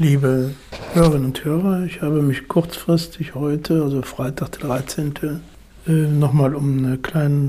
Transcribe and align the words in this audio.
Liebe 0.00 0.54
Hörerinnen 0.92 1.26
und 1.26 1.44
Hörer, 1.44 1.82
ich 1.82 2.02
habe 2.02 2.22
mich 2.22 2.46
kurzfristig 2.46 3.34
heute, 3.34 3.82
also 3.82 4.02
Freitag 4.02 4.52
der 4.52 4.68
13., 4.68 5.40
äh, 5.88 5.90
nochmal 5.90 6.54
um 6.54 6.78
eine 6.78 6.98
kleine, 6.98 7.48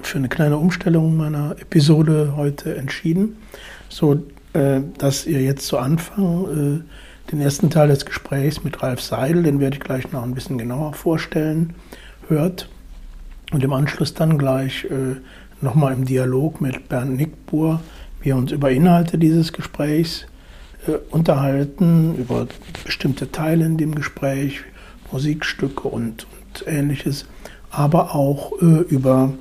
für 0.00 0.18
eine 0.18 0.28
kleine 0.28 0.58
Umstellung 0.58 1.16
meiner 1.16 1.56
Episode 1.58 2.34
heute 2.36 2.76
entschieden, 2.76 3.36
so 3.88 4.22
äh, 4.52 4.80
dass 4.96 5.26
ihr 5.26 5.42
jetzt 5.42 5.66
zu 5.66 5.76
Anfang 5.78 6.84
äh, 7.26 7.30
den 7.32 7.40
ersten 7.40 7.68
Teil 7.68 7.88
des 7.88 8.06
Gesprächs 8.06 8.62
mit 8.62 8.80
Ralf 8.80 9.00
Seidel, 9.00 9.42
den 9.42 9.58
werde 9.58 9.76
ich 9.76 9.82
gleich 9.82 10.12
noch 10.12 10.22
ein 10.22 10.34
bisschen 10.34 10.58
genauer 10.58 10.94
vorstellen, 10.94 11.74
hört 12.28 12.68
und 13.50 13.64
im 13.64 13.72
Anschluss 13.72 14.14
dann 14.14 14.38
gleich 14.38 14.86
nochmal 15.60 15.94
im 15.94 16.04
Dialog 16.04 16.60
mit 16.60 16.88
Bernd 16.88 17.16
Nickbuhr 17.16 17.80
wir 18.22 18.36
uns 18.36 18.52
über 18.52 18.70
Inhalte 18.70 19.18
dieses 19.18 19.52
Gesprächs 19.52 20.22
äh, 20.22 20.31
unterhalten, 21.10 22.16
über 22.16 22.46
bestimmte 22.84 23.30
Teile 23.30 23.64
in 23.64 23.76
dem 23.76 23.94
Gespräch, 23.94 24.62
Musikstücke 25.12 25.88
und, 25.88 26.26
und 26.26 26.66
ähnliches, 26.66 27.26
aber 27.70 28.14
auch 28.14 28.52
äh, 28.60 28.80
über 28.82 29.32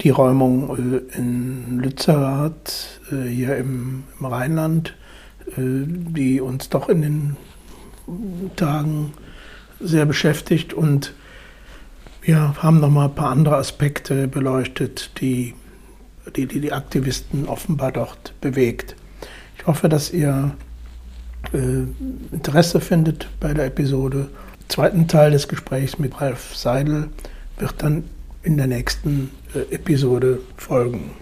die 0.00 0.10
Räumung 0.10 0.76
äh, 0.76 1.16
in 1.16 1.78
Lützerath, 1.78 3.00
äh, 3.10 3.28
hier 3.28 3.56
im, 3.56 4.04
im 4.18 4.26
Rheinland, 4.26 4.94
äh, 5.56 5.60
die 5.60 6.40
uns 6.40 6.68
doch 6.68 6.88
in 6.88 7.02
den 7.02 7.36
Tagen 8.56 9.12
sehr 9.80 10.06
beschäftigt 10.06 10.72
und 10.72 11.14
wir 12.20 12.62
haben 12.62 12.78
noch 12.80 12.90
mal 12.90 13.06
ein 13.06 13.14
paar 13.14 13.30
andere 13.30 13.56
Aspekte 13.56 14.28
beleuchtet, 14.28 15.10
die, 15.20 15.54
die, 16.36 16.46
die 16.46 16.72
Aktivisten 16.72 17.48
offenbar 17.48 17.90
dort 17.90 18.32
bewegt. 18.40 18.94
Ich 19.62 19.68
hoffe, 19.68 19.88
dass 19.88 20.12
ihr 20.12 20.56
äh, 21.52 22.34
Interesse 22.34 22.80
findet 22.80 23.28
bei 23.38 23.54
der 23.54 23.66
Episode. 23.66 24.28
Der 24.60 24.68
zweiten 24.68 25.06
Teil 25.06 25.30
des 25.30 25.46
Gesprächs 25.46 26.00
mit 26.00 26.20
Ralf 26.20 26.56
Seidel 26.56 27.10
wird 27.60 27.74
dann 27.78 28.02
in 28.42 28.56
der 28.56 28.66
nächsten 28.66 29.30
äh, 29.54 29.72
Episode 29.72 30.40
folgen. 30.56 31.12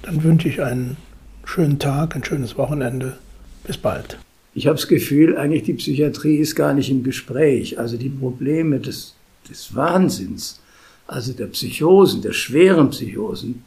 Dann 0.00 0.24
wünsche 0.24 0.48
ich 0.48 0.62
einen 0.62 0.96
schönen 1.44 1.78
Tag, 1.78 2.16
ein 2.16 2.24
schönes 2.24 2.56
Wochenende. 2.56 3.18
Bis 3.64 3.76
bald. 3.76 4.16
Ich 4.54 4.66
habe 4.66 4.76
das 4.76 4.88
Gefühl, 4.88 5.36
eigentlich 5.36 5.64
die 5.64 5.74
Psychiatrie 5.74 6.36
ist 6.36 6.56
gar 6.56 6.72
nicht 6.72 6.88
im 6.88 7.02
Gespräch. 7.02 7.78
Also 7.78 7.98
die 7.98 8.08
Probleme 8.08 8.80
des, 8.80 9.14
des 9.50 9.74
Wahnsinns, 9.74 10.58
also 11.06 11.34
der 11.34 11.48
Psychosen, 11.48 12.22
der 12.22 12.32
schweren 12.32 12.88
Psychosen, 12.88 13.62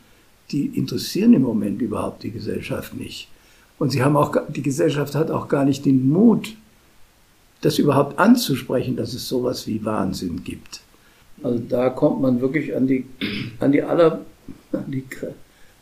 die 0.49 0.65
interessieren 0.65 1.33
im 1.33 1.43
Moment 1.43 1.83
überhaupt 1.83 2.23
die 2.23 2.31
Gesellschaft 2.31 2.95
nicht. 2.95 3.29
Und 3.83 3.89
sie 3.89 4.01
haben 4.01 4.15
auch, 4.15 4.33
die 4.47 4.61
Gesellschaft 4.61 5.13
hat 5.13 5.29
auch 5.29 5.49
gar 5.49 5.65
nicht 5.65 5.83
den 5.83 6.09
Mut, 6.09 6.55
das 7.59 7.79
überhaupt 7.79 8.17
anzusprechen, 8.17 8.95
dass 8.95 9.13
es 9.13 9.27
sowas 9.27 9.67
wie 9.67 9.83
Wahnsinn 9.83 10.45
gibt. 10.45 10.79
Also 11.43 11.61
da 11.67 11.89
kommt 11.89 12.21
man 12.21 12.39
wirklich 12.39 12.73
an 12.77 12.87
die, 12.87 13.05
an 13.59 13.73
die 13.73 13.81
aller, 13.81 14.21
an 14.71 14.85
die, 14.89 15.03
an 15.21 15.33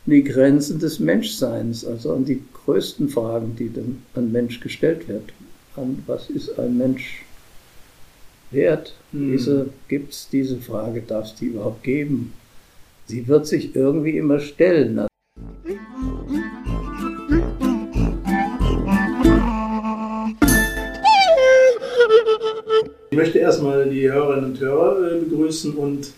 die 0.04 0.24
Grenzen 0.24 0.80
des 0.80 0.98
Menschseins, 0.98 1.84
also 1.84 2.12
an 2.14 2.24
die 2.24 2.42
größten 2.64 3.08
Fragen, 3.08 3.54
die 3.54 3.68
dem, 3.68 4.02
an 4.16 4.32
Mensch 4.32 4.58
gestellt 4.58 5.06
wird. 5.06 5.32
An 5.76 6.02
was 6.08 6.28
ist 6.28 6.58
ein 6.58 6.76
Mensch 6.76 7.24
wert? 8.50 8.96
Hm. 9.12 9.30
Diese, 9.30 9.68
Gibt 9.86 10.12
es 10.12 10.28
diese 10.28 10.56
Frage, 10.56 11.02
darf 11.02 11.26
es 11.26 11.36
die 11.36 11.46
überhaupt 11.46 11.84
geben? 11.84 12.32
Sie 13.06 13.28
wird 13.28 13.46
sich 13.46 13.76
irgendwie 13.76 14.18
immer 14.18 14.40
stellen. 14.40 15.06
Ich 23.12 23.18
möchte 23.18 23.40
erstmal 23.40 23.90
die 23.90 24.10
Hörerinnen 24.10 24.52
und 24.52 24.60
Hörer 24.60 25.12
äh, 25.12 25.18
begrüßen 25.18 25.74
und 25.74 26.12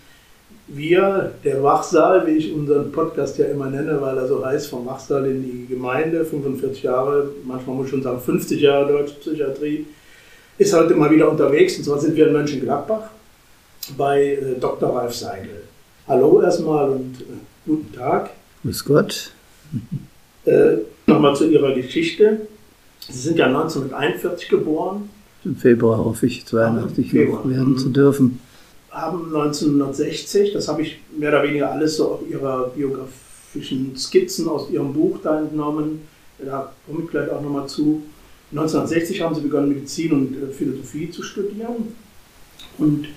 wir, 0.69 1.33
der 1.43 1.61
Wachsaal, 1.61 2.25
wie 2.25 2.37
ich 2.37 2.55
unseren 2.55 2.93
Podcast 2.93 3.37
ja 3.37 3.47
immer 3.47 3.69
nenne, 3.69 4.01
weil 4.01 4.17
er 4.17 4.29
so 4.29 4.47
heißt, 4.47 4.69
vom 4.69 4.87
Wachsaal 4.87 5.27
in 5.27 5.43
die 5.43 5.67
Gemeinde, 5.67 6.25
45 6.25 6.85
Jahre, 6.85 7.31
manchmal 7.43 7.75
muss 7.75 7.87
ich 7.87 7.91
schon 7.91 8.03
sagen 8.05 8.21
50 8.21 8.61
Jahre 8.61 8.93
Deutsche 8.93 9.15
Psychiatrie, 9.15 9.87
ist 10.57 10.73
heute 10.73 10.95
mal 10.95 11.11
wieder 11.11 11.29
unterwegs. 11.29 11.77
Und 11.79 11.83
zwar 11.83 11.99
sind 11.99 12.15
wir 12.15 12.29
in 12.29 12.33
Mönchengladbach 12.33 13.11
bei 13.99 14.35
äh, 14.35 14.61
Dr. 14.61 14.95
Ralf 14.95 15.17
Seidel. 15.17 15.65
Hallo 16.07 16.43
erstmal 16.43 16.91
und 16.91 17.23
äh, 17.23 17.25
guten 17.67 17.93
Tag. 17.93 18.31
Grüß 18.63 18.85
Gott. 18.85 19.33
Äh, 20.45 20.77
Nochmal 21.09 21.35
zu 21.35 21.51
Ihrer 21.51 21.75
Geschichte. 21.75 22.43
Sie 23.01 23.19
sind 23.19 23.37
ja 23.37 23.47
1941 23.47 24.49
geboren 24.49 25.11
im 25.45 25.57
Februar 25.57 26.05
hoffe 26.05 26.27
ich, 26.27 26.45
82 26.47 27.13
noch 27.13 27.49
werden 27.49 27.79
zu 27.79 27.89
dürfen. 27.91 28.41
Haben 28.91 29.27
1960, 29.27 30.53
das 30.53 30.69
habe 30.69 30.83
ich 30.83 31.01
mehr 31.19 31.31
oder 31.31 31.43
weniger 31.43 31.71
alles 31.71 31.97
so 31.97 32.13
auf 32.13 32.21
Ihrer 32.29 32.69
biografischen 32.69 33.97
Skizzen 33.97 34.49
aus 34.49 34.71
Ihrem 34.71 34.93
Buch 34.93 35.19
da 35.23 35.41
entnommen. 35.41 36.01
Da 36.39 36.73
komme 36.87 37.05
ich 37.05 37.11
gleich 37.11 37.31
auch 37.31 37.43
nochmal 37.43 37.69
zu. 37.69 38.03
1960 38.53 39.21
haben 39.21 39.35
Sie 39.35 39.41
begonnen, 39.41 39.69
Medizin 39.71 40.13
und 40.13 40.37
äh, 40.37 40.53
Philosophie 40.53 41.11
zu 41.11 41.23
studieren. 41.23 41.95
Und 42.79 43.09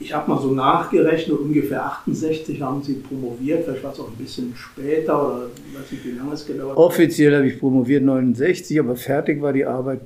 ich 0.00 0.12
habe 0.14 0.30
mal 0.30 0.40
so 0.40 0.52
nachgerechnet, 0.52 1.36
ungefähr 1.36 1.84
68 1.84 2.62
haben 2.62 2.82
Sie 2.82 2.94
promoviert, 2.94 3.64
vielleicht 3.64 3.82
war 3.82 3.92
es 3.92 3.98
auch 3.98 4.08
ein 4.08 4.16
bisschen 4.16 4.54
später 4.54 5.20
oder 5.20 5.42
weiß 5.74 5.90
nicht, 5.90 6.04
wie 6.04 6.12
lange 6.12 6.32
es 6.34 6.46
gedauert 6.46 6.70
hat. 6.70 6.76
Offiziell 6.76 7.34
habe 7.34 7.48
ich 7.48 7.58
promoviert 7.58 8.04
69, 8.04 8.78
aber 8.78 8.94
fertig 8.94 9.42
war 9.42 9.52
die 9.52 9.64
Arbeit 9.64 10.02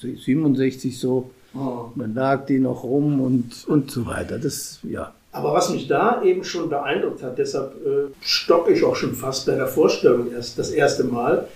67 0.00 0.98
so. 0.98 1.30
Oh. 1.54 1.86
Dann 1.94 2.14
lag 2.14 2.46
die 2.46 2.58
noch 2.58 2.84
rum 2.84 3.20
und, 3.20 3.66
und 3.66 3.90
so 3.90 4.06
weiter. 4.06 4.38
Das, 4.38 4.80
ja. 4.82 5.12
Aber 5.32 5.52
was 5.54 5.70
mich 5.70 5.88
da 5.88 6.22
eben 6.22 6.44
schon 6.44 6.68
beeindruckt 6.68 7.22
hat, 7.22 7.38
deshalb 7.38 7.72
äh, 7.86 8.10
stocke 8.20 8.72
ich 8.72 8.84
auch 8.84 8.96
schon 8.96 9.14
fast 9.14 9.46
bei 9.46 9.54
der 9.54 9.66
Vorstellung 9.66 10.30
erst 10.32 10.58
das 10.58 10.70
erste 10.70 11.04
Mal. 11.04 11.48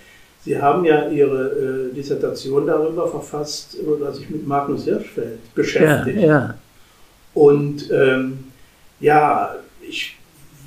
Sie 0.45 0.61
haben 0.61 0.83
ja 0.83 1.09
Ihre 1.09 1.89
äh, 1.91 1.93
Dissertation 1.93 2.67
darüber 2.67 3.07
verfasst, 3.07 3.77
oder 3.85 4.11
sich 4.11 4.29
mit 4.29 4.45
Magnus 4.45 4.83
Hirschfeld 4.83 5.53
beschäftigt. 5.55 6.19
Ja, 6.19 6.27
ja. 6.27 6.53
Und 7.33 7.89
ähm, 7.91 8.45
ja, 8.99 9.55
ich 9.81 10.17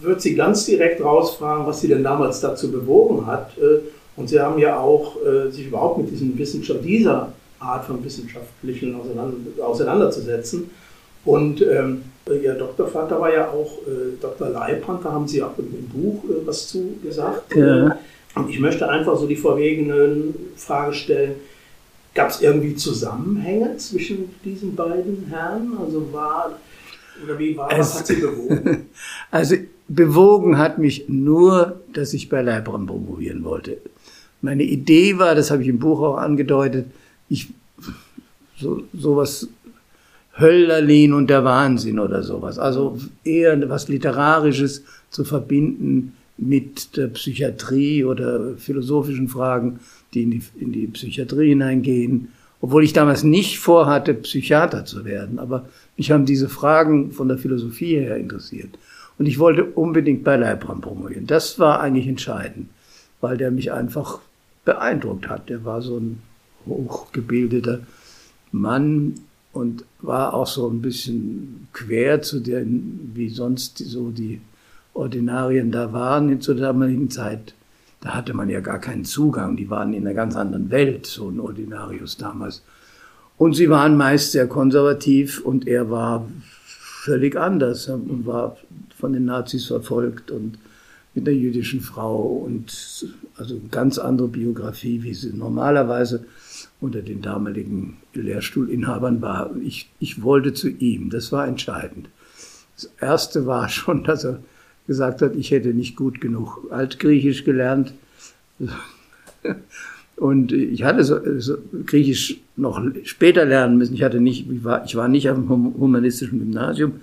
würde 0.00 0.20
Sie 0.20 0.34
ganz 0.34 0.64
direkt 0.66 1.02
rausfragen, 1.02 1.66
was 1.66 1.80
Sie 1.80 1.88
denn 1.88 2.02
damals 2.02 2.40
dazu 2.40 2.70
bewogen 2.70 3.26
hat. 3.26 3.56
Äh, 3.58 3.80
und 4.16 4.28
Sie 4.28 4.40
haben 4.40 4.58
ja 4.58 4.78
auch 4.78 5.16
äh, 5.24 5.50
sich 5.50 5.66
überhaupt 5.66 5.98
mit 5.98 6.10
diesen 6.10 6.36
Wissenschaft, 6.38 6.84
dieser 6.84 7.32
Art 7.58 7.84
von 7.84 8.04
wissenschaftlichen 8.04 8.94
auseinander, 8.94 9.36
auseinanderzusetzen. 9.64 10.70
Und 11.24 11.60
ähm, 11.62 12.02
Ihr 12.28 12.54
Doktorvater 12.54 13.20
war 13.20 13.32
ja 13.32 13.50
auch 13.50 13.78
äh, 13.86 14.16
Dr. 14.20 14.48
Leibrand, 14.48 15.04
da 15.04 15.12
haben 15.12 15.28
Sie 15.28 15.42
auch 15.42 15.56
im 15.58 15.88
Buch 15.88 16.24
äh, 16.24 16.46
was 16.46 16.68
zu 16.68 16.96
gesagt. 17.02 17.54
Ja. 17.54 17.98
Und 18.34 18.50
ich 18.50 18.60
möchte 18.60 18.88
einfach 18.88 19.16
so 19.16 19.26
die 19.26 19.36
vorwegende 19.36 20.34
Frage 20.56 20.92
stellen, 20.92 21.36
Gab 22.16 22.30
es 22.30 22.40
irgendwie 22.40 22.74
Zusammenhänge 22.74 23.76
zwischen 23.76 24.30
diesen 24.42 24.74
beiden 24.74 25.26
Herren? 25.28 25.76
Also 25.78 26.10
war, 26.14 26.58
oder 27.22 27.38
wie 27.38 27.54
war, 27.54 27.70
was 27.78 27.98
hat 27.98 28.06
sie 28.06 28.16
bewogen? 28.16 28.86
Also 29.30 29.56
bewogen 29.86 30.56
hat 30.56 30.78
mich 30.78 31.10
nur, 31.10 31.80
dass 31.92 32.14
ich 32.14 32.30
bei 32.30 32.40
Leibram 32.40 32.86
promovieren 32.86 33.44
wollte. 33.44 33.76
Meine 34.46 34.62
Idee 34.62 35.18
war, 35.18 35.34
das 35.34 35.50
habe 35.50 35.62
ich 35.62 35.68
im 35.68 35.78
Buch 35.78 36.00
auch 36.00 36.16
angedeutet, 36.16 36.86
ich, 37.28 37.48
so, 38.58 38.84
sowas 38.92 39.48
Hölderlin 40.38 41.12
und 41.12 41.28
der 41.28 41.44
Wahnsinn 41.44 41.98
oder 41.98 42.22
sowas. 42.22 42.58
Also 42.58 42.98
eher 43.24 43.68
was 43.68 43.88
Literarisches 43.88 44.84
zu 45.10 45.24
verbinden 45.24 46.14
mit 46.38 46.96
der 46.96 47.08
Psychiatrie 47.08 48.04
oder 48.04 48.54
philosophischen 48.56 49.28
Fragen 49.28 49.80
die 50.14 50.22
in 50.22 50.30
die, 50.30 50.42
in 50.58 50.72
die 50.72 50.86
Psychiatrie 50.86 51.50
hineingehen, 51.50 52.28
obwohl 52.60 52.84
ich 52.84 52.92
damals 52.92 53.22
nicht 53.22 53.58
vorhatte, 53.58 54.14
Psychiater 54.14 54.84
zu 54.84 55.04
werden, 55.04 55.38
aber 55.38 55.68
mich 55.96 56.10
haben 56.10 56.24
diese 56.24 56.48
Fragen 56.48 57.12
von 57.12 57.28
der 57.28 57.38
Philosophie 57.38 57.96
her 57.96 58.16
interessiert. 58.16 58.78
Und 59.18 59.26
ich 59.26 59.38
wollte 59.38 59.64
unbedingt 59.64 60.24
bei 60.24 60.36
Leibram 60.36 60.80
promovieren. 60.80 61.26
Das 61.26 61.58
war 61.58 61.80
eigentlich 61.80 62.06
entscheidend, 62.06 62.68
weil 63.20 63.36
der 63.36 63.50
mich 63.50 63.72
einfach 63.72 64.20
beeindruckt 64.66 65.28
hat. 65.28 65.48
Der 65.48 65.64
war 65.64 65.80
so 65.80 65.96
ein 65.96 66.20
hochgebildeter 66.66 67.80
Mann 68.52 69.14
und 69.54 69.84
war 70.02 70.34
auch 70.34 70.46
so 70.46 70.68
ein 70.68 70.82
bisschen 70.82 71.68
quer 71.72 72.20
zu 72.20 72.40
den, 72.40 73.12
wie 73.14 73.30
sonst 73.30 73.78
so 73.78 74.10
die 74.10 74.42
Ordinarien 74.92 75.72
da 75.72 75.94
waren 75.94 76.42
zu 76.42 76.52
der 76.52 76.66
damaligen 76.66 77.08
Zeit 77.10 77.54
da 78.06 78.14
hatte 78.14 78.34
man 78.34 78.48
ja 78.48 78.60
gar 78.60 78.78
keinen 78.78 79.04
Zugang. 79.04 79.56
Die 79.56 79.68
waren 79.68 79.92
in 79.92 80.06
einer 80.06 80.14
ganz 80.14 80.36
anderen 80.36 80.70
Welt, 80.70 81.06
so 81.06 81.28
ein 81.28 81.40
Ordinarius 81.40 82.16
damals. 82.16 82.62
Und 83.36 83.54
sie 83.54 83.68
waren 83.68 83.96
meist 83.96 84.32
sehr 84.32 84.46
konservativ 84.46 85.40
und 85.40 85.66
er 85.66 85.90
war 85.90 86.28
völlig 86.68 87.36
anders 87.36 87.88
und 87.88 88.24
war 88.24 88.56
von 88.96 89.12
den 89.12 89.24
Nazis 89.24 89.66
verfolgt 89.66 90.30
und 90.30 90.58
mit 91.16 91.26
einer 91.26 91.36
jüdischen 91.36 91.80
Frau 91.80 92.22
und 92.22 93.06
also 93.36 93.60
ganz 93.70 93.98
andere 93.98 94.28
Biografie, 94.28 95.02
wie 95.02 95.14
sie 95.14 95.32
normalerweise 95.32 96.26
unter 96.80 97.00
den 97.00 97.22
damaligen 97.22 97.96
Lehrstuhlinhabern 98.12 99.22
war. 99.22 99.50
Ich, 99.62 99.88
ich 99.98 100.22
wollte 100.22 100.52
zu 100.52 100.68
ihm, 100.68 101.08
das 101.08 101.32
war 101.32 101.48
entscheidend. 101.48 102.10
Das 102.76 102.90
Erste 103.00 103.46
war 103.46 103.68
schon, 103.70 104.04
dass 104.04 104.24
er 104.24 104.40
gesagt 104.86 105.22
hat, 105.22 105.34
ich 105.34 105.50
hätte 105.50 105.70
nicht 105.70 105.96
gut 105.96 106.20
genug 106.20 106.68
Altgriechisch 106.70 107.44
gelernt. 107.44 107.94
Und 110.16 110.52
ich 110.52 110.84
hatte 110.84 111.02
so, 111.02 111.18
so 111.40 111.56
Griechisch 111.86 112.38
noch 112.56 112.80
später 113.04 113.44
lernen 113.46 113.78
müssen. 113.78 113.94
Ich 113.94 114.02
hatte 114.02 114.20
nicht, 114.20 114.50
ich 114.50 114.64
war, 114.64 114.84
ich 114.84 114.96
war 114.96 115.08
nicht 115.08 115.26
dem 115.26 115.48
humanistischen 115.48 116.38
Gymnasium, 116.38 117.00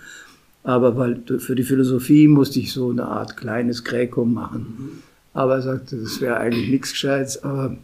aber 0.63 0.97
weil 0.97 1.21
für 1.39 1.55
die 1.55 1.63
Philosophie 1.63 2.27
musste 2.27 2.59
ich 2.59 2.71
so 2.71 2.89
eine 2.89 3.05
Art 3.05 3.37
kleines 3.37 3.83
Gräkum 3.83 4.33
machen. 4.33 5.03
Aber 5.33 5.55
er 5.55 5.61
sagte, 5.61 5.97
das 5.97 6.21
wäre 6.21 6.37
eigentlich 6.37 6.69
nichts 6.69 6.91
Gescheites, 6.91 7.43
aber 7.43 7.75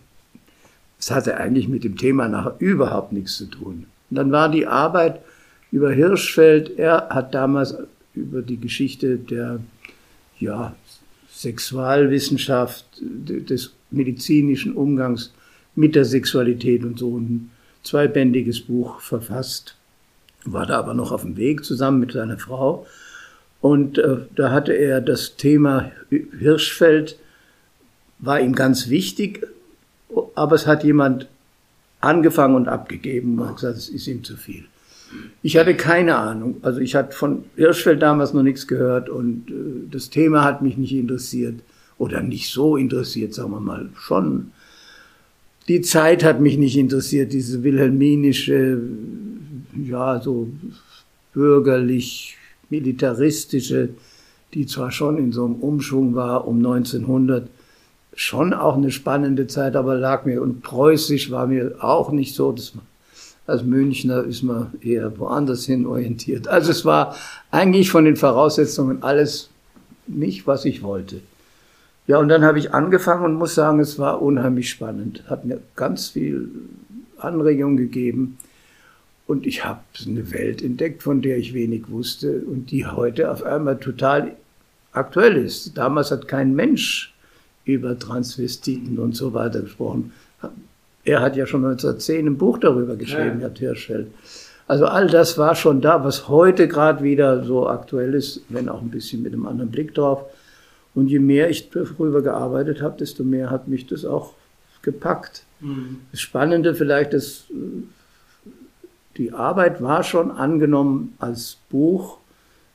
es 1.00 1.12
hatte 1.12 1.38
eigentlich 1.38 1.68
mit 1.68 1.84
dem 1.84 1.98
Thema 1.98 2.28
nachher 2.28 2.56
überhaupt 2.60 3.12
nichts 3.12 3.38
zu 3.38 3.46
tun. 3.46 3.86
Und 4.10 4.16
dann 4.16 4.32
war 4.32 4.50
die 4.50 4.68
Arbeit 4.68 5.22
über 5.72 5.92
Hirschfeld, 5.92 6.78
er 6.78 7.10
hat 7.10 7.34
damals 7.34 7.76
über 8.14 8.42
die 8.42 8.58
Geschichte 8.58 9.18
der 9.18 9.60
ja, 10.40 10.76
Sexualwissenschaft, 11.32 12.86
des 13.02 13.74
medizinischen 13.92 14.74
Umgangs 14.74 15.34
mit 15.76 15.96
der 15.96 16.06
Sexualität 16.06 16.84
und 16.84 17.00
so 17.00 17.18
ein 17.18 17.50
zweibändiges 17.84 18.62
Buch 18.62 19.00
verfasst. 19.00 19.76
War 20.46 20.66
da 20.66 20.80
aber 20.80 20.94
noch 20.94 21.12
auf 21.12 21.22
dem 21.22 21.38
Weg 21.38 21.66
zusammen 21.66 22.00
mit 22.00 22.14
seiner 22.14 22.38
Frau. 22.38 22.86
Und 23.62 23.98
äh, 23.98 24.18
da 24.36 24.52
hatte 24.52 24.74
er 24.74 25.02
das 25.02 25.36
Thema 25.36 25.92
Hirschfeld, 26.10 27.20
war 28.20 28.40
ihm 28.40 28.56
ganz 28.56 28.90
wichtig, 28.90 29.46
aber 30.36 30.56
es 30.56 30.66
hat 30.66 30.84
jemand 30.84 31.28
angefangen 32.00 32.56
und 32.56 32.68
abgegeben 32.68 33.40
und 33.40 33.56
gesagt, 33.56 33.78
es 33.78 33.90
ist 33.90 34.08
ihm 34.08 34.24
zu 34.24 34.38
viel. 34.38 34.66
Ich 35.42 35.58
hatte 35.58 35.76
keine 35.76 36.16
Ahnung. 36.16 36.58
Also 36.62 36.80
ich 36.80 36.96
hatte 36.96 37.16
von 37.16 37.44
Hirschfeld 37.56 38.02
damals 38.02 38.34
noch 38.34 38.44
nichts 38.44 38.68
gehört 38.68 39.10
und 39.10 39.50
äh, 39.50 39.90
das 39.92 40.10
Thema 40.10 40.44
hat 40.44 40.62
mich 40.62 40.78
nicht 40.78 40.94
interessiert 40.94 41.56
oder 41.98 42.22
nicht 42.22 42.50
so 42.50 42.78
interessiert, 42.78 43.34
sagen 43.34 43.52
wir 43.52 43.60
mal, 43.60 43.90
schon. 43.98 44.52
Die 45.68 45.82
Zeit 45.82 46.24
hat 46.24 46.40
mich 46.42 46.58
nicht 46.58 46.78
interessiert, 46.78 47.32
diese 47.34 47.64
wilhelminische, 47.64 48.82
ja, 49.86 50.20
so 50.20 50.50
bürgerlich, 51.34 52.38
militaristische, 52.70 53.90
die 54.54 54.66
zwar 54.66 54.92
schon 54.92 55.18
in 55.18 55.32
so 55.32 55.46
einem 55.46 55.56
Umschwung 55.56 56.16
war 56.16 56.48
um 56.48 56.58
1900, 56.58 57.48
schon 58.16 58.54
auch 58.54 58.76
eine 58.76 58.92
spannende 58.92 59.48
Zeit, 59.48 59.76
aber 59.76 59.96
lag 59.96 60.26
mir, 60.26 60.42
und 60.42 60.62
preußisch 60.62 61.32
war 61.32 61.48
mir 61.48 61.76
auch 61.80 62.12
nicht 62.12 62.36
so, 62.36 62.52
das 62.52 62.74
als 63.50 63.64
Münchner 63.64 64.24
ist 64.24 64.44
man 64.44 64.74
eher 64.82 65.18
woanders 65.18 65.66
hin 65.66 65.88
orientiert. 65.88 66.48
Also 66.48 66.72
es 66.72 66.86
war 66.86 67.16
eigentlich 67.50 67.90
von 67.90 68.06
den 68.06 68.16
Voraussetzungen 68.16 69.02
alles 69.02 69.50
nicht, 70.06 70.46
was 70.46 70.66
ich 70.66 70.84
wollte. 70.84 71.22
Ja, 72.06 72.18
und 72.20 72.30
dann 72.30 72.44
habe 72.44 72.60
ich 72.60 72.74
angefangen 72.74 73.26
und 73.26 73.34
muss 73.36 73.56
sagen, 73.56 73.80
es 73.80 74.00
war 74.00 74.22
unheimlich 74.22 74.70
spannend. 74.70 75.24
Hat 75.28 75.46
mir 75.46 75.60
ganz 75.76 76.10
viel 76.10 76.50
Anregung 77.18 77.78
gegeben. 77.78 78.38
Und 79.30 79.46
ich 79.46 79.64
habe 79.64 79.82
eine 80.08 80.32
Welt 80.32 80.64
entdeckt, 80.64 81.04
von 81.04 81.22
der 81.22 81.38
ich 81.38 81.54
wenig 81.54 81.92
wusste 81.92 82.42
und 82.48 82.72
die 82.72 82.88
heute 82.88 83.30
auf 83.30 83.44
einmal 83.44 83.78
total 83.78 84.32
aktuell 84.92 85.38
ist. 85.38 85.78
Damals 85.78 86.10
hat 86.10 86.28
kein 86.28 86.56
Mensch 86.56 87.14
über 87.64 88.00
Transvestiten 88.00 88.98
und 88.98 89.16
so 89.16 89.36
weiter 89.36 89.62
gesprochen. 89.62 90.14
Er 91.04 91.22
hat 91.22 91.36
ja 91.36 91.46
schon 91.46 91.64
1910 91.64 92.26
ein 92.26 92.38
Buch 92.40 92.58
darüber 92.58 92.96
geschrieben, 92.96 93.40
ja. 93.40 93.50
Herr 93.50 93.54
Hirschfeld. 93.56 94.08
Also 94.68 94.88
all 94.88 95.06
das 95.06 95.38
war 95.38 95.54
schon 95.54 95.80
da, 95.80 96.04
was 96.04 96.28
heute 96.28 96.68
gerade 96.68 97.04
wieder 97.04 97.44
so 97.44 97.70
aktuell 97.70 98.16
ist, 98.16 98.42
wenn 98.50 98.68
auch 98.68 98.82
ein 98.82 98.90
bisschen 98.90 99.22
mit 99.22 99.34
einem 99.34 99.46
anderen 99.46 99.70
Blick 99.70 99.94
drauf. 99.94 100.24
Und 100.96 101.08
je 101.08 101.20
mehr 101.20 101.52
ich 101.52 101.70
darüber 101.70 102.24
gearbeitet 102.24 102.82
habe, 102.82 102.98
desto 102.98 103.24
mehr 103.24 103.52
hat 103.52 103.68
mich 103.68 103.86
das 103.86 104.06
auch 104.06 104.34
gepackt. 104.82 105.44
Mhm. 105.60 106.00
Das 106.12 106.20
Spannende 106.20 106.74
vielleicht 106.74 107.14
ist, 107.14 107.46
die 109.20 109.34
Arbeit 109.34 109.82
war 109.82 110.04
schon 110.04 110.32
angenommen 110.32 111.14
als 111.20 111.58
Buch 111.70 112.18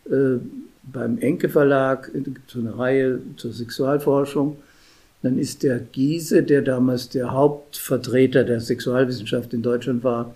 äh, 0.06 0.36
beim 0.82 1.18
Enke 1.18 1.48
Verlag, 1.48 2.10
so 2.46 2.58
eine 2.60 2.78
Reihe 2.78 3.20
zur 3.36 3.52
Sexualforschung. 3.52 4.58
Dann 5.22 5.38
ist 5.38 5.62
der 5.62 5.78
Giese, 5.78 6.42
der 6.42 6.60
damals 6.60 7.08
der 7.08 7.32
Hauptvertreter 7.32 8.44
der 8.44 8.60
Sexualwissenschaft 8.60 9.54
in 9.54 9.62
Deutschland 9.62 10.04
war, 10.04 10.34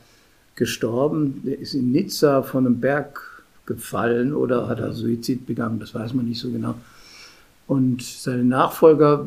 gestorben. 0.55 1.43
Der 1.44 1.58
ist 1.58 1.75
in 1.75 1.93
Nizza 1.93 2.43
von 2.43 2.64
einem 2.64 2.81
Berg 2.81 3.44
gefallen 3.66 4.34
oder 4.34 4.66
hat 4.66 4.81
er 4.81 4.94
Suizid 4.94 5.46
begangen, 5.46 5.78
das 5.78 5.94
weiß 5.94 6.14
man 6.14 6.26
nicht 6.26 6.40
so 6.40 6.50
genau. 6.50 6.75
Und 7.66 8.02
seine 8.02 8.44
Nachfolger, 8.44 9.26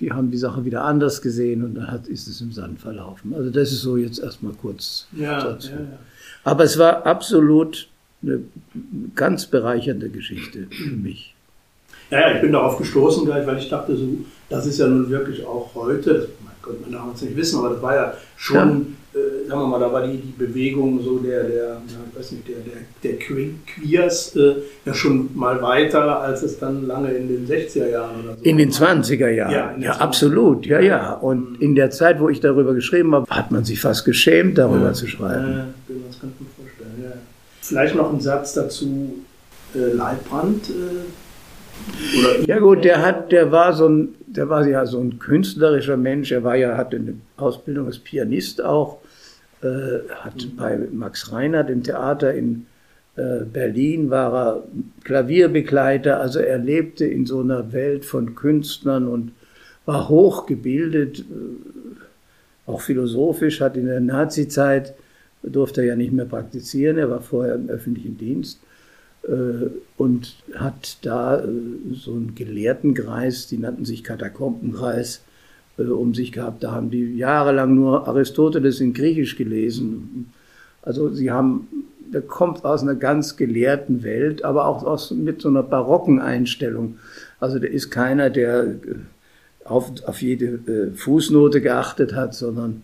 die 0.00 0.12
haben 0.12 0.30
die 0.30 0.38
Sache 0.38 0.64
wieder 0.64 0.84
anders 0.84 1.22
gesehen 1.22 1.64
und 1.64 1.74
dann 1.74 1.90
hat, 1.90 2.06
ist 2.06 2.28
es 2.28 2.40
im 2.40 2.52
Sand 2.52 2.80
verlaufen. 2.80 3.34
Also 3.34 3.50
das 3.50 3.72
ist 3.72 3.82
so 3.82 3.96
jetzt 3.96 4.18
erstmal 4.18 4.52
kurz 4.52 5.06
ja, 5.16 5.42
dazu. 5.42 5.70
Ja, 5.70 5.76
ja. 5.76 5.98
Aber 6.44 6.64
es 6.64 6.78
war 6.78 7.06
absolut 7.06 7.88
eine 8.22 8.40
ganz 9.14 9.46
bereichernde 9.46 10.08
Geschichte 10.08 10.66
für 10.70 10.90
mich. 10.90 11.34
Ja, 12.10 12.34
ich 12.34 12.40
bin 12.40 12.52
darauf 12.52 12.78
gestoßen 12.78 13.26
gleich, 13.26 13.46
weil 13.46 13.58
ich 13.58 13.68
dachte, 13.68 13.96
so, 13.96 14.08
das 14.48 14.66
ist 14.66 14.78
ja 14.78 14.86
nun 14.86 15.10
wirklich 15.10 15.44
auch 15.44 15.74
heute, 15.74 16.14
das 16.14 16.26
konnte 16.62 16.82
man 16.82 16.92
damals 16.92 17.22
nicht 17.22 17.36
wissen, 17.36 17.58
aber 17.58 17.70
das 17.70 17.82
war 17.82 17.94
ja 17.94 18.14
schon 18.36 18.97
äh, 19.14 19.48
sagen 19.48 19.60
wir 19.62 19.66
mal, 19.66 19.80
da 19.80 19.90
war 19.90 20.06
die, 20.06 20.18
die 20.18 20.34
Bewegung 20.36 21.02
so 21.02 21.18
der, 21.18 21.44
der, 21.44 21.64
ja, 21.64 21.82
ich 22.10 22.18
weiß 22.18 22.32
nicht, 22.32 22.48
der, 22.48 22.56
der, 22.56 22.82
der 23.02 23.18
Queers 23.18 24.36
äh, 24.36 24.56
ja 24.84 24.92
schon 24.92 25.30
mal 25.34 25.62
weiter, 25.62 26.20
als 26.20 26.42
es 26.42 26.58
dann 26.58 26.86
lange 26.86 27.12
in 27.12 27.28
den 27.28 27.48
60er 27.48 27.88
Jahren 27.88 28.22
oder 28.22 28.36
so 28.36 28.42
In 28.42 28.58
den 28.58 28.70
20er 28.70 29.30
Jahren, 29.30 29.52
ja, 29.52 29.74
ja 29.78 29.92
absolut, 29.92 30.66
ja, 30.66 30.80
ja. 30.80 31.14
Und 31.14 31.60
in 31.60 31.74
der 31.74 31.90
Zeit, 31.90 32.20
wo 32.20 32.28
ich 32.28 32.40
darüber 32.40 32.74
geschrieben 32.74 33.14
habe, 33.14 33.26
hat 33.30 33.50
man 33.50 33.64
sich 33.64 33.80
fast 33.80 34.04
geschämt, 34.04 34.58
darüber 34.58 34.88
ja, 34.88 34.92
zu 34.92 35.06
schreiben. 35.06 35.52
Ja, 35.52 35.66
das 36.06 36.20
kann 36.20 36.32
ich 36.34 36.40
mir 36.40 36.64
vorstellen, 36.64 37.02
ja. 37.02 37.12
Vielleicht 37.62 37.94
noch 37.94 38.12
ein 38.12 38.20
Satz 38.20 38.52
dazu, 38.52 39.24
äh, 39.74 39.92
Leitbrand. 39.92 40.68
Äh, 40.68 42.18
oder 42.18 42.46
ja 42.46 42.58
gut, 42.58 42.84
der 42.84 43.00
hat, 43.02 43.32
der 43.32 43.50
war 43.52 43.72
so 43.72 43.88
ein, 43.88 44.14
der 44.36 44.48
war 44.48 44.66
ja 44.66 44.86
so 44.86 45.00
ein 45.00 45.18
künstlerischer 45.18 45.96
Mensch. 45.96 46.32
Er 46.32 46.44
war 46.44 46.56
ja, 46.56 46.76
hatte 46.76 46.96
eine 46.96 47.14
Ausbildung 47.36 47.86
als 47.86 47.98
Pianist 47.98 48.62
auch 48.62 48.98
äh, 49.62 50.08
hat 50.14 50.56
bei 50.56 50.78
Max 50.92 51.32
Reinhardt 51.32 51.70
im 51.70 51.82
Theater 51.82 52.32
in 52.32 52.66
äh, 53.16 53.44
Berlin 53.44 54.10
war 54.10 54.32
er 54.32 54.64
Klavierbegleiter, 55.02 56.20
also 56.20 56.38
er 56.38 56.58
lebte 56.58 57.04
in 57.04 57.26
so 57.26 57.40
einer 57.40 57.72
Welt 57.72 58.04
von 58.04 58.36
Künstlern 58.36 59.08
und 59.08 59.32
war 59.84 60.08
hochgebildet, 60.08 61.20
äh, 61.20 62.70
auch 62.70 62.80
philosophisch, 62.80 63.60
hat 63.60 63.76
in 63.76 63.86
der 63.86 64.00
Nazizeit, 64.00 64.94
durfte 65.42 65.80
er 65.80 65.88
ja 65.88 65.96
nicht 65.96 66.12
mehr 66.12 66.26
praktizieren, 66.26 66.98
er 66.98 67.10
war 67.10 67.20
vorher 67.20 67.56
im 67.56 67.68
öffentlichen 67.68 68.16
Dienst 68.16 68.60
und 69.98 70.36
hat 70.54 70.98
da 71.02 71.42
so 71.92 72.12
einen 72.12 72.34
Gelehrtenkreis, 72.34 73.46
die 73.46 73.58
nannten 73.58 73.84
sich 73.84 74.02
Katakombenkreis, 74.02 75.22
äh, 75.78 75.82
um 75.82 76.14
sich 76.14 76.32
gehabt. 76.32 76.62
Da 76.62 76.72
haben 76.72 76.90
die 76.90 77.16
jahrelang 77.16 77.74
nur 77.74 78.06
Aristoteles 78.08 78.80
in 78.80 78.92
Griechisch 78.92 79.36
gelesen. 79.36 80.32
Also 80.82 81.10
sie 81.10 81.30
haben, 81.30 81.68
der 82.12 82.22
kommt 82.22 82.64
aus 82.64 82.82
einer 82.82 82.94
ganz 82.94 83.36
gelehrten 83.36 84.02
Welt, 84.02 84.44
aber 84.44 84.66
auch 84.66 84.84
aus, 84.84 85.10
mit 85.10 85.40
so 85.42 85.48
einer 85.48 85.62
barocken 85.62 86.20
Einstellung. 86.20 86.98
Also 87.40 87.58
der 87.58 87.70
ist 87.70 87.90
keiner, 87.90 88.30
der 88.30 88.64
äh, 88.64 88.76
auf, 89.64 89.92
auf 90.06 90.22
jede 90.22 90.46
äh, 90.66 90.96
Fußnote 90.96 91.60
geachtet 91.60 92.14
hat, 92.14 92.34
sondern 92.34 92.82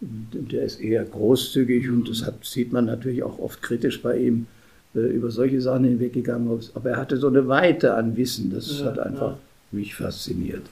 der 0.00 0.64
ist 0.64 0.80
eher 0.80 1.04
großzügig 1.04 1.88
und 1.88 2.08
das 2.08 2.26
hat, 2.26 2.44
sieht 2.44 2.72
man 2.72 2.86
natürlich 2.86 3.22
auch 3.22 3.38
oft 3.38 3.62
kritisch 3.62 4.02
bei 4.02 4.16
ihm 4.16 4.46
über 4.94 5.30
solche 5.30 5.60
Sachen 5.60 5.84
hinweggegangen. 5.84 6.60
Aber 6.74 6.90
er 6.90 6.96
hatte 6.96 7.16
so 7.16 7.28
eine 7.28 7.48
Weite 7.48 7.94
an 7.94 8.16
Wissen, 8.16 8.50
das 8.52 8.80
ja, 8.80 8.86
hat 8.86 8.98
einfach 8.98 9.32
ja. 9.32 9.38
mich 9.72 9.94
fasziniert. 9.94 10.62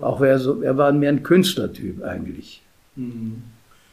Auch 0.00 0.20
er, 0.22 0.38
so, 0.38 0.62
er 0.62 0.76
war 0.76 0.92
mehr 0.92 1.10
ein 1.10 1.22
Künstlertyp 1.22 2.02
eigentlich. 2.02 2.62
Mhm. 2.96 3.42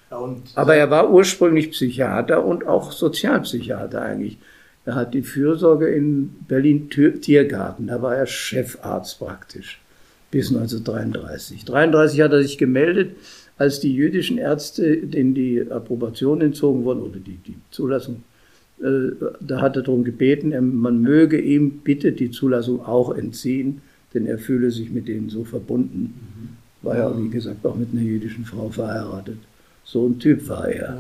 Ja, 0.10 0.36
Aber 0.56 0.76
er 0.76 0.90
war 0.90 1.12
ursprünglich 1.12 1.72
Psychiater 1.72 2.46
und 2.46 2.66
auch 2.66 2.94
Sozialpsychiater 2.94 4.02
eigentlich. 4.02 4.38
Er 4.86 4.96
hat 4.96 5.14
die 5.14 5.22
Fürsorge 5.22 5.90
in 5.90 6.30
Berlin 6.48 6.90
Tiergarten, 6.90 7.88
da 7.88 8.02
war 8.02 8.16
er 8.16 8.26
Chefarzt 8.26 9.20
praktisch 9.20 9.82
bis 10.32 10.48
1933. 10.48 11.60
1933 11.62 12.22
hat 12.22 12.32
er 12.32 12.42
sich 12.42 12.58
gemeldet, 12.58 13.18
als 13.58 13.80
die 13.80 13.94
jüdischen 13.94 14.38
Ärzte, 14.38 14.98
denen 14.98 15.34
die 15.34 15.66
Approbation 15.70 16.42
entzogen 16.42 16.86
wurden 16.86 17.02
oder 17.02 17.20
die, 17.20 17.38
die 17.38 17.56
Zulassung, 17.72 18.16
äh, 18.16 18.27
da 18.80 19.62
hat 19.62 19.76
er 19.76 19.82
darum 19.82 20.04
gebeten, 20.04 20.54
man 20.80 21.02
möge 21.02 21.40
ihm 21.40 21.80
bitte 21.80 22.12
die 22.12 22.30
Zulassung 22.30 22.86
auch 22.86 23.16
entziehen 23.16 23.82
denn 24.14 24.26
er 24.26 24.40
fühle 24.40 24.72
sich 24.72 24.90
mit 24.90 25.08
denen 25.08 25.30
so 25.30 25.44
verbunden. 25.44 26.58
War 26.82 26.98
ja, 26.98 27.18
wie 27.18 27.30
gesagt, 27.30 27.66
auch 27.66 27.76
mit 27.76 27.90
einer 27.92 28.02
jüdischen 28.02 28.46
Frau 28.46 28.70
verheiratet. 28.70 29.38
So 29.84 30.08
ein 30.08 30.20
Typ 30.20 30.48
war 30.48 30.68
er. 30.68 30.96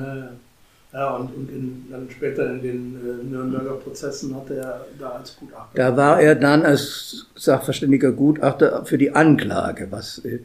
Ja, 0.93 0.99
ja 0.99 1.15
und, 1.15 1.35
und 1.35 1.49
in, 1.49 1.85
dann 1.89 2.07
später 2.09 2.51
in 2.51 2.61
den 2.61 2.95
äh, 2.95 3.23
Nürnberger 3.23 3.75
Prozessen 3.75 4.35
hat 4.35 4.49
er 4.49 4.85
da 4.99 5.09
als 5.09 5.35
Gutachter. 5.37 5.69
Da 5.73 5.97
war 5.97 6.19
er 6.19 6.35
dann 6.35 6.63
als 6.63 7.27
Sachverständiger 7.35 8.11
Gutachter 8.11 8.85
für 8.85 8.97
die 8.97 9.11
Anklage. 9.11 9.87
Was, 9.89 10.19
äh, 10.25 10.39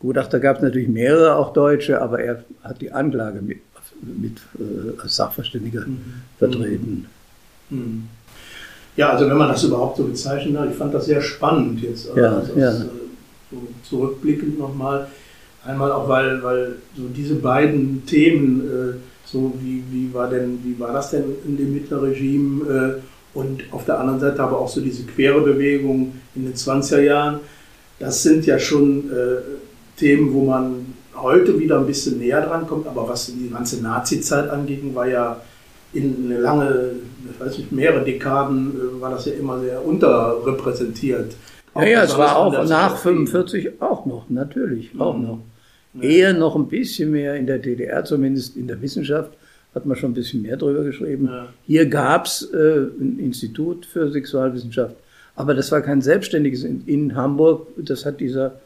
Gutachter 0.00 0.40
gab 0.40 0.56
es 0.56 0.62
natürlich 0.62 0.88
mehrere, 0.88 1.36
auch 1.36 1.52
Deutsche, 1.52 2.00
aber 2.00 2.20
er 2.20 2.44
hat 2.62 2.80
die 2.80 2.92
Anklage 2.92 3.42
mit, 3.42 3.58
mit 4.02 4.38
äh, 4.58 5.00
als 5.00 5.16
Sachverständiger 5.16 5.86
mhm. 5.86 6.22
vertreten. 6.38 7.06
Mhm. 7.70 8.04
Ja, 8.96 9.10
also 9.10 9.28
wenn 9.28 9.36
man 9.36 9.48
das 9.48 9.62
überhaupt 9.64 9.96
so 9.96 10.04
bezeichnen 10.04 10.54
darf, 10.54 10.68
ich 10.70 10.76
fand 10.76 10.92
das 10.92 11.06
sehr 11.06 11.22
spannend 11.22 11.80
jetzt. 11.80 12.08
Ja, 12.16 12.36
also, 12.36 12.58
ja. 12.58 12.70
Äh, 12.70 12.86
so 13.50 13.68
zurückblickend 13.88 14.58
nochmal. 14.58 15.08
Einmal 15.64 15.92
auch, 15.92 16.08
weil, 16.08 16.42
weil 16.42 16.76
so 16.96 17.04
diese 17.14 17.36
beiden 17.36 18.04
Themen, 18.06 18.60
äh, 18.60 18.94
so 19.24 19.52
wie, 19.60 19.82
wie, 19.90 20.12
war 20.12 20.28
denn, 20.28 20.58
wie 20.64 20.78
war 20.80 20.92
das 20.92 21.10
denn 21.10 21.24
in 21.46 21.56
dem 21.56 21.74
Hitlerregime 21.74 22.98
äh, 22.98 23.38
und 23.38 23.62
auf 23.70 23.84
der 23.84 24.00
anderen 24.00 24.20
Seite 24.20 24.42
aber 24.42 24.58
auch 24.58 24.68
so 24.68 24.80
diese 24.80 25.04
quere 25.04 25.40
Bewegung 25.42 26.14
in 26.34 26.44
den 26.44 26.54
20er 26.54 27.00
Jahren, 27.00 27.40
das 27.98 28.22
sind 28.22 28.46
ja 28.46 28.58
schon 28.58 29.10
äh, 29.10 29.98
Themen, 29.98 30.32
wo 30.32 30.44
man 30.44 30.94
heute 31.22 31.58
wieder 31.58 31.78
ein 31.78 31.86
bisschen 31.86 32.18
näher 32.18 32.42
dran 32.42 32.66
kommt, 32.66 32.86
aber 32.86 33.08
was 33.08 33.26
die 33.26 33.50
ganze 33.50 33.82
Nazi-Zeit 33.82 34.50
anging, 34.50 34.94
war 34.94 35.06
ja 35.06 35.40
in 35.92 36.26
eine 36.26 36.38
lange, 36.38 36.90
ich 37.30 37.40
weiß 37.40 37.58
nicht, 37.58 37.72
mehrere 37.72 38.04
Dekaden 38.04 38.72
äh, 38.72 39.00
war 39.00 39.10
das 39.10 39.26
ja 39.26 39.32
immer 39.32 39.58
sehr 39.60 39.84
unterrepräsentiert. 39.84 41.34
Ja, 41.74 41.84
ja, 41.84 42.02
es 42.02 42.16
war 42.16 42.36
auch 42.36 42.64
nach 42.66 42.96
45 42.96 43.80
auch 43.80 44.04
noch, 44.04 44.28
natürlich, 44.28 44.90
auch 44.98 45.16
mhm. 45.16 45.24
noch. 45.24 45.38
Eher 46.00 46.32
noch 46.32 46.54
ein 46.54 46.68
bisschen 46.68 47.10
mehr 47.10 47.34
in 47.36 47.46
der 47.46 47.58
DDR, 47.58 48.04
zumindest 48.04 48.56
in 48.56 48.68
der 48.68 48.80
Wissenschaft, 48.82 49.32
hat 49.74 49.86
man 49.86 49.96
schon 49.96 50.10
ein 50.10 50.14
bisschen 50.14 50.42
mehr 50.42 50.56
drüber 50.56 50.84
geschrieben. 50.84 51.26
Ja. 51.26 51.48
Hier 51.66 51.86
gab 51.86 52.26
es 52.26 52.42
äh, 52.52 52.86
ein 53.00 53.18
Institut 53.18 53.86
für 53.86 54.10
Sexualwissenschaft, 54.10 54.96
aber 55.34 55.54
das 55.54 55.72
war 55.72 55.80
kein 55.80 56.02
selbstständiges 56.02 56.64
in, 56.64 56.84
in 56.86 57.16
Hamburg, 57.16 57.68
das 57.76 58.04
hat 58.04 58.20
dieser 58.20 58.60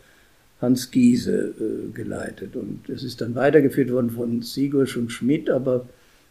Hans 0.62 0.90
Giese 0.90 1.54
äh, 1.58 1.92
geleitet. 1.92 2.56
Und 2.56 2.88
es 2.88 3.02
ist 3.02 3.20
dann 3.20 3.34
weitergeführt 3.34 3.90
worden 3.90 4.10
von 4.10 4.42
Siegusch 4.42 4.96
und 4.96 5.10
Schmidt, 5.10 5.50
aber 5.50 5.84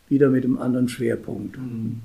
wieder 0.09 0.29
mit 0.29 0.45
einem 0.45 0.57
anderen 0.57 0.89
Schwerpunkt. 0.89 1.57
Mhm. 1.57 2.01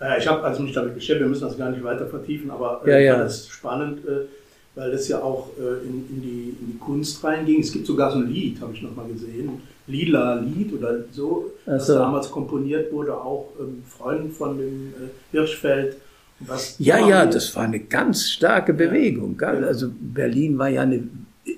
Äh, 0.00 0.18
ich 0.18 0.26
habe 0.26 0.42
also 0.44 0.62
mich 0.62 0.72
damit 0.72 0.94
beschäftigt, 0.94 1.20
wir 1.20 1.28
müssen 1.28 1.44
das 1.44 1.56
gar 1.56 1.70
nicht 1.70 1.82
weiter 1.82 2.06
vertiefen, 2.06 2.50
aber 2.50 2.82
äh, 2.86 2.90
ja, 2.90 2.98
ja. 2.98 3.18
das 3.18 3.40
ist 3.40 3.50
spannend, 3.50 4.06
äh, 4.06 4.26
weil 4.74 4.90
das 4.90 5.08
ja 5.08 5.22
auch 5.22 5.50
äh, 5.58 5.86
in, 5.86 6.04
in, 6.10 6.22
die, 6.22 6.56
in, 6.60 6.72
die, 6.72 6.78
Kunst 6.78 7.22
reinging. 7.24 7.60
Es 7.60 7.72
gibt 7.72 7.86
sogar 7.86 8.10
so 8.12 8.18
ein 8.18 8.30
Lied, 8.30 8.60
habe 8.60 8.74
ich 8.74 8.82
nochmal 8.82 9.08
gesehen, 9.08 9.62
Lila 9.86 10.40
Lied 10.40 10.72
oder 10.72 11.04
so, 11.12 11.52
das 11.66 11.86
so. 11.86 11.94
damals 11.94 12.30
komponiert 12.30 12.92
wurde, 12.92 13.14
auch 13.14 13.52
ähm, 13.60 13.82
Freund 13.86 14.32
von 14.32 14.58
dem 14.58 14.88
äh, 14.88 15.08
Hirschfeld. 15.30 15.96
Was 16.40 16.78
ja, 16.78 16.98
ja, 16.98 17.26
das 17.26 17.54
war 17.54 17.64
eine 17.64 17.80
ganz 17.80 18.28
starke 18.28 18.74
Bewegung. 18.74 19.38
Ja. 19.40 19.48
Also 19.48 19.88
Berlin 19.98 20.58
war 20.58 20.68
ja 20.68 20.82
eine 20.82 21.04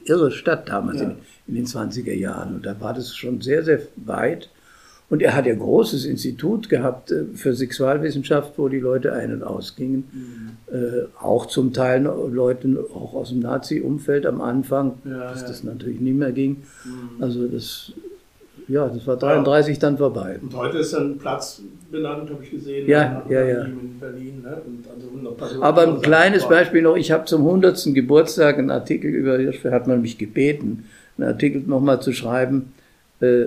irre 0.05 0.31
Stadt 0.31 0.69
damals 0.69 1.00
in, 1.00 1.16
in 1.47 1.55
den 1.55 1.66
20er 1.66 2.14
Jahren 2.14 2.57
und 2.57 2.66
da 2.66 2.81
war 2.81 2.95
das 2.95 3.14
schon 3.14 3.40
sehr, 3.40 3.62
sehr 3.64 3.81
weit. 3.97 4.50
Und 5.09 5.23
er 5.23 5.37
hat 5.37 5.47
ja 5.47 5.55
großes 5.55 6.05
Institut 6.05 6.69
gehabt 6.69 7.12
äh, 7.12 7.26
für 7.35 7.55
Sexualwissenschaft, 7.55 8.59
wo 8.59 8.69
die 8.69 8.81
Leute 8.81 9.12
ein- 9.12 9.33
und 9.33 9.45
ausgingen. 9.45 10.05
Mhm. 10.12 10.75
Äh, 10.75 11.07
auch 11.21 11.47
zum 11.47 11.73
Teil 11.73 12.02
Leute 12.02 12.85
auch 12.93 13.14
aus 13.14 13.28
dem 13.28 13.38
Nazi-Umfeld 13.38 14.26
am 14.26 14.40
Anfang, 14.40 14.95
ja, 15.05 15.31
dass 15.31 15.43
ja. 15.43 15.49
das 15.49 15.62
natürlich 15.62 16.00
nicht 16.00 16.16
mehr 16.16 16.33
ging. 16.33 16.64
Mhm. 16.85 17.23
Also 17.23 17.47
das, 17.47 17.93
ja, 18.68 18.88
das 18.88 19.06
war 19.06 19.16
33 19.16 19.76
ja. 19.76 19.80
dann 19.80 19.99
vorbei. 19.99 20.38
Und 20.42 20.54
heute 20.54 20.78
ist 20.78 20.94
ein 20.94 21.18
Platz 21.18 21.62
benannt, 21.90 22.28
habe 22.30 22.42
ich 22.42 22.50
gesehen. 22.50 22.88
Ja, 22.88 23.25
ja, 23.28 23.44
ja. 23.44 23.64
In 23.64 23.99
Berlin. 24.00 24.42
Ne? 24.42 24.61
Also 25.40 25.62
Aber 25.62 25.82
ein 25.82 26.00
kleines 26.00 26.49
Beispiel 26.49 26.82
noch, 26.82 26.96
ich 26.96 27.12
habe 27.12 27.26
zum 27.26 27.42
100. 27.42 27.94
Geburtstag 27.94 28.58
einen 28.58 28.70
Artikel 28.70 29.11
über 29.11 29.38
Hirschfeld, 29.38 29.73
hat 29.73 29.87
man 29.87 30.02
mich 30.02 30.18
gebeten, 30.18 30.85
einen 31.16 31.28
Artikel 31.28 31.62
nochmal 31.66 32.00
zu 32.00 32.12
schreiben, 32.12 32.73
äh, 33.20 33.46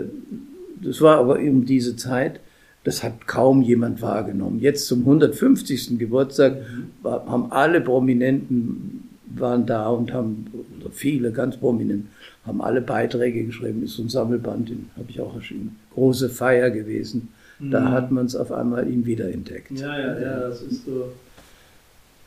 das 0.82 1.02
war 1.02 1.18
aber 1.18 1.40
um 1.40 1.66
diese 1.66 1.96
Zeit, 1.98 2.40
das 2.86 3.04
hat 3.04 3.28
kaum 3.28 3.62
jemand 3.62 4.02
wahrgenommen. 4.02 4.60
Jetzt 4.60 4.88
zum 4.88 5.00
150. 5.02 6.00
Geburtstag 6.00 6.56
mhm. 6.56 7.10
haben 7.10 7.52
alle 7.52 7.82
Prominenten 7.82 9.09
waren 9.36 9.66
da 9.66 9.90
und 9.90 10.14
haben, 10.14 10.48
viele 10.92 11.32
ganz 11.32 11.58
prominent, 11.58 12.08
haben 12.46 12.62
alle 12.62 12.82
Beiträge 12.82 13.44
geschrieben. 13.44 13.84
Ist 13.84 13.96
so 13.96 14.04
ein 14.04 14.10
Sammelband, 14.10 14.70
den 14.70 14.90
habe 14.96 15.10
ich 15.10 15.22
auch 15.22 15.36
erschienen. 15.36 15.78
Große 15.94 16.30
Feier 16.30 16.70
gewesen. 16.70 17.30
Mhm. 17.60 17.72
Da 17.72 17.92
hat 17.92 18.12
man 18.12 18.26
es 18.26 18.36
auf 18.36 18.52
einmal 18.52 18.90
ihn 18.90 19.06
wiederentdeckt. 19.06 19.72
Ja, 19.72 19.98
ja, 19.98 20.20
ja, 20.20 20.40
das 20.40 20.62
ist 20.62 20.86
so. 20.86 21.12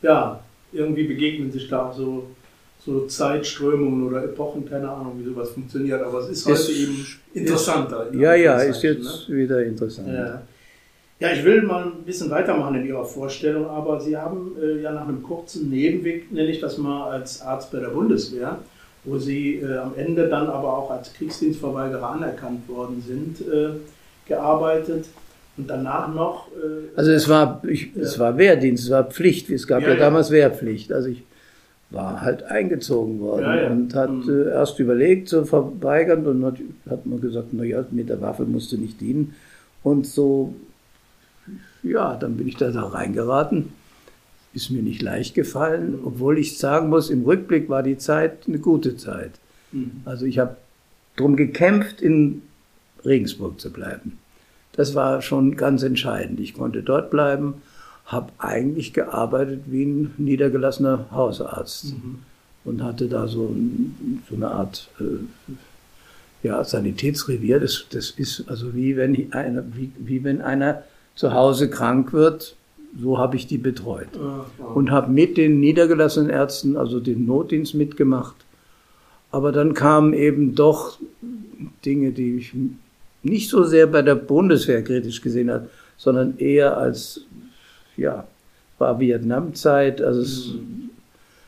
Ja, 0.01 0.43
irgendwie 0.71 1.03
begegnen 1.03 1.51
sich 1.51 1.69
da 1.69 1.85
auch 1.85 1.95
so 1.95 2.27
so 2.85 3.05
Zeitströmungen 3.05 4.07
oder 4.07 4.23
Epochen, 4.25 4.67
keine 4.67 4.89
Ahnung, 4.89 5.17
wie 5.19 5.29
sowas 5.29 5.51
funktioniert, 5.51 6.01
aber 6.01 6.19
es 6.19 6.29
ist 6.29 6.45
heute 6.45 6.59
ist, 6.59 6.69
eben 6.69 7.05
interessanter. 7.33 8.09
In 8.11 8.19
ja, 8.19 8.35
ja, 8.35 8.57
ist 8.57 8.83
jetzt 8.83 9.29
ne? 9.29 9.35
wieder 9.37 9.63
interessant. 9.63 10.09
Ja. 10.09 10.41
Ja. 11.29 11.33
ich 11.33 11.43
will 11.43 11.61
mal 11.63 11.85
ein 11.85 12.03
bisschen 12.05 12.29
weitermachen 12.29 12.75
in 12.75 12.85
Ihrer 12.85 13.05
Vorstellung, 13.05 13.67
aber 13.67 13.99
Sie 13.99 14.15
haben 14.17 14.53
äh, 14.61 14.81
ja 14.81 14.91
nach 14.91 15.07
einem 15.07 15.23
kurzen 15.23 15.69
Nebenweg, 15.69 16.31
nenne 16.31 16.49
ich 16.49 16.59
das 16.59 16.77
mal, 16.77 17.09
als 17.09 17.41
Arzt 17.41 17.71
bei 17.71 17.79
der 17.79 17.89
Bundeswehr, 17.89 18.59
wo 19.03 19.17
Sie 19.17 19.55
äh, 19.55 19.77
am 19.77 19.93
Ende 19.95 20.27
dann 20.27 20.47
aber 20.47 20.77
auch 20.77 20.91
als 20.91 21.13
Kriegsdienstverweigerer 21.13 22.09
anerkannt 22.09 22.67
worden 22.67 23.03
sind, 23.05 23.41
äh, 23.41 23.69
gearbeitet. 24.27 25.05
Und 25.55 25.69
danach 25.69 26.11
noch. 26.13 26.47
Äh, 26.47 26.97
also 26.97 27.11
es 27.11 27.29
war, 27.29 27.61
ich, 27.67 27.95
es 27.95 28.17
war 28.17 28.37
Wehrdienst, 28.37 28.85
es 28.85 28.89
war 28.89 29.03
Pflicht. 29.03 29.49
Es 29.49 29.67
gab 29.67 29.83
ja, 29.83 29.89
ja 29.89 29.95
damals 29.95 30.31
Wehrpflicht. 30.31 30.91
Also 30.91 31.09
ich 31.09 31.23
war 31.93 32.21
halt 32.21 32.43
eingezogen 32.43 33.19
worden 33.19 33.43
ja, 33.43 33.61
ja. 33.61 33.69
und 33.69 33.93
hat 33.93 34.09
mhm. 34.09 34.29
äh, 34.29 34.49
erst 34.49 34.79
überlegt 34.79 35.29
zu 35.29 35.45
verweigern 35.45 36.25
und 36.25 36.43
hat, 36.43 36.55
hat 36.89 37.05
man 37.05 37.21
gesagt, 37.21 37.53
naja, 37.53 37.85
mit 37.91 38.09
der 38.09 38.19
Waffe 38.19 38.43
musste 38.45 38.77
nicht 38.77 38.99
dienen. 38.99 39.35
Und 39.83 40.07
so, 40.07 40.55
ja, 41.83 42.15
dann 42.15 42.37
bin 42.37 42.47
ich 42.47 42.57
da, 42.57 42.71
da 42.71 42.87
reingeraten. 42.87 43.73
Ist 44.53 44.69
mir 44.69 44.83
nicht 44.83 45.01
leicht 45.01 45.33
gefallen, 45.35 45.99
obwohl 46.03 46.37
ich 46.37 46.57
sagen 46.57 46.89
muss, 46.89 47.09
im 47.09 47.23
Rückblick 47.23 47.69
war 47.69 47.83
die 47.83 47.97
Zeit 47.97 48.47
eine 48.47 48.59
gute 48.59 48.97
Zeit. 48.97 49.31
Mhm. 49.71 50.01
Also 50.05 50.25
ich 50.25 50.39
habe 50.39 50.57
darum 51.15 51.35
gekämpft, 51.35 52.01
in 52.01 52.43
Regensburg 53.03 53.59
zu 53.59 53.71
bleiben. 53.71 54.19
Das 54.73 54.95
war 54.95 55.21
schon 55.21 55.55
ganz 55.55 55.83
entscheidend. 55.83 56.39
Ich 56.39 56.53
konnte 56.53 56.83
dort 56.83 57.09
bleiben 57.11 57.55
habe 58.05 58.31
eigentlich 58.37 58.93
gearbeitet 58.93 59.63
wie 59.67 59.85
ein 59.85 60.13
niedergelassener 60.17 61.07
Hausarzt 61.11 61.93
mhm. 61.93 62.19
und 62.65 62.83
hatte 62.83 63.07
da 63.07 63.27
so, 63.27 63.55
so 64.29 64.35
eine 64.35 64.51
Art 64.51 64.89
äh, 64.99 66.45
ja, 66.45 66.63
Sanitätsrevier. 66.63 67.59
Das, 67.59 67.85
das 67.89 68.09
ist 68.11 68.45
also 68.49 68.75
wie 68.75 68.97
wenn, 68.97 69.31
einer, 69.31 69.63
wie, 69.73 69.91
wie 69.97 70.23
wenn 70.23 70.41
einer 70.41 70.83
zu 71.15 71.33
Hause 71.33 71.69
krank 71.69 72.13
wird, 72.13 72.55
so 72.99 73.17
habe 73.17 73.35
ich 73.35 73.47
die 73.47 73.57
betreut. 73.57 74.09
Und 74.73 74.91
habe 74.91 75.11
mit 75.11 75.37
den 75.37 75.59
niedergelassenen 75.59 76.29
Ärzten, 76.29 76.77
also 76.77 76.99
den 76.99 77.25
Notdienst 77.25 77.73
mitgemacht. 77.73 78.35
Aber 79.31 79.51
dann 79.51 79.73
kamen 79.73 80.13
eben 80.13 80.53
doch 80.53 80.99
Dinge, 81.85 82.11
die 82.11 82.37
ich 82.37 82.53
nicht 83.23 83.49
so 83.49 83.63
sehr 83.63 83.87
bei 83.87 84.01
der 84.01 84.15
Bundeswehr 84.15 84.83
kritisch 84.83 85.21
gesehen 85.21 85.49
habe, 85.49 85.69
sondern 85.97 86.37
eher 86.37 86.77
als 86.77 87.21
ja, 87.97 88.27
war 88.77 88.99
Vietnamzeit. 88.99 90.01
Also 90.01 90.21
es, 90.21 90.53
mhm. 90.53 90.89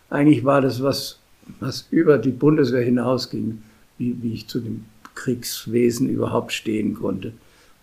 eigentlich 0.10 0.44
war 0.46 0.62
das 0.62 0.82
was, 0.82 1.20
was 1.60 1.88
über 1.92 2.18
die 2.18 2.32
Bundeswehr 2.32 2.82
hinausging, 2.82 3.62
wie, 3.98 4.16
wie 4.22 4.34
ich 4.34 4.48
zu 4.48 4.60
dem 4.60 4.86
Kriegswesen 5.14 6.10
überhaupt 6.10 6.54
stehen 6.54 6.96
konnte. 6.96 7.34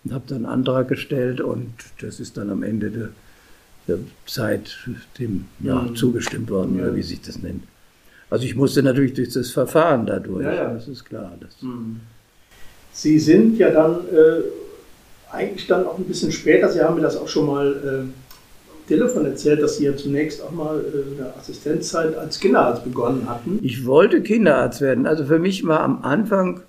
Und 0.03 0.13
habe 0.13 0.23
dann 0.27 0.45
einen 0.45 0.45
Antrag 0.45 0.87
gestellt 0.87 1.39
und 1.39 1.71
das 2.01 2.19
ist 2.19 2.37
dann 2.37 2.49
am 2.49 2.63
Ende 2.63 2.91
der, 2.91 3.09
der 3.87 3.99
Zeit 4.25 4.77
dem 5.19 5.45
ja, 5.59 5.75
mhm. 5.75 5.95
zugestimmt 5.95 6.49
worden, 6.49 6.77
ja. 6.77 6.83
oder 6.83 6.95
wie 6.95 7.03
sich 7.03 7.21
das 7.21 7.39
nennt. 7.39 7.63
Also 8.29 8.45
ich 8.45 8.55
musste 8.55 8.81
natürlich 8.83 9.13
durch 9.13 9.29
das 9.29 9.51
Verfahren 9.51 10.05
dadurch, 10.05 10.43
ja, 10.43 10.53
ja. 10.53 10.73
das 10.73 10.87
ist 10.87 11.05
klar. 11.05 11.31
Das 11.39 11.61
mhm. 11.61 11.99
Sie 12.91 13.17
sind 13.17 13.57
ja 13.57 13.71
dann 13.71 13.95
äh, 14.11 14.41
eigentlich 15.31 15.67
dann 15.67 15.85
auch 15.85 15.97
ein 15.97 16.05
bisschen 16.05 16.31
später, 16.31 16.69
Sie 16.69 16.81
haben 16.81 16.95
mir 16.95 17.01
das 17.01 17.17
auch 17.17 17.27
schon 17.27 17.47
mal 17.47 17.71
äh, 18.07 18.87
Telefon 18.87 19.25
erzählt, 19.25 19.61
dass 19.61 19.77
Sie 19.77 19.85
ja 19.85 19.95
zunächst 19.95 20.41
auch 20.43 20.51
mal 20.51 20.79
äh, 20.79 21.21
eine 21.21 21.35
Assistenzzeit 21.35 22.15
als 22.15 22.39
Kinderarzt 22.39 22.83
begonnen 22.83 23.27
hatten. 23.29 23.59
Ich 23.61 23.85
wollte 23.85 24.21
Kinderarzt 24.21 24.81
werden. 24.81 25.07
Also 25.07 25.25
für 25.25 25.39
mich 25.39 25.65
war 25.65 25.79
am 25.79 26.03
Anfang 26.03 26.61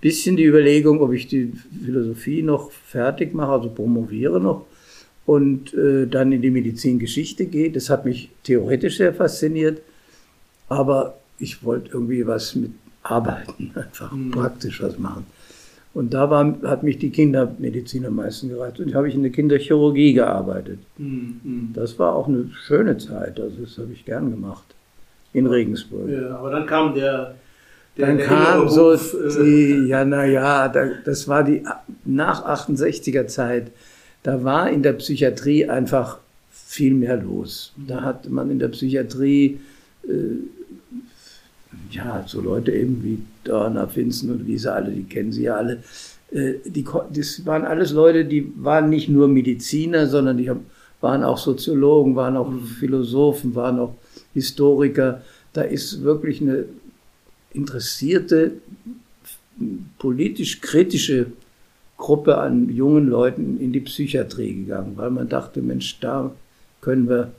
bisschen 0.00 0.36
die 0.36 0.44
Überlegung, 0.44 1.00
ob 1.00 1.12
ich 1.12 1.26
die 1.26 1.52
Philosophie 1.84 2.42
noch 2.42 2.70
fertig 2.70 3.34
mache, 3.34 3.52
also 3.52 3.68
promoviere 3.68 4.40
noch 4.40 4.66
und 5.26 5.74
äh, 5.74 6.06
dann 6.06 6.32
in 6.32 6.42
die 6.42 6.50
Medizingeschichte 6.50 7.46
gehe. 7.46 7.70
Das 7.70 7.90
hat 7.90 8.04
mich 8.04 8.30
theoretisch 8.42 8.96
sehr 8.96 9.14
fasziniert, 9.14 9.80
aber 10.68 11.18
ich 11.38 11.62
wollte 11.62 11.92
irgendwie 11.92 12.26
was 12.26 12.54
mit 12.54 12.72
Arbeiten, 13.02 13.72
einfach 13.74 14.12
mhm. 14.12 14.30
praktisch 14.30 14.82
was 14.82 14.98
machen. 14.98 15.26
Und 15.92 16.14
da 16.14 16.30
war, 16.30 16.56
hat 16.62 16.82
mich 16.84 16.98
die 16.98 17.10
Kindermedizin 17.10 18.06
am 18.06 18.16
meisten 18.16 18.48
gereizt. 18.48 18.78
Und 18.78 18.94
habe 18.94 19.08
ich 19.08 19.14
in 19.14 19.22
der 19.22 19.32
Kinderchirurgie 19.32 20.12
gearbeitet. 20.12 20.78
Mhm. 20.98 21.70
Das 21.74 21.98
war 21.98 22.14
auch 22.14 22.28
eine 22.28 22.48
schöne 22.66 22.96
Zeit. 22.98 23.40
Also 23.40 23.62
das 23.62 23.76
habe 23.78 23.92
ich 23.92 24.04
gern 24.04 24.30
gemacht. 24.30 24.64
In 25.32 25.46
Regensburg. 25.46 26.08
Ja, 26.08 26.36
aber 26.36 26.50
dann 26.50 26.66
kam 26.66 26.94
der. 26.94 27.34
Dann 28.00 28.18
kam 28.18 28.68
so 28.68 28.96
die, 28.96 29.86
ja, 29.86 30.04
naja, 30.04 30.68
da, 30.68 30.90
das 31.04 31.28
war 31.28 31.44
die 31.44 31.62
nach 32.04 32.44
68er 32.46 33.26
Zeit. 33.26 33.70
Da 34.22 34.44
war 34.44 34.70
in 34.70 34.82
der 34.82 34.94
Psychiatrie 34.94 35.68
einfach 35.68 36.18
viel 36.50 36.94
mehr 36.94 37.16
los. 37.16 37.72
Da 37.76 38.00
mhm. 38.00 38.04
hat 38.04 38.28
man 38.28 38.50
in 38.50 38.58
der 38.58 38.68
Psychiatrie 38.68 39.60
äh, 40.06 40.10
ja, 41.90 42.24
so 42.26 42.40
Leute 42.40 42.72
eben 42.72 43.02
wie 43.02 43.18
Dörner, 43.44 43.88
Finzen 43.88 44.30
und 44.30 44.46
wie 44.46 44.58
sie 44.58 44.72
alle, 44.72 44.90
die 44.90 45.04
kennen 45.04 45.32
sie 45.32 45.44
ja 45.44 45.56
alle. 45.56 45.82
Äh, 46.32 46.54
die, 46.64 46.84
das 47.12 47.44
waren 47.46 47.64
alles 47.64 47.92
Leute, 47.92 48.24
die 48.24 48.52
waren 48.56 48.88
nicht 48.88 49.08
nur 49.08 49.28
Mediziner, 49.28 50.06
sondern 50.06 50.38
die 50.38 50.50
waren 51.00 51.24
auch 51.24 51.38
Soziologen, 51.38 52.16
waren 52.16 52.36
auch 52.36 52.50
mhm. 52.50 52.64
Philosophen, 52.64 53.54
waren 53.54 53.78
auch 53.78 53.94
Historiker. 54.34 55.22
Da 55.52 55.62
ist 55.62 56.02
wirklich 56.02 56.40
eine 56.40 56.64
interessierte, 57.52 58.52
politisch 59.98 60.60
kritische 60.60 61.26
Gruppe 61.96 62.38
an 62.38 62.74
jungen 62.74 63.08
Leuten 63.08 63.60
in 63.60 63.72
die 63.72 63.80
Psychiatrie 63.80 64.54
gegangen, 64.54 64.92
weil 64.96 65.10
man 65.10 65.28
dachte, 65.28 65.60
Mensch, 65.60 66.00
da 66.00 66.32
können 66.80 67.08
wir 67.08 67.32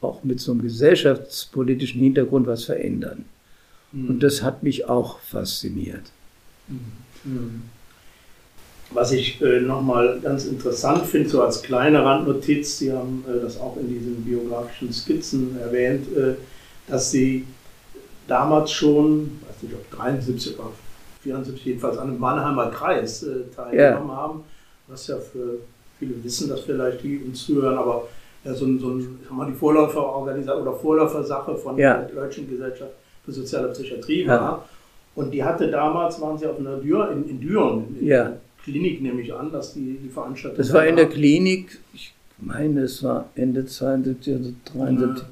auch 0.00 0.22
mit 0.24 0.40
so 0.40 0.52
einem 0.52 0.62
gesellschaftspolitischen 0.62 2.00
Hintergrund 2.00 2.46
was 2.46 2.64
verändern. 2.64 3.24
Mhm. 3.92 4.08
Und 4.08 4.22
das 4.22 4.42
hat 4.42 4.62
mich 4.62 4.86
auch 4.86 5.18
fasziniert. 5.20 6.02
Mhm. 6.68 7.62
Was 8.90 9.12
ich 9.12 9.40
äh, 9.42 9.60
nochmal 9.60 10.18
ganz 10.20 10.46
interessant 10.46 11.04
finde, 11.04 11.28
so 11.28 11.42
als 11.42 11.62
kleine 11.62 12.02
Randnotiz, 12.02 12.78
Sie 12.78 12.92
haben 12.92 13.24
äh, 13.28 13.40
das 13.40 13.58
auch 13.60 13.76
in 13.76 13.88
diesen 13.88 14.24
biografischen 14.24 14.92
Skizzen 14.92 15.58
erwähnt, 15.58 16.06
äh, 16.16 16.34
dass 16.86 17.10
Sie 17.10 17.44
damals 18.28 18.70
schon, 18.70 19.40
weiß 19.48 19.62
nicht 19.62 19.74
ob 19.74 19.90
73 19.90 20.58
oder 20.58 20.70
74, 21.22 21.64
jedenfalls 21.64 21.98
an 21.98 22.08
einem 22.08 22.18
Mannheimer 22.18 22.70
Kreis 22.70 23.24
äh, 23.24 23.44
teilgenommen 23.54 24.08
ja. 24.08 24.16
haben, 24.16 24.44
was 24.86 25.06
ja 25.08 25.16
für 25.16 25.58
viele 25.98 26.22
wissen 26.22 26.48
das 26.48 26.60
vielleicht, 26.60 27.02
die 27.02 27.18
uns 27.18 27.44
zuhören, 27.44 27.76
aber 27.76 28.06
ja, 28.44 28.54
so, 28.54 28.66
ein, 28.66 28.78
so 28.78 28.90
ein, 28.90 29.18
mal, 29.30 29.46
die 29.46 29.54
Vorläuferorganisation 29.54 30.62
oder 30.62 30.72
Vorläufersache 30.72 31.56
von 31.56 31.76
ja. 31.76 31.98
der 31.98 32.08
Deutschen 32.08 32.48
Gesellschaft 32.48 32.92
für 33.24 33.32
soziale 33.32 33.68
Psychiatrie 33.68 34.26
war. 34.26 34.40
Ja. 34.40 34.64
Und 35.16 35.32
die 35.32 35.42
hatte 35.42 35.68
damals, 35.68 36.20
waren 36.20 36.38
sie 36.38 36.46
auf 36.46 36.58
einer 36.60 36.76
Dür, 36.76 37.10
in, 37.10 37.28
in 37.28 37.40
Düren, 37.40 37.96
in 38.00 38.06
ja. 38.06 38.36
Klinik 38.62 39.02
nehme 39.02 39.20
ich 39.20 39.34
an, 39.34 39.50
dass 39.50 39.74
die, 39.74 39.98
die 40.02 40.08
Veranstaltung. 40.08 40.58
Das 40.58 40.72
war 40.72 40.86
in 40.86 40.94
der 40.94 41.08
Klinik, 41.08 41.80
ich 41.92 42.14
meine, 42.38 42.82
es 42.82 43.02
war 43.02 43.28
Ende 43.34 43.66
72 43.66 44.36
oder 44.36 44.50
73. 44.86 45.26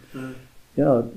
Ja, 0.76 1.00
ja, 1.00 1.08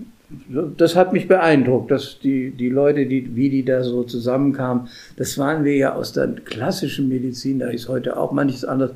das 0.77 0.95
hat 0.95 1.11
mich 1.11 1.27
beeindruckt, 1.27 1.89
dass 1.89 2.19
die, 2.19 2.51
die 2.51 2.69
Leute, 2.69 3.05
die, 3.05 3.35
wie 3.35 3.49
die 3.49 3.65
da 3.65 3.83
so 3.83 4.03
zusammenkamen, 4.03 4.87
das 5.17 5.37
waren 5.37 5.63
wir 5.63 5.75
ja 5.75 5.95
aus 5.95 6.13
der 6.13 6.27
klassischen 6.27 7.09
Medizin, 7.09 7.59
da 7.59 7.69
ist 7.69 7.87
heute 7.87 8.17
auch 8.17 8.31
manches 8.31 8.63
anders, 8.63 8.91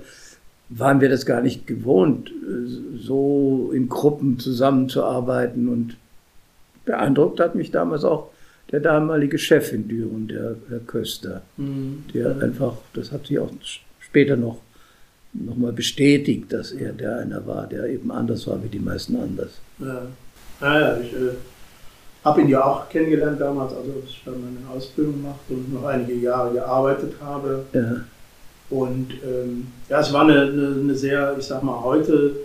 waren 0.70 1.02
wir 1.02 1.10
das 1.10 1.26
gar 1.26 1.42
nicht 1.42 1.66
gewohnt, 1.66 2.32
so 3.00 3.72
in 3.74 3.90
Gruppen 3.90 4.40
zusammenzuarbeiten 4.40 5.68
und 5.70 5.98
beeindruckt 6.86 7.40
hat 7.40 7.56
mich 7.56 7.72
damals 7.72 8.04
auch 8.04 8.30
der 8.72 8.80
damalige 8.80 9.38
Chef 9.38 9.74
in 9.74 9.88
Düren, 9.88 10.28
der 10.28 10.56
Herr 10.70 10.80
Köster, 10.80 11.42
mhm. 11.58 12.06
der 12.14 12.40
einfach, 12.42 12.78
das 12.94 13.12
hat 13.12 13.28
sich 13.28 13.40
auch 13.40 13.52
später 14.00 14.36
noch 14.36 14.58
nochmal 15.34 15.74
bestätigt, 15.74 16.54
dass 16.54 16.72
er 16.72 16.94
der 16.94 17.18
einer 17.18 17.46
war, 17.48 17.68
der 17.68 17.86
eben 17.86 18.12
anders 18.12 18.46
war 18.48 18.64
wie 18.64 18.68
die 18.68 18.80
meisten 18.80 19.16
anders. 19.16 19.60
Ja, 19.80 20.08
naja, 20.64 20.98
ich 21.02 21.14
äh, 21.14 21.36
habe 22.24 22.42
ihn 22.42 22.48
ja 22.48 22.64
auch 22.64 22.88
kennengelernt 22.90 23.40
damals, 23.40 23.74
also 23.74 23.92
als 24.02 24.10
ich 24.10 24.24
meine 24.26 24.70
Ausbildung 24.74 25.22
machte 25.22 25.54
und 25.54 25.74
noch 25.74 25.86
einige 25.86 26.14
Jahre 26.14 26.54
gearbeitet 26.54 27.16
habe. 27.22 27.66
Ja. 27.74 27.96
Und 28.70 29.12
ähm, 29.24 29.68
ja, 29.90 30.00
es 30.00 30.14
war 30.14 30.22
eine, 30.22 30.42
eine, 30.42 30.76
eine 30.82 30.96
sehr, 30.96 31.36
ich 31.38 31.46
sag 31.46 31.64
mal, 31.64 31.84
heute 31.84 32.36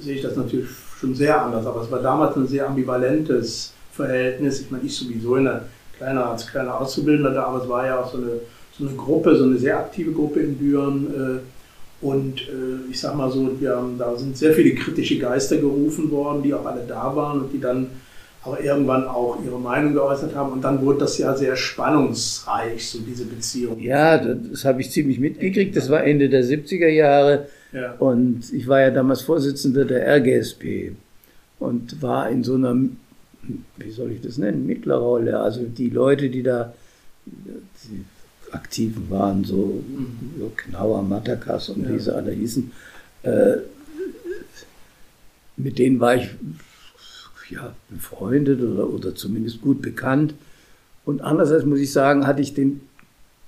sehe 0.00 0.16
ich 0.16 0.22
das 0.22 0.36
natürlich 0.36 0.70
schon 0.98 1.14
sehr 1.14 1.40
anders, 1.40 1.66
aber 1.66 1.82
es 1.82 1.90
war 1.90 2.00
damals 2.00 2.34
ein 2.36 2.48
sehr 2.48 2.66
ambivalentes 2.66 3.74
Verhältnis. 3.92 4.62
Ich 4.62 4.70
meine, 4.70 4.84
ich 4.84 4.96
sowieso 4.96 5.36
in 5.36 5.44
der 5.44 5.64
kleiner, 5.98 6.30
als 6.30 6.46
kleiner 6.46 6.80
Auszubildender 6.80 7.32
da, 7.32 7.44
aber 7.44 7.62
es 7.62 7.68
war 7.68 7.86
ja 7.86 8.00
auch 8.00 8.10
so 8.10 8.16
eine, 8.16 8.40
so 8.76 8.86
eine 8.86 8.96
Gruppe, 8.96 9.36
so 9.36 9.44
eine 9.44 9.58
sehr 9.58 9.78
aktive 9.78 10.12
Gruppe 10.12 10.40
in 10.40 10.58
Düren. 10.58 11.06
Äh, 11.14 11.40
und 12.00 12.40
äh, 12.40 12.90
ich 12.90 13.00
sag 13.00 13.14
mal 13.14 13.30
so, 13.30 13.60
wir 13.60 13.76
haben, 13.76 13.98
da 13.98 14.16
sind 14.16 14.36
sehr 14.36 14.54
viele 14.54 14.74
kritische 14.74 15.18
Geister 15.18 15.56
gerufen 15.56 16.10
worden, 16.10 16.42
die 16.42 16.54
auch 16.54 16.64
alle 16.64 16.82
da 16.86 17.14
waren 17.14 17.42
und 17.42 17.52
die 17.52 17.60
dann 17.60 17.88
aber 18.42 18.62
irgendwann 18.62 19.06
auch 19.06 19.38
ihre 19.44 19.58
Meinung 19.58 19.92
geäußert 19.92 20.34
haben. 20.34 20.52
Und 20.52 20.62
dann 20.62 20.80
wurde 20.80 21.00
das 21.00 21.18
ja 21.18 21.36
sehr 21.36 21.56
spannungsreich, 21.56 22.88
so 22.88 23.00
diese 23.00 23.26
Beziehung. 23.26 23.78
Ja, 23.80 24.16
das 24.16 24.64
habe 24.64 24.80
ich 24.80 24.90
ziemlich 24.90 25.18
mitgekriegt. 25.18 25.76
Das 25.76 25.90
war 25.90 26.04
Ende 26.04 26.30
der 26.30 26.42
70er 26.42 26.88
Jahre. 26.88 27.48
Ja. 27.72 27.92
Und 27.98 28.50
ich 28.52 28.66
war 28.66 28.80
ja 28.80 28.90
damals 28.90 29.20
Vorsitzender 29.20 29.84
der 29.84 30.06
RGSP 30.16 30.92
und 31.58 32.00
war 32.00 32.30
in 32.30 32.42
so 32.42 32.54
einer, 32.54 32.74
wie 33.76 33.90
soll 33.90 34.12
ich 34.12 34.22
das 34.22 34.38
nennen, 34.38 34.66
Mittlerrolle. 34.66 35.38
Also 35.38 35.64
die 35.64 35.90
Leute, 35.90 36.30
die 36.30 36.42
da 36.42 36.72
die 37.26 38.04
Aktiven 38.52 39.10
waren, 39.10 39.44
so, 39.44 39.82
so 40.38 40.52
Knauer, 40.56 41.02
Matakas 41.02 41.68
und 41.68 41.84
ja. 41.84 41.94
wie 41.94 41.98
sie 41.98 42.14
alle 42.14 42.32
hießen, 42.32 42.72
äh, 43.22 43.56
mit 45.56 45.78
denen 45.78 46.00
war 46.00 46.16
ich 46.16 46.30
ja, 47.50 47.74
befreundet 47.88 48.62
oder, 48.62 48.88
oder 48.88 49.14
zumindest 49.14 49.60
gut 49.60 49.82
bekannt. 49.82 50.34
Und 51.04 51.20
andererseits 51.20 51.64
muss 51.64 51.80
ich 51.80 51.92
sagen, 51.92 52.26
hatte 52.26 52.42
ich 52.42 52.54
den 52.54 52.80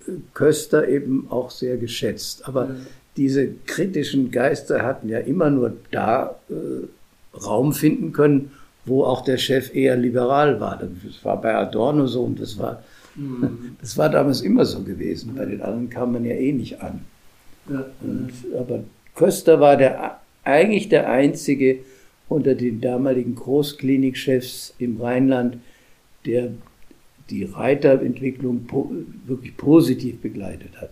äh, 0.07 0.13
Köster 0.35 0.89
eben 0.89 1.27
auch 1.31 1.51
sehr 1.51 1.77
geschätzt. 1.77 2.47
Aber 2.49 2.67
ja 2.67 2.77
diese 3.17 3.49
kritischen 3.67 4.31
Geister 4.31 4.83
hatten 4.83 5.09
ja 5.09 5.19
immer 5.19 5.51
nur 5.51 5.77
da 5.91 6.37
äh, 6.49 7.37
Raum 7.37 7.73
finden 7.73 8.13
können, 8.13 8.53
wo 8.85 9.05
auch 9.05 9.23
der 9.23 9.39
Chef 9.39 9.75
eher 9.75 9.97
liberal 9.97 10.61
war. 10.61 10.79
Das 10.79 11.25
war 11.25 11.41
bei 11.41 11.55
Adorno 11.55 12.07
so 12.07 12.25
und 12.25 12.41
das 12.41 12.59
war. 12.59 12.83
Das 13.81 13.99
war 13.99 14.09
damals 14.09 14.41
immer 14.41 14.65
so 14.65 14.83
gewesen. 14.83 15.35
Bei 15.37 15.45
den 15.45 15.61
anderen 15.61 15.91
kam 15.91 16.13
man 16.13 16.25
ja 16.25 16.35
eh 16.35 16.53
nicht 16.53 16.81
an. 16.81 17.01
Und, 17.67 18.33
aber 18.59 18.85
Köster 19.15 19.61
war 19.61 19.77
der, 19.77 20.21
eigentlich 20.45 20.89
der 20.89 21.09
einzige 21.11 21.81
unter 22.29 22.55
den 22.55 22.81
damaligen 22.81 23.35
Großklinikchefs 23.35 24.75
im 24.79 25.01
Rheinland, 25.01 25.59
der 26.25 26.51
die 27.31 27.45
Reiterentwicklung 27.45 28.65
po 28.65 28.91
wirklich 29.27 29.57
positiv 29.57 30.21
begleitet 30.21 30.81
hat. 30.81 30.91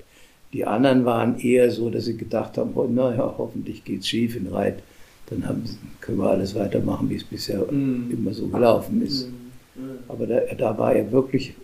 Die 0.53 0.65
anderen 0.65 1.05
waren 1.05 1.39
eher 1.39 1.71
so, 1.71 1.91
dass 1.91 2.07
sie 2.07 2.17
gedacht 2.17 2.59
haben, 2.59 2.73
oh, 2.75 2.87
naja, 2.87 3.35
hoffentlich 3.39 3.85
geht's 3.85 4.09
schief 4.09 4.37
in 4.37 4.49
Reit. 4.49 4.83
Dann 5.27 5.47
haben, 5.47 5.63
können 6.01 6.19
wir 6.19 6.31
alles 6.31 6.55
weitermachen, 6.57 7.09
wie 7.09 7.15
es 7.15 7.25
bisher 7.25 7.61
mm. 7.61 8.11
immer 8.11 8.35
so 8.35 8.49
gelaufen 8.49 9.01
ist. 9.01 9.29
Mm. 9.29 9.81
Aber 10.09 10.27
da, 10.27 10.41
da, 10.59 10.77
war 10.77 10.93
er 10.93 11.13
wirklich 11.13 11.55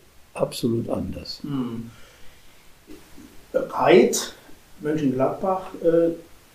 absolut 0.40 0.88
anders. 0.88 1.40
Mm. 1.42 1.90
Reit, 3.54 4.34
Mönchengladbach, 4.80 5.62
äh, 5.82 6.10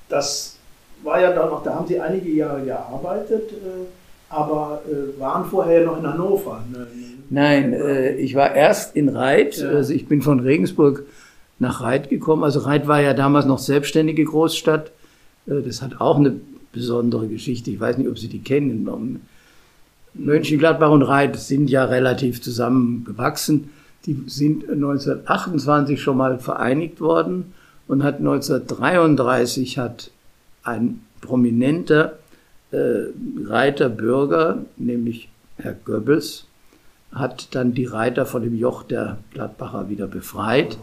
das 0.09 0.57
war 1.03 1.21
ja 1.21 1.33
da 1.33 1.47
noch, 1.47 1.63
da 1.63 1.75
haben 1.75 1.87
Sie 1.87 1.99
einige 1.99 2.29
Jahre 2.29 2.63
gearbeitet, 2.63 3.51
äh, 3.51 3.87
aber 4.29 4.83
äh, 4.87 5.19
waren 5.19 5.45
vorher 5.45 5.83
noch 5.85 5.97
in 5.97 6.07
Hannover. 6.07 6.63
Ne? 6.71 6.87
Nein, 7.29 7.73
ich 8.17 8.35
war 8.35 8.53
erst 8.53 8.95
in 8.95 9.09
Reit, 9.09 9.57
ja. 9.57 9.69
also 9.69 9.93
ich 9.93 10.07
bin 10.07 10.21
von 10.21 10.41
Regensburg 10.41 11.03
nach 11.59 11.81
Reit 11.81 12.09
gekommen. 12.09 12.43
Also 12.43 12.59
Reit 12.59 12.87
war 12.87 13.01
ja 13.01 13.13
damals 13.13 13.45
noch 13.45 13.59
selbstständige 13.59 14.25
Großstadt. 14.25 14.91
Das 15.45 15.81
hat 15.81 16.01
auch 16.01 16.17
eine 16.17 16.33
besondere 16.73 17.27
Geschichte. 17.27 17.71
Ich 17.71 17.79
weiß 17.79 17.97
nicht, 17.97 18.09
ob 18.09 18.19
Sie 18.19 18.27
die 18.27 18.41
kennen. 18.41 18.85
Mönchengladbach 20.13 20.91
und 20.91 21.03
Reit 21.03 21.37
sind 21.39 21.69
ja 21.69 21.85
relativ 21.85 22.41
zusammengewachsen. 22.41 23.69
Die 24.05 24.23
sind 24.27 24.69
1928 24.69 26.01
schon 26.01 26.17
mal 26.17 26.39
vereinigt 26.39 27.01
worden 27.01 27.53
und 27.87 28.03
hat 28.03 28.17
1933 28.17 29.77
hat 29.77 30.11
ein 30.63 31.01
prominenter 31.21 32.17
äh, 32.71 33.09
Reiter 33.45 33.89
Bürger, 33.89 34.59
nämlich 34.77 35.29
Herr 35.57 35.75
Goebbels, 35.85 36.45
hat 37.13 37.53
dann 37.53 37.73
die 37.73 37.85
Reiter 37.85 38.25
von 38.25 38.41
dem 38.41 38.57
Joch 38.57 38.83
der 38.83 39.17
Gladbacher 39.31 39.89
wieder 39.89 40.07
befreit. 40.07 40.77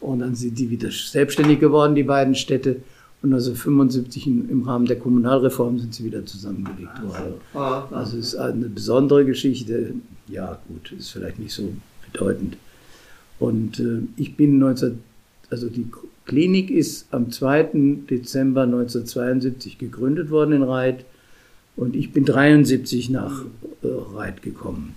Und 0.00 0.20
dann 0.20 0.34
sind 0.34 0.58
die 0.58 0.70
wieder 0.70 0.90
selbstständig 0.90 1.60
geworden, 1.60 1.94
die 1.94 2.02
beiden 2.02 2.34
Städte. 2.34 2.76
Und 3.24 3.32
1975 3.32 4.26
im 4.26 4.64
Rahmen 4.64 4.84
der 4.84 4.98
Kommunalreform 4.98 5.78
sind 5.78 5.94
sie 5.94 6.04
wieder 6.04 6.26
zusammengelegt 6.26 7.02
worden. 7.02 7.36
Also 7.90 8.18
es 8.18 8.34
ist 8.34 8.36
eine 8.36 8.68
besondere 8.68 9.24
Geschichte. 9.24 9.94
Ja, 10.28 10.58
gut, 10.68 10.92
ist 10.92 11.08
vielleicht 11.08 11.38
nicht 11.38 11.54
so 11.54 11.72
bedeutend. 12.12 12.58
Und 13.38 13.80
äh, 13.80 14.00
ich 14.18 14.36
bin 14.36 14.62
also 14.62 14.90
die 15.70 15.86
Klinik 16.26 16.70
ist 16.70 17.06
am 17.12 17.30
2. 17.30 17.70
Dezember 18.10 18.64
1972 18.64 19.78
gegründet 19.78 20.28
worden 20.28 20.52
in 20.52 20.62
Reit 20.62 21.06
und 21.76 21.96
ich 21.96 22.12
bin 22.12 22.26
73 22.26 23.08
nach 23.08 23.42
äh, 23.82 23.86
Reit 24.14 24.42
gekommen. 24.42 24.96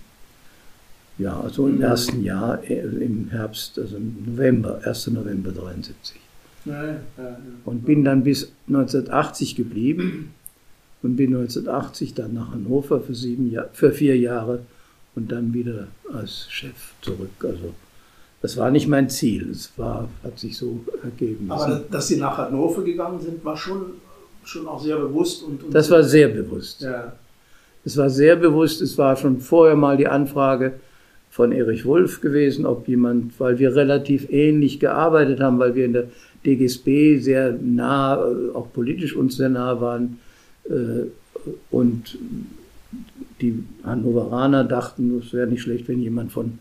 Ja, 1.16 1.40
also 1.40 1.66
im 1.66 1.80
ersten 1.80 2.22
Jahr, 2.22 2.62
äh, 2.62 2.80
im 2.80 3.28
Herbst, 3.30 3.78
also 3.78 3.96
im 3.96 4.16
November, 4.26 4.82
1. 4.84 5.06
November 5.06 5.50
73. 5.50 6.20
Und 7.64 7.84
bin 7.84 8.04
dann 8.04 8.24
bis 8.24 8.52
1980 8.68 9.56
geblieben 9.56 10.34
und 11.02 11.16
bin 11.16 11.28
1980 11.28 12.14
dann 12.14 12.34
nach 12.34 12.52
Hannover 12.52 13.00
für, 13.00 13.14
sieben 13.14 13.50
Jahr, 13.50 13.68
für 13.72 13.92
vier 13.92 14.16
Jahre 14.16 14.60
und 15.14 15.32
dann 15.32 15.52
wieder 15.52 15.88
als 16.12 16.46
Chef 16.50 16.92
zurück. 17.02 17.30
Also 17.42 17.74
das 18.40 18.56
war 18.56 18.70
nicht 18.70 18.86
mein 18.86 19.08
Ziel, 19.08 19.50
es 19.50 19.72
war, 19.76 20.08
hat 20.22 20.38
sich 20.38 20.56
so 20.56 20.84
ergeben. 21.02 21.50
Aber 21.50 21.82
dass 21.90 22.08
Sie 22.08 22.16
nach 22.16 22.38
Hannover 22.38 22.82
gegangen 22.82 23.20
sind, 23.20 23.44
war 23.44 23.56
schon, 23.56 23.94
schon 24.44 24.68
auch 24.68 24.82
sehr 24.82 24.96
bewusst. 24.96 25.42
Und, 25.42 25.64
und 25.64 25.74
das 25.74 25.90
war 25.90 26.02
sehr 26.02 26.28
bewusst. 26.28 26.82
Ja. 26.82 27.12
Es 27.84 27.96
war 27.96 28.10
sehr 28.10 28.36
bewusst, 28.36 28.80
es 28.80 28.96
war 28.98 29.16
schon 29.16 29.40
vorher 29.40 29.76
mal 29.76 29.96
die 29.96 30.08
Anfrage, 30.08 30.74
von 31.30 31.52
Erich 31.52 31.84
Wulff 31.84 32.20
gewesen, 32.20 32.66
ob 32.66 32.88
jemand, 32.88 33.38
weil 33.38 33.58
wir 33.58 33.74
relativ 33.76 34.28
ähnlich 34.30 34.80
gearbeitet 34.80 35.40
haben, 35.40 35.58
weil 35.58 35.74
wir 35.74 35.84
in 35.84 35.92
der 35.92 36.04
DGSB 36.44 37.18
sehr 37.20 37.52
nah, 37.52 38.16
äh, 38.16 38.54
auch 38.54 38.72
politisch 38.72 39.14
uns 39.16 39.36
sehr 39.36 39.48
nah 39.48 39.80
waren. 39.80 40.18
Äh, 40.68 41.06
und 41.70 42.18
die 43.40 43.62
Hannoveraner 43.84 44.64
dachten, 44.64 45.18
es 45.18 45.32
wäre 45.32 45.46
nicht 45.46 45.62
schlecht, 45.62 45.88
wenn 45.88 46.00
jemand 46.00 46.32
von 46.32 46.58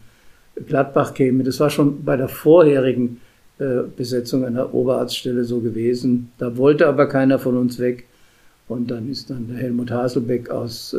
Gladbach 0.67 1.13
käme. 1.13 1.43
Das 1.43 1.59
war 1.59 1.69
schon 1.69 2.03
bei 2.03 2.17
der 2.17 2.27
vorherigen 2.27 3.19
äh, 3.59 3.81
Besetzung 3.95 4.45
einer 4.45 4.73
Oberarztstelle 4.73 5.43
so 5.43 5.59
gewesen. 5.59 6.31
Da 6.37 6.57
wollte 6.57 6.87
aber 6.87 7.07
keiner 7.07 7.39
von 7.39 7.57
uns 7.57 7.79
weg. 7.79 8.05
Und 8.67 8.91
dann 8.91 9.09
ist 9.09 9.29
dann 9.29 9.47
der 9.47 9.57
Helmut 9.57 9.91
Haselbeck 9.91 10.49
aus 10.49 10.95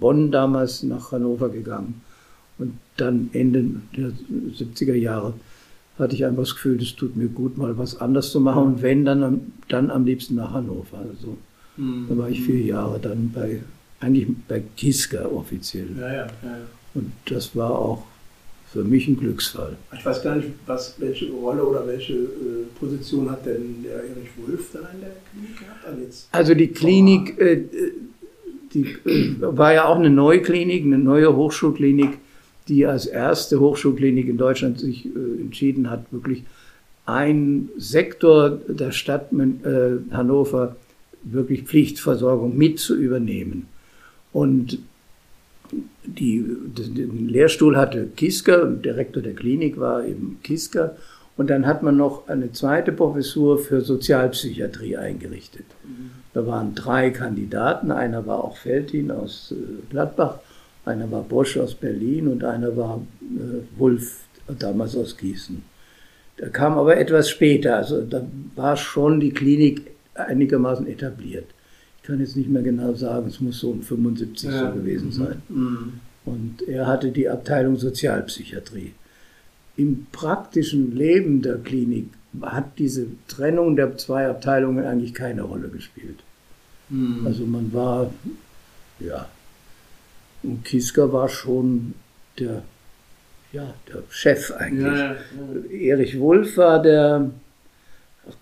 Bonn 0.00 0.32
damals 0.32 0.82
nach 0.82 1.12
Hannover 1.12 1.50
gegangen. 1.50 2.00
Und 2.58 2.72
dann 2.96 3.28
Ende 3.34 3.66
der 3.96 4.12
70er 4.58 4.94
Jahre 4.94 5.34
hatte 5.98 6.14
ich 6.14 6.24
einfach 6.24 6.42
das 6.42 6.54
Gefühl, 6.54 6.80
es 6.80 6.94
tut 6.94 7.16
mir 7.16 7.28
gut, 7.28 7.56
mal 7.56 7.76
was 7.78 8.00
anders 8.00 8.30
zu 8.30 8.40
machen. 8.40 8.62
Und 8.62 8.82
wenn, 8.82 9.04
dann, 9.04 9.52
dann 9.68 9.90
am 9.90 10.04
liebsten 10.04 10.34
nach 10.34 10.52
Hannover. 10.52 10.98
Also, 10.98 11.36
mhm. 11.76 12.06
Da 12.08 12.18
war 12.18 12.28
ich 12.28 12.42
vier 12.42 12.60
Jahre 12.60 12.98
dann 13.00 13.32
bei, 13.34 13.60
eigentlich 14.00 14.28
bei 14.46 14.62
Kiska 14.76 15.26
offiziell. 15.26 15.88
Ja, 15.98 16.08
ja, 16.08 16.26
ja, 16.42 16.56
Und 16.94 17.12
das 17.26 17.56
war 17.56 17.70
auch 17.70 18.04
für 18.72 18.84
mich 18.84 19.08
ein 19.08 19.16
Glücksfall. 19.16 19.76
Ich 19.96 20.04
weiß 20.04 20.22
gar 20.22 20.36
nicht, 20.36 20.48
was, 20.66 20.96
welche 20.98 21.30
Rolle 21.30 21.64
oder 21.64 21.86
welche 21.86 22.12
äh, 22.12 22.66
Position 22.78 23.30
hat 23.30 23.46
denn 23.46 23.82
der 23.82 23.94
Erich 23.94 24.28
Wulff 24.36 24.70
da 24.72 24.80
in 24.92 25.00
der 25.00 25.12
Klinik 25.32 25.58
gehabt? 25.58 25.86
Also, 25.86 26.26
also 26.32 26.54
die 26.54 26.68
Klinik, 26.68 27.38
äh, 27.38 27.62
die 28.74 28.96
äh, 29.08 29.36
war 29.40 29.72
ja 29.72 29.86
auch 29.86 29.96
eine 29.96 30.10
neue 30.10 30.42
Klinik, 30.42 30.84
eine 30.84 30.98
neue 30.98 31.34
Hochschulklinik 31.34 32.18
die 32.68 32.86
als 32.86 33.06
erste 33.06 33.60
Hochschulklinik 33.60 34.28
in 34.28 34.38
Deutschland 34.38 34.80
sich 34.80 35.06
äh, 35.06 35.40
entschieden 35.40 35.90
hat, 35.90 36.06
wirklich 36.10 36.44
ein 37.04 37.68
Sektor 37.76 38.50
der 38.50 38.90
Stadt 38.90 39.32
äh, 39.32 40.12
Hannover 40.12 40.76
wirklich 41.22 41.62
Pflichtversorgung 41.62 42.56
mit 42.56 42.78
zu 42.78 42.96
übernehmen. 42.96 43.68
Und 44.32 44.78
die, 46.04 46.44
den 46.76 47.28
Lehrstuhl 47.28 47.76
hatte 47.76 48.06
Kisker, 48.16 48.66
Direktor 48.66 49.22
der 49.22 49.34
Klinik 49.34 49.78
war 49.78 50.04
eben 50.04 50.38
Kisker. 50.42 50.96
Und 51.36 51.50
dann 51.50 51.66
hat 51.66 51.82
man 51.82 51.96
noch 51.96 52.28
eine 52.28 52.52
zweite 52.52 52.92
Professur 52.92 53.58
für 53.58 53.82
Sozialpsychiatrie 53.82 54.96
eingerichtet. 54.96 55.66
Mhm. 55.84 56.10
Da 56.32 56.46
waren 56.46 56.74
drei 56.74 57.10
Kandidaten, 57.10 57.90
einer 57.90 58.26
war 58.26 58.42
auch 58.42 58.56
Feltin 58.56 59.10
aus 59.10 59.52
äh, 59.52 59.90
Gladbach 59.90 60.38
einer 60.86 61.10
war 61.10 61.22
Bosch 61.22 61.56
aus 61.58 61.74
Berlin 61.74 62.28
und 62.28 62.44
einer 62.44 62.76
war 62.76 63.02
äh, 63.20 63.78
Wulf, 63.78 64.20
damals 64.58 64.96
aus 64.96 65.16
Gießen. 65.16 65.62
Der 66.38 66.50
kam 66.50 66.78
aber 66.78 66.96
etwas 66.96 67.28
später, 67.28 67.76
also 67.76 68.02
da 68.02 68.24
war 68.54 68.76
schon 68.76 69.20
die 69.20 69.32
Klinik 69.32 69.90
einigermaßen 70.14 70.86
etabliert. 70.86 71.46
Ich 71.98 72.06
kann 72.06 72.20
jetzt 72.20 72.36
nicht 72.36 72.48
mehr 72.48 72.62
genau 72.62 72.94
sagen, 72.94 73.26
es 73.28 73.40
muss 73.40 73.58
so 73.58 73.70
um 73.70 73.82
75 73.82 74.50
ja. 74.50 74.68
so 74.68 74.78
gewesen 74.78 75.08
mhm. 75.08 75.12
sein. 75.12 75.42
Mhm. 75.48 75.92
Und 76.24 76.62
er 76.68 76.86
hatte 76.86 77.10
die 77.10 77.28
Abteilung 77.28 77.76
Sozialpsychiatrie. 77.76 78.92
Im 79.76 80.06
praktischen 80.12 80.94
Leben 80.96 81.42
der 81.42 81.58
Klinik 81.58 82.06
hat 82.42 82.78
diese 82.78 83.06
Trennung 83.28 83.76
der 83.76 83.96
zwei 83.96 84.28
Abteilungen 84.28 84.84
eigentlich 84.84 85.14
keine 85.14 85.42
Rolle 85.42 85.68
gespielt. 85.68 86.18
Mhm. 86.88 87.26
Also 87.26 87.44
man 87.44 87.72
war, 87.72 88.10
ja, 89.00 89.28
und 90.46 90.64
Kiska 90.64 91.12
war 91.12 91.28
schon 91.28 91.94
der, 92.38 92.62
ja, 93.52 93.74
der 93.88 94.02
Chef 94.10 94.52
eigentlich. 94.52 94.86
Ja, 94.86 95.12
ja. 95.12 95.70
Erich 95.70 96.18
Wulff 96.20 96.56
war 96.56 96.80
der, 96.80 97.30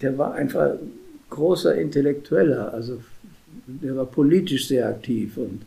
der 0.03 0.19
war 0.19 0.35
einfach 0.35 0.75
großer 1.31 1.75
Intellektueller, 1.77 2.75
also 2.75 3.01
der 3.67 3.97
war 3.97 4.05
politisch 4.05 4.69
sehr 4.69 4.88
aktiv 4.88 5.37
und 5.38 5.62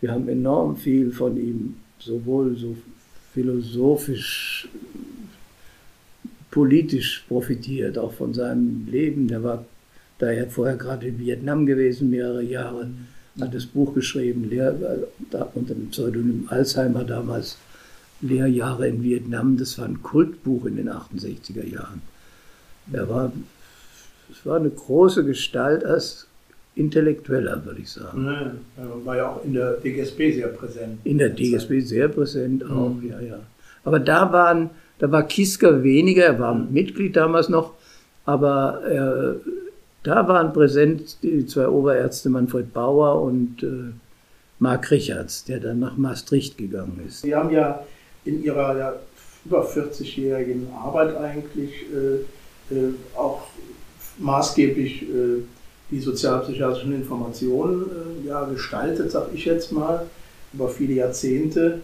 wir 0.00 0.10
haben 0.10 0.28
enorm 0.28 0.76
viel 0.76 1.12
von 1.12 1.36
ihm, 1.36 1.76
sowohl 2.00 2.56
so 2.56 2.76
philosophisch, 3.32 4.68
politisch 6.50 7.24
profitiert, 7.28 7.96
auch 7.96 8.12
von 8.12 8.34
seinem 8.34 8.88
Leben. 8.90 9.28
Der 9.28 9.44
war 9.44 9.64
da 10.18 10.32
ja 10.32 10.46
vorher 10.46 10.76
gerade 10.76 11.06
in 11.06 11.18
Vietnam 11.18 11.64
gewesen, 11.64 12.10
mehrere 12.10 12.42
Jahre. 12.42 12.86
Mhm 12.86 13.06
hat 13.38 13.54
das 13.54 13.66
Buch 13.66 13.94
geschrieben, 13.94 14.48
Lehr, 14.48 14.74
unter 15.54 15.74
dem 15.74 15.90
Pseudonym 15.90 16.46
Alzheimer 16.48 17.04
damals, 17.04 17.58
Lehrjahre 18.22 18.88
in 18.88 19.02
Vietnam. 19.02 19.56
Das 19.56 19.78
war 19.78 19.86
ein 19.86 20.02
Kultbuch 20.02 20.66
in 20.66 20.76
den 20.76 20.90
68er 20.90 21.66
Jahren. 21.66 22.02
Er 22.92 23.08
war, 23.08 23.32
es 24.30 24.44
war 24.44 24.56
eine 24.56 24.70
große 24.70 25.24
Gestalt 25.24 25.84
als 25.84 26.26
Intellektueller, 26.74 27.64
würde 27.64 27.80
ich 27.80 27.90
sagen. 27.90 28.24
Ja, 28.26 28.52
er 28.82 29.06
war 29.06 29.16
ja 29.16 29.28
auch 29.28 29.44
in 29.44 29.54
der 29.54 29.72
DGSB 29.74 30.32
sehr 30.34 30.48
präsent. 30.48 30.98
In 31.04 31.18
der 31.18 31.30
DGSB 31.30 31.80
sehr 31.80 32.08
präsent 32.08 32.64
auch, 32.64 32.94
mhm. 32.94 33.08
ja, 33.08 33.20
ja. 33.20 33.40
Aber 33.84 33.98
da 33.98 34.32
waren, 34.32 34.70
da 34.98 35.10
war 35.10 35.26
Kisker 35.26 35.82
weniger, 35.82 36.24
er 36.24 36.38
war 36.38 36.54
Mitglied 36.54 37.16
damals 37.16 37.48
noch, 37.48 37.74
aber 38.24 38.82
er 38.84 39.36
da 40.02 40.26
waren 40.28 40.52
präsent 40.52 41.18
die 41.22 41.46
zwei 41.46 41.68
Oberärzte 41.68 42.30
Manfred 42.30 42.72
Bauer 42.72 43.22
und 43.22 43.62
äh, 43.62 43.92
Marc 44.58 44.90
Richards, 44.90 45.44
der 45.44 45.60
dann 45.60 45.80
nach 45.80 45.96
Maastricht 45.96 46.58
gegangen 46.58 47.02
ist. 47.06 47.22
Sie 47.22 47.34
haben 47.34 47.50
ja 47.50 47.84
in 48.24 48.42
Ihrer 48.42 48.78
ja, 48.78 48.94
über 49.44 49.66
40-jährigen 49.66 50.68
Arbeit 50.74 51.16
eigentlich 51.16 51.86
äh, 51.92 52.74
äh, 52.74 52.94
auch 53.16 53.42
maßgeblich 54.18 55.02
äh, 55.02 55.42
die 55.90 56.00
sozialpsychiatrischen 56.00 56.94
Informationen 56.94 57.86
äh, 58.24 58.28
ja, 58.28 58.44
gestaltet, 58.44 59.10
sag 59.10 59.28
ich 59.34 59.44
jetzt 59.44 59.72
mal, 59.72 60.06
über 60.52 60.68
viele 60.68 60.94
Jahrzehnte 60.94 61.80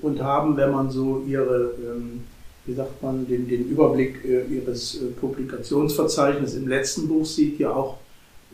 und 0.00 0.22
haben, 0.22 0.56
wenn 0.56 0.70
man 0.70 0.90
so 0.90 1.24
ihre 1.26 1.72
ähm, 1.78 2.24
wie 2.70 2.74
sagt 2.74 3.02
man, 3.02 3.26
den, 3.26 3.48
den 3.48 3.68
Überblick 3.68 4.24
äh, 4.24 4.44
Ihres 4.44 5.02
äh, 5.02 5.06
Publikationsverzeichnisses 5.20 6.56
im 6.56 6.68
letzten 6.68 7.08
Buch 7.08 7.26
sieht, 7.26 7.58
ja 7.58 7.72
auch 7.72 7.96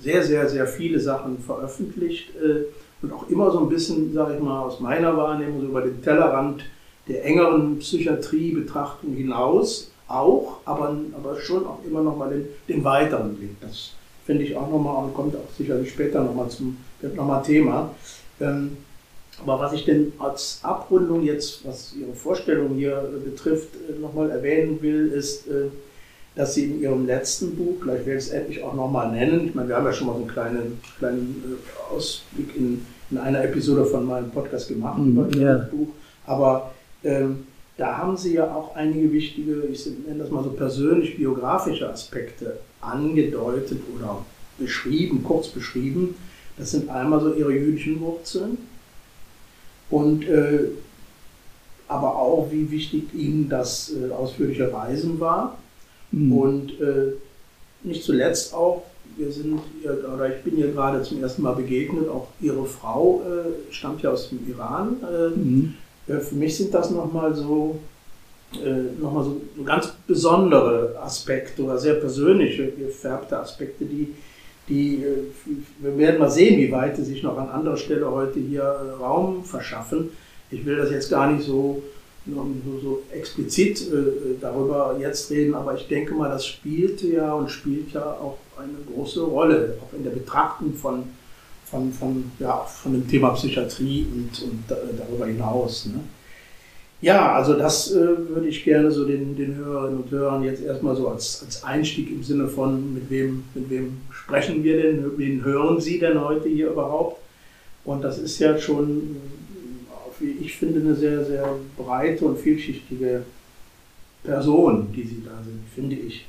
sehr, 0.00 0.22
sehr, 0.22 0.48
sehr 0.48 0.66
viele 0.66 0.98
Sachen 0.98 1.38
veröffentlicht 1.38 2.30
äh, 2.36 2.64
und 3.02 3.12
auch 3.12 3.28
immer 3.28 3.50
so 3.50 3.60
ein 3.60 3.68
bisschen, 3.68 4.14
sage 4.14 4.36
ich 4.36 4.40
mal, 4.40 4.62
aus 4.62 4.80
meiner 4.80 5.14
Wahrnehmung 5.16 5.60
so 5.60 5.66
über 5.66 5.82
den 5.82 6.02
Tellerrand 6.02 6.62
der 7.08 7.26
engeren 7.26 7.78
Psychiatriebetrachtung 7.78 9.12
hinaus 9.12 9.90
auch, 10.08 10.60
aber, 10.64 10.96
aber 11.12 11.38
schon 11.38 11.66
auch 11.66 11.80
immer 11.86 12.02
nochmal 12.02 12.30
den, 12.30 12.46
den 12.68 12.84
weiteren 12.84 13.34
Blick. 13.34 13.60
Das 13.60 13.92
finde 14.24 14.44
ich 14.44 14.56
auch 14.56 14.70
nochmal 14.70 15.04
und 15.04 15.14
kommt 15.14 15.36
auch 15.36 15.52
sicherlich 15.58 15.90
später 15.90 16.24
nochmal 16.24 16.48
zum 16.48 16.78
noch 17.14 17.42
Thema. 17.42 17.94
Ähm, 18.40 18.78
aber 19.42 19.60
was 19.60 19.72
ich 19.72 19.84
denn 19.84 20.12
als 20.18 20.60
Abrundung 20.62 21.22
jetzt, 21.22 21.66
was 21.66 21.94
Ihre 21.94 22.14
Vorstellung 22.14 22.74
hier 22.74 23.08
betrifft, 23.24 23.68
äh, 23.88 23.98
nochmal 24.00 24.30
erwähnen 24.30 24.80
will, 24.80 25.08
ist, 25.08 25.46
äh, 25.48 25.68
dass 26.34 26.54
Sie 26.54 26.64
in 26.64 26.80
Ihrem 26.80 27.06
letzten 27.06 27.56
Buch, 27.56 27.80
gleich 27.82 28.06
werde 28.06 28.18
ich 28.18 28.26
es 28.26 28.30
endlich 28.30 28.62
auch 28.62 28.74
nochmal 28.74 29.12
nennen, 29.12 29.46
ich 29.46 29.54
meine, 29.54 29.68
wir 29.68 29.76
haben 29.76 29.86
ja 29.86 29.92
schon 29.92 30.06
mal 30.06 30.14
so 30.14 30.20
einen 30.20 30.28
kleinen, 30.28 30.80
kleinen 30.98 31.44
äh, 31.46 31.94
Ausblick 31.94 32.56
in, 32.56 32.86
in 33.10 33.18
einer 33.18 33.44
Episode 33.44 33.84
von 33.84 34.06
meinem 34.06 34.30
Podcast 34.30 34.68
gemacht 34.68 34.98
mhm, 34.98 35.12
über 35.12 35.36
Ihr 35.36 35.68
Buch, 35.70 35.88
aber 36.26 36.72
ähm, 37.04 37.46
da 37.76 37.98
haben 37.98 38.16
Sie 38.16 38.34
ja 38.34 38.54
auch 38.54 38.74
einige 38.74 39.12
wichtige, 39.12 39.64
ich 39.70 39.86
nenne 40.06 40.20
das 40.20 40.30
mal 40.30 40.42
so 40.42 40.50
persönlich 40.50 41.16
biografische 41.16 41.88
Aspekte 41.88 42.58
angedeutet 42.80 43.80
oder 43.94 44.24
beschrieben, 44.58 45.22
kurz 45.22 45.48
beschrieben. 45.48 46.14
Das 46.56 46.70
sind 46.70 46.88
einmal 46.88 47.20
so 47.20 47.34
Ihre 47.34 47.52
jüdischen 47.52 48.00
Wurzeln, 48.00 48.56
und 49.90 50.26
äh, 50.28 50.68
aber 51.88 52.16
auch, 52.16 52.48
wie 52.50 52.70
wichtig 52.70 53.14
ihnen 53.14 53.48
das 53.48 53.92
äh, 53.92 54.12
ausführliche 54.12 54.72
Reisen 54.72 55.20
war. 55.20 55.58
Mhm. 56.10 56.32
Und 56.32 56.80
äh, 56.80 57.12
nicht 57.82 58.02
zuletzt 58.02 58.54
auch, 58.54 58.82
wir 59.16 59.30
sind, 59.30 59.60
oder 59.84 60.36
ich 60.36 60.42
bin 60.42 60.58
ihr 60.58 60.72
gerade 60.72 61.02
zum 61.02 61.22
ersten 61.22 61.42
Mal 61.42 61.54
begegnet, 61.54 62.08
auch 62.08 62.28
ihre 62.40 62.66
Frau 62.66 63.22
äh, 63.22 63.72
stammt 63.72 64.02
ja 64.02 64.10
aus 64.10 64.28
dem 64.28 64.40
Iran. 64.48 64.96
Äh, 65.02 65.28
mhm. 65.38 65.74
für 66.06 66.34
mich 66.34 66.56
sind 66.56 66.74
das 66.74 66.90
nochmal 66.90 67.34
so, 67.34 67.78
äh, 68.54 69.00
noch 69.00 69.24
so, 69.24 69.40
so 69.56 69.62
ganz 69.64 69.92
besondere 70.06 70.96
Aspekte 71.00 71.62
oder 71.62 71.78
sehr 71.78 71.94
persönliche, 71.94 72.72
gefärbte 72.72 73.38
Aspekte, 73.38 73.84
die, 73.84 74.14
die, 74.68 75.02
äh, 75.02 75.32
wir 75.80 75.98
werden 75.98 76.18
mal 76.18 76.30
sehen, 76.30 76.58
wie 76.58 76.70
weit 76.72 76.96
sie 76.96 77.04
sich 77.04 77.22
noch 77.22 77.38
an 77.38 77.48
anderer 77.48 77.76
Stelle 77.76 78.10
heute 78.10 78.40
hier 78.40 78.62
äh, 78.62 79.02
Raum 79.02 79.44
verschaffen. 79.44 80.10
Ich 80.50 80.64
will 80.64 80.76
das 80.76 80.90
jetzt 80.90 81.10
gar 81.10 81.30
nicht 81.30 81.44
so 81.44 81.82
so, 82.26 82.78
so 82.82 83.02
explizit 83.12 83.80
äh, 83.92 84.36
darüber 84.40 84.96
jetzt 84.98 85.30
reden, 85.30 85.54
aber 85.54 85.74
ich 85.74 85.86
denke 85.86 86.14
mal, 86.14 86.28
das 86.28 86.46
spielte 86.46 87.06
ja 87.08 87.32
und 87.32 87.50
spielt 87.50 87.92
ja 87.92 88.02
auch 88.02 88.38
eine 88.58 88.72
große 88.92 89.22
Rolle, 89.22 89.78
auch 89.80 89.96
in 89.96 90.04
der 90.04 90.10
Betrachtung 90.10 90.74
von, 90.74 91.04
von, 91.64 91.92
von, 91.92 92.30
ja, 92.38 92.58
von 92.64 92.92
dem 92.92 93.08
Thema 93.08 93.30
Psychiatrie 93.30 94.06
und, 94.12 94.42
und 94.42 94.64
darüber 94.98 95.26
hinaus. 95.26 95.86
Ne? 95.86 96.00
Ja, 97.02 97.34
also 97.34 97.54
das 97.54 97.92
äh, 97.92 97.94
würde 97.94 98.48
ich 98.48 98.64
gerne 98.64 98.90
so 98.90 99.04
den, 99.04 99.36
den 99.36 99.54
Hörerinnen 99.54 100.02
und 100.02 100.10
Hörern 100.10 100.42
jetzt 100.42 100.62
erstmal 100.62 100.96
so 100.96 101.08
als, 101.08 101.42
als 101.44 101.62
Einstieg 101.62 102.10
im 102.10 102.22
Sinne 102.22 102.48
von, 102.48 102.94
mit 102.94 103.10
wem, 103.10 103.44
mit 103.54 103.68
wem 103.68 103.98
sprechen 104.26 104.62
wir 104.62 104.82
denn, 104.82 105.16
wen 105.16 105.42
hören 105.44 105.80
Sie 105.80 105.98
denn 105.98 106.20
heute 106.20 106.48
hier 106.48 106.70
überhaupt? 106.70 107.20
Und 107.84 108.02
das 108.02 108.18
ist 108.18 108.38
ja 108.40 108.58
schon 108.58 109.16
wie 110.20 110.44
ich 110.44 110.56
finde, 110.56 110.80
eine 110.80 110.94
sehr, 110.94 111.24
sehr 111.24 111.48
breite 111.76 112.24
und 112.24 112.38
vielschichtige 112.38 113.24
Person, 114.22 114.88
die 114.94 115.02
sie 115.02 115.22
da 115.24 115.42
sind, 115.42 115.62
finde 115.74 115.96
ich. 115.96 116.26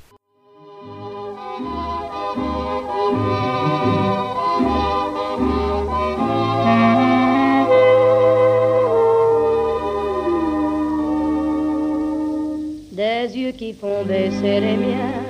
Des 12.91 13.35
yeux 13.35 13.53
qui 13.53 13.73
font 13.73 14.05
baisser 14.07 14.59
les 14.59 14.77
miens, 14.77 15.23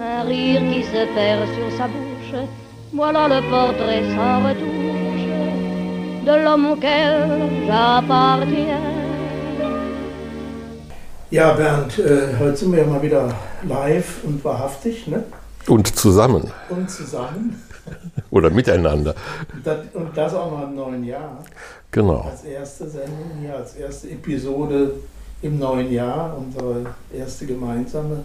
un 0.00 0.22
rire 0.22 0.62
qui 0.72 0.84
se 0.84 1.04
perd 1.14 1.48
sur 1.54 1.76
sa 1.76 1.88
bouche, 1.88 2.07
voilà 2.92 3.28
le 3.28 3.40
portrait 3.50 4.02
sans 4.14 4.44
retouche 4.48 4.98
de 6.24 6.44
l'homme 6.44 6.66
auquel 6.72 7.66
j'appartiens. 7.66 8.98
Ja, 11.30 11.52
Bernd, 11.52 11.98
äh, 11.98 12.34
heute 12.38 12.56
sind 12.56 12.72
wir 12.72 12.80
ja 12.80 12.86
mal 12.86 13.02
wieder 13.02 13.34
live 13.66 14.24
und 14.24 14.42
wahrhaftig, 14.44 15.06
ne? 15.06 15.24
Und 15.66 15.94
zusammen. 15.94 16.50
Und 16.70 16.90
zusammen. 16.90 17.62
Oder 18.30 18.48
miteinander. 18.50 19.14
Und 19.52 19.66
das, 19.66 19.78
und 19.92 20.16
das 20.16 20.34
auch 20.34 20.50
noch 20.50 20.68
im 20.68 20.74
neuen 20.74 21.04
Jahr. 21.04 21.44
Genau. 21.90 22.20
Als 22.30 22.44
erste 22.44 22.88
Sendung 22.88 23.30
hier, 23.40 23.56
als 23.56 23.76
erste 23.76 24.08
Episode 24.08 24.92
im 25.42 25.58
neuen 25.58 25.92
Jahr, 25.92 26.34
unsere 26.36 26.86
erste 27.12 27.44
gemeinsame. 27.44 28.24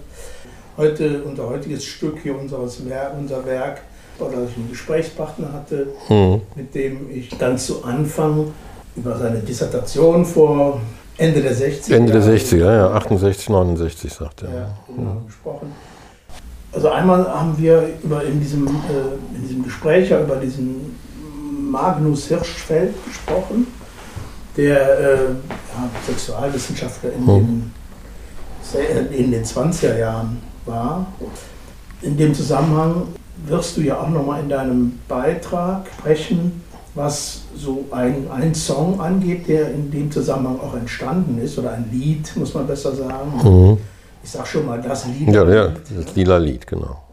Heute, 0.78 1.24
unser 1.24 1.50
heutiges 1.50 1.84
Stück 1.86 2.20
hier, 2.24 2.38
unseres, 2.38 2.82
unser 3.18 3.46
Werk 3.46 3.82
oder 4.20 4.44
ich 4.48 4.56
einen 4.56 4.70
Gesprächspartner 4.70 5.52
hatte, 5.54 5.88
mhm. 6.10 6.42
mit 6.56 6.74
dem 6.76 7.10
ich 7.10 7.30
dann 7.38 7.58
zu 7.58 7.84
Anfang 7.84 8.52
über 8.96 9.18
seine 9.18 9.40
Dissertation 9.40 10.26
vor 10.26 10.82
Ende 11.18 11.42
der 11.42 11.56
60er. 11.56 11.96
Ende 11.96 12.14
der 12.14 12.24
60er, 12.24 12.76
ja, 12.76 12.92
68, 12.92 13.50
69 13.50 14.14
sagt 14.14 14.44
er. 14.44 14.50
Ja, 14.50 14.78
genau, 14.88 15.14
mhm. 15.14 15.26
gesprochen. 15.28 15.72
Also 16.72 16.90
einmal 16.90 17.28
haben 17.28 17.56
wir 17.58 17.88
über 18.04 18.24
in 18.24 18.40
diesem, 18.40 18.68
äh, 18.68 19.36
in 19.36 19.48
diesem 19.48 19.64
Gespräch 19.64 20.10
ja 20.10 20.22
über 20.22 20.38
diesen 20.38 20.98
Magnus 21.70 22.28
Hirschfeld 22.28 22.94
gesprochen, 23.06 23.68
der 24.58 25.00
äh, 25.00 25.16
ja, 25.16 25.90
Sexualwissenschaftler 26.08 27.12
in, 27.14 27.26
mhm. 27.26 27.72
den, 28.74 29.12
in 29.12 29.32
den 29.32 29.44
20er 29.44 29.98
Jahren 29.98 30.42
war. 30.66 31.06
In 32.02 32.18
dem 32.18 32.34
Zusammenhang 32.34 33.08
wirst 33.46 33.78
du 33.78 33.82
ja 33.82 34.00
auch 34.00 34.10
nochmal 34.10 34.42
in 34.42 34.50
deinem 34.50 35.00
Beitrag 35.08 35.88
sprechen, 36.00 36.64
was 36.96 37.42
so 37.56 37.86
ein, 37.92 38.28
ein 38.32 38.54
Song 38.54 39.00
angeht, 39.00 39.48
der 39.48 39.72
in 39.72 39.90
dem 39.90 40.12
Zusammenhang 40.12 40.60
auch 40.60 40.76
entstanden 40.76 41.42
ist, 41.42 41.58
oder 41.58 41.72
ein 41.72 41.90
Lied, 41.92 42.36
muss 42.36 42.54
man 42.54 42.68
besser 42.68 42.96
sagen. 42.96 43.32
Mhm. 43.44 43.78
Ich 44.24 44.32
sag 44.32 44.46
schon 44.48 44.66
mal, 44.66 44.82
das 44.82 45.06
Lied. 45.08 45.28
Ja, 45.30 45.48
ja, 45.50 45.68
das 45.68 46.16
lila 46.16 46.38
Lied, 46.38 46.66
genau. 46.68 47.04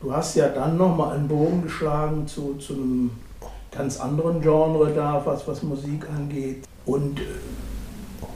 Du 0.00 0.12
hast 0.12 0.36
ja 0.36 0.48
dann 0.48 0.76
nochmal 0.76 1.16
einen 1.16 1.26
Bogen 1.26 1.62
geschlagen 1.62 2.26
zu, 2.26 2.54
zu 2.54 2.74
einem 2.74 3.10
ganz 3.76 3.98
anderen 3.98 4.40
Genre 4.40 4.92
da, 4.94 5.20
was, 5.24 5.46
was 5.48 5.62
Musik 5.62 6.06
angeht. 6.16 6.64
Und 6.86 7.18
äh, 7.18 7.24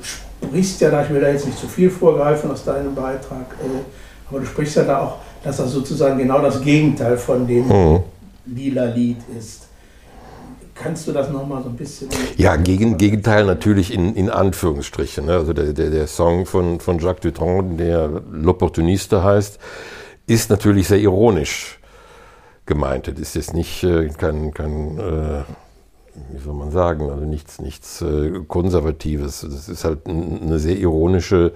sprichst 0.02 0.80
ja 0.80 0.90
da, 0.90 1.04
ich 1.04 1.10
will 1.10 1.20
da 1.20 1.28
jetzt 1.28 1.46
nicht 1.46 1.58
zu 1.58 1.68
viel 1.68 1.88
vorgreifen 1.88 2.50
aus 2.50 2.64
deinem 2.64 2.94
Beitrag, 2.94 3.46
äh, 3.62 4.28
aber 4.28 4.40
du 4.40 4.46
sprichst 4.46 4.76
ja 4.76 4.82
da 4.82 5.00
auch 5.02 5.18
dass 5.42 5.56
das 5.56 5.72
sozusagen 5.72 6.18
genau 6.18 6.40
das 6.40 6.60
Gegenteil 6.60 7.16
von 7.16 7.46
dem 7.46 7.66
mhm. 7.66 8.00
lila 8.46 8.84
Lied 8.86 9.18
ist. 9.36 9.68
Kannst 10.74 11.06
du 11.06 11.12
das 11.12 11.30
nochmal 11.30 11.62
so 11.62 11.68
ein 11.68 11.76
bisschen. 11.76 12.08
Ja, 12.36 12.56
gegen, 12.56 12.96
Gegenteil 12.96 13.44
natürlich 13.44 13.92
in, 13.92 14.14
in 14.14 14.30
Anführungsstrichen. 14.30 15.26
Ne? 15.26 15.34
Also 15.34 15.52
der, 15.52 15.72
der, 15.74 15.90
der 15.90 16.06
Song 16.06 16.46
von, 16.46 16.80
von 16.80 16.98
Jacques 16.98 17.20
Dutronc, 17.20 17.76
der 17.78 18.08
L'Opportuniste 18.08 19.22
heißt, 19.22 19.58
ist 20.26 20.50
natürlich 20.50 20.88
sehr 20.88 20.98
ironisch 20.98 21.78
gemeint. 22.64 23.06
Das 23.06 23.18
ist 23.18 23.34
jetzt 23.34 23.54
nicht 23.54 23.84
äh, 23.84 24.08
kein, 24.08 24.54
kein 24.54 24.98
äh, 24.98 25.42
wie 26.32 26.38
soll 26.42 26.54
man 26.54 26.70
sagen, 26.70 27.10
also 27.10 27.24
nichts, 27.24 27.60
nichts 27.60 28.02
äh, 28.02 28.40
Konservatives. 28.48 29.46
Das 29.48 29.68
ist 29.68 29.84
halt 29.84 30.06
eine 30.06 30.58
sehr 30.58 30.78
ironische 30.78 31.52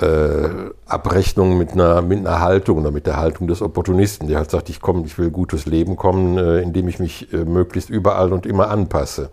äh, 0.00 0.70
Abrechnung 0.86 1.58
mit 1.58 1.72
einer, 1.72 2.02
mit 2.02 2.18
einer 2.18 2.40
Haltung 2.40 2.78
oder 2.78 2.90
mit 2.90 3.06
der 3.06 3.16
Haltung 3.16 3.48
des 3.48 3.62
Opportunisten, 3.62 4.28
der 4.28 4.38
halt 4.38 4.50
sagt, 4.50 4.68
ich 4.68 4.80
komme, 4.80 5.04
ich 5.06 5.18
will 5.18 5.30
gutes 5.30 5.66
Leben 5.66 5.96
kommen, 5.96 6.38
äh, 6.38 6.60
indem 6.60 6.88
ich 6.88 6.98
mich 6.98 7.32
äh, 7.32 7.44
möglichst 7.44 7.90
überall 7.90 8.32
und 8.32 8.46
immer 8.46 8.70
anpasse. 8.70 9.30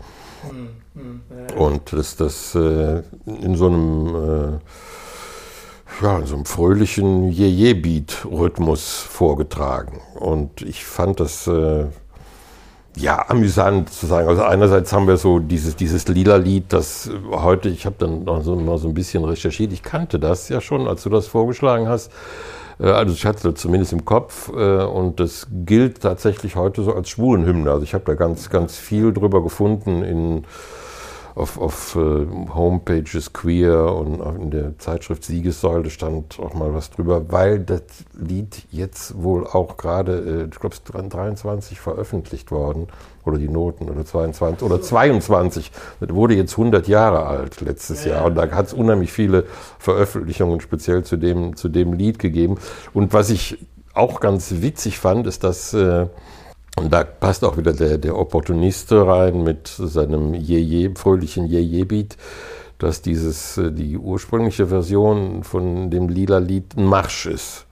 Mhm. 0.51 1.21
Ja. 1.29 1.57
Und 1.57 1.93
das, 1.93 2.15
das 2.15 2.55
äh, 2.55 3.03
in 3.25 3.55
so 3.55 3.67
einem 3.67 4.15
äh, 4.15 4.59
ja, 6.01 6.19
in 6.19 6.25
so 6.25 6.35
einem 6.35 6.45
fröhlichen 6.45 7.29
Je-Je-Beat-Rhythmus 7.29 8.99
vorgetragen. 8.99 10.01
Und 10.15 10.61
ich 10.61 10.85
fand 10.85 11.19
das 11.19 11.47
äh, 11.47 11.85
ja, 12.97 13.25
amüsant 13.29 13.91
zu 13.91 14.05
sagen. 14.05 14.27
Also 14.27 14.43
einerseits 14.43 14.91
haben 14.91 15.07
wir 15.07 15.17
so 15.17 15.39
dieses, 15.39 15.75
dieses 15.75 16.07
lila 16.07 16.37
Lied, 16.37 16.73
das 16.73 17.09
heute, 17.31 17.69
ich 17.69 17.85
habe 17.85 17.95
dann 17.99 18.23
noch 18.23 18.43
so, 18.43 18.55
noch 18.55 18.77
so 18.77 18.87
ein 18.87 18.93
bisschen 18.93 19.23
recherchiert, 19.23 19.71
ich 19.71 19.83
kannte 19.83 20.19
das 20.19 20.49
ja 20.49 20.61
schon, 20.61 20.87
als 20.87 21.03
du 21.03 21.09
das 21.09 21.27
vorgeschlagen 21.27 21.87
hast. 21.87 22.11
Äh, 22.79 22.89
also 22.89 23.13
ich 23.13 23.25
hatte 23.25 23.51
das 23.51 23.61
zumindest 23.61 23.93
im 23.93 24.05
Kopf 24.05 24.49
äh, 24.49 24.83
und 24.83 25.19
das 25.19 25.47
gilt 25.65 26.01
tatsächlich 26.01 26.55
heute 26.55 26.83
so 26.83 26.93
als 26.93 27.09
Schwulenhymne. 27.09 27.71
Also 27.71 27.83
ich 27.83 27.93
habe 27.93 28.05
da 28.05 28.15
ganz, 28.15 28.49
ganz 28.49 28.77
viel 28.77 29.13
drüber 29.13 29.43
gefunden 29.43 30.03
in 30.03 30.45
auf, 31.37 31.59
auf 31.59 31.95
äh, 31.95 32.25
Homepages 32.53 33.31
Queer 33.31 33.93
und 33.93 34.19
in 34.41 34.51
der 34.51 34.77
Zeitschrift 34.79 35.23
Siegessäule 35.23 35.89
stand 35.89 36.39
auch 36.39 36.53
mal 36.55 36.73
was 36.73 36.89
drüber, 36.89 37.31
weil 37.31 37.59
das 37.59 37.83
Lied 38.13 38.63
jetzt 38.71 39.21
wohl 39.21 39.45
auch 39.45 39.77
gerade, 39.77 40.17
äh, 40.17 40.43
ich 40.51 40.59
glaube, 40.59 40.73
es 40.73 40.79
ist 40.79 40.93
23 40.93 41.79
veröffentlicht 41.79 42.51
worden 42.51 42.87
oder 43.23 43.37
die 43.37 43.49
Noten 43.49 43.89
oder 43.89 44.03
22 44.03 44.65
oder 44.65 44.81
22. 44.81 45.71
Das 45.99 46.09
wurde 46.09 46.33
jetzt 46.33 46.53
100 46.53 46.87
Jahre 46.87 47.25
alt 47.27 47.61
letztes 47.61 48.03
Jahr 48.03 48.25
und 48.25 48.35
da 48.35 48.49
hat 48.49 48.67
es 48.67 48.73
unheimlich 48.73 49.11
viele 49.11 49.45
Veröffentlichungen 49.77 50.59
speziell 50.59 51.03
zu 51.03 51.17
dem, 51.17 51.55
zu 51.55 51.69
dem 51.69 51.93
Lied 51.93 52.17
gegeben. 52.17 52.57
Und 52.93 53.13
was 53.13 53.29
ich 53.29 53.59
auch 53.93 54.19
ganz 54.19 54.55
witzig 54.61 54.97
fand, 54.99 55.27
ist, 55.27 55.43
dass 55.43 55.73
äh, 55.73 56.07
und 56.77 56.93
da 56.93 57.03
passt 57.03 57.43
auch 57.43 57.57
wieder 57.57 57.73
der, 57.73 57.97
der 57.97 58.17
Opportunist 58.17 58.91
rein 58.91 59.43
mit 59.43 59.67
seinem 59.67 60.33
Jeje, 60.33 60.93
fröhlichen 60.95 61.47
Jeje-Beat, 61.47 62.17
dass 62.77 63.01
dieses, 63.01 63.57
äh, 63.57 63.71
die 63.71 63.97
ursprüngliche 63.97 64.67
Version 64.67 65.43
von 65.43 65.89
dem 65.89 66.07
lila 66.07 66.37
Lied 66.37 66.77
ein 66.77 66.85
Marsch 66.85 67.25
ist. 67.25 67.65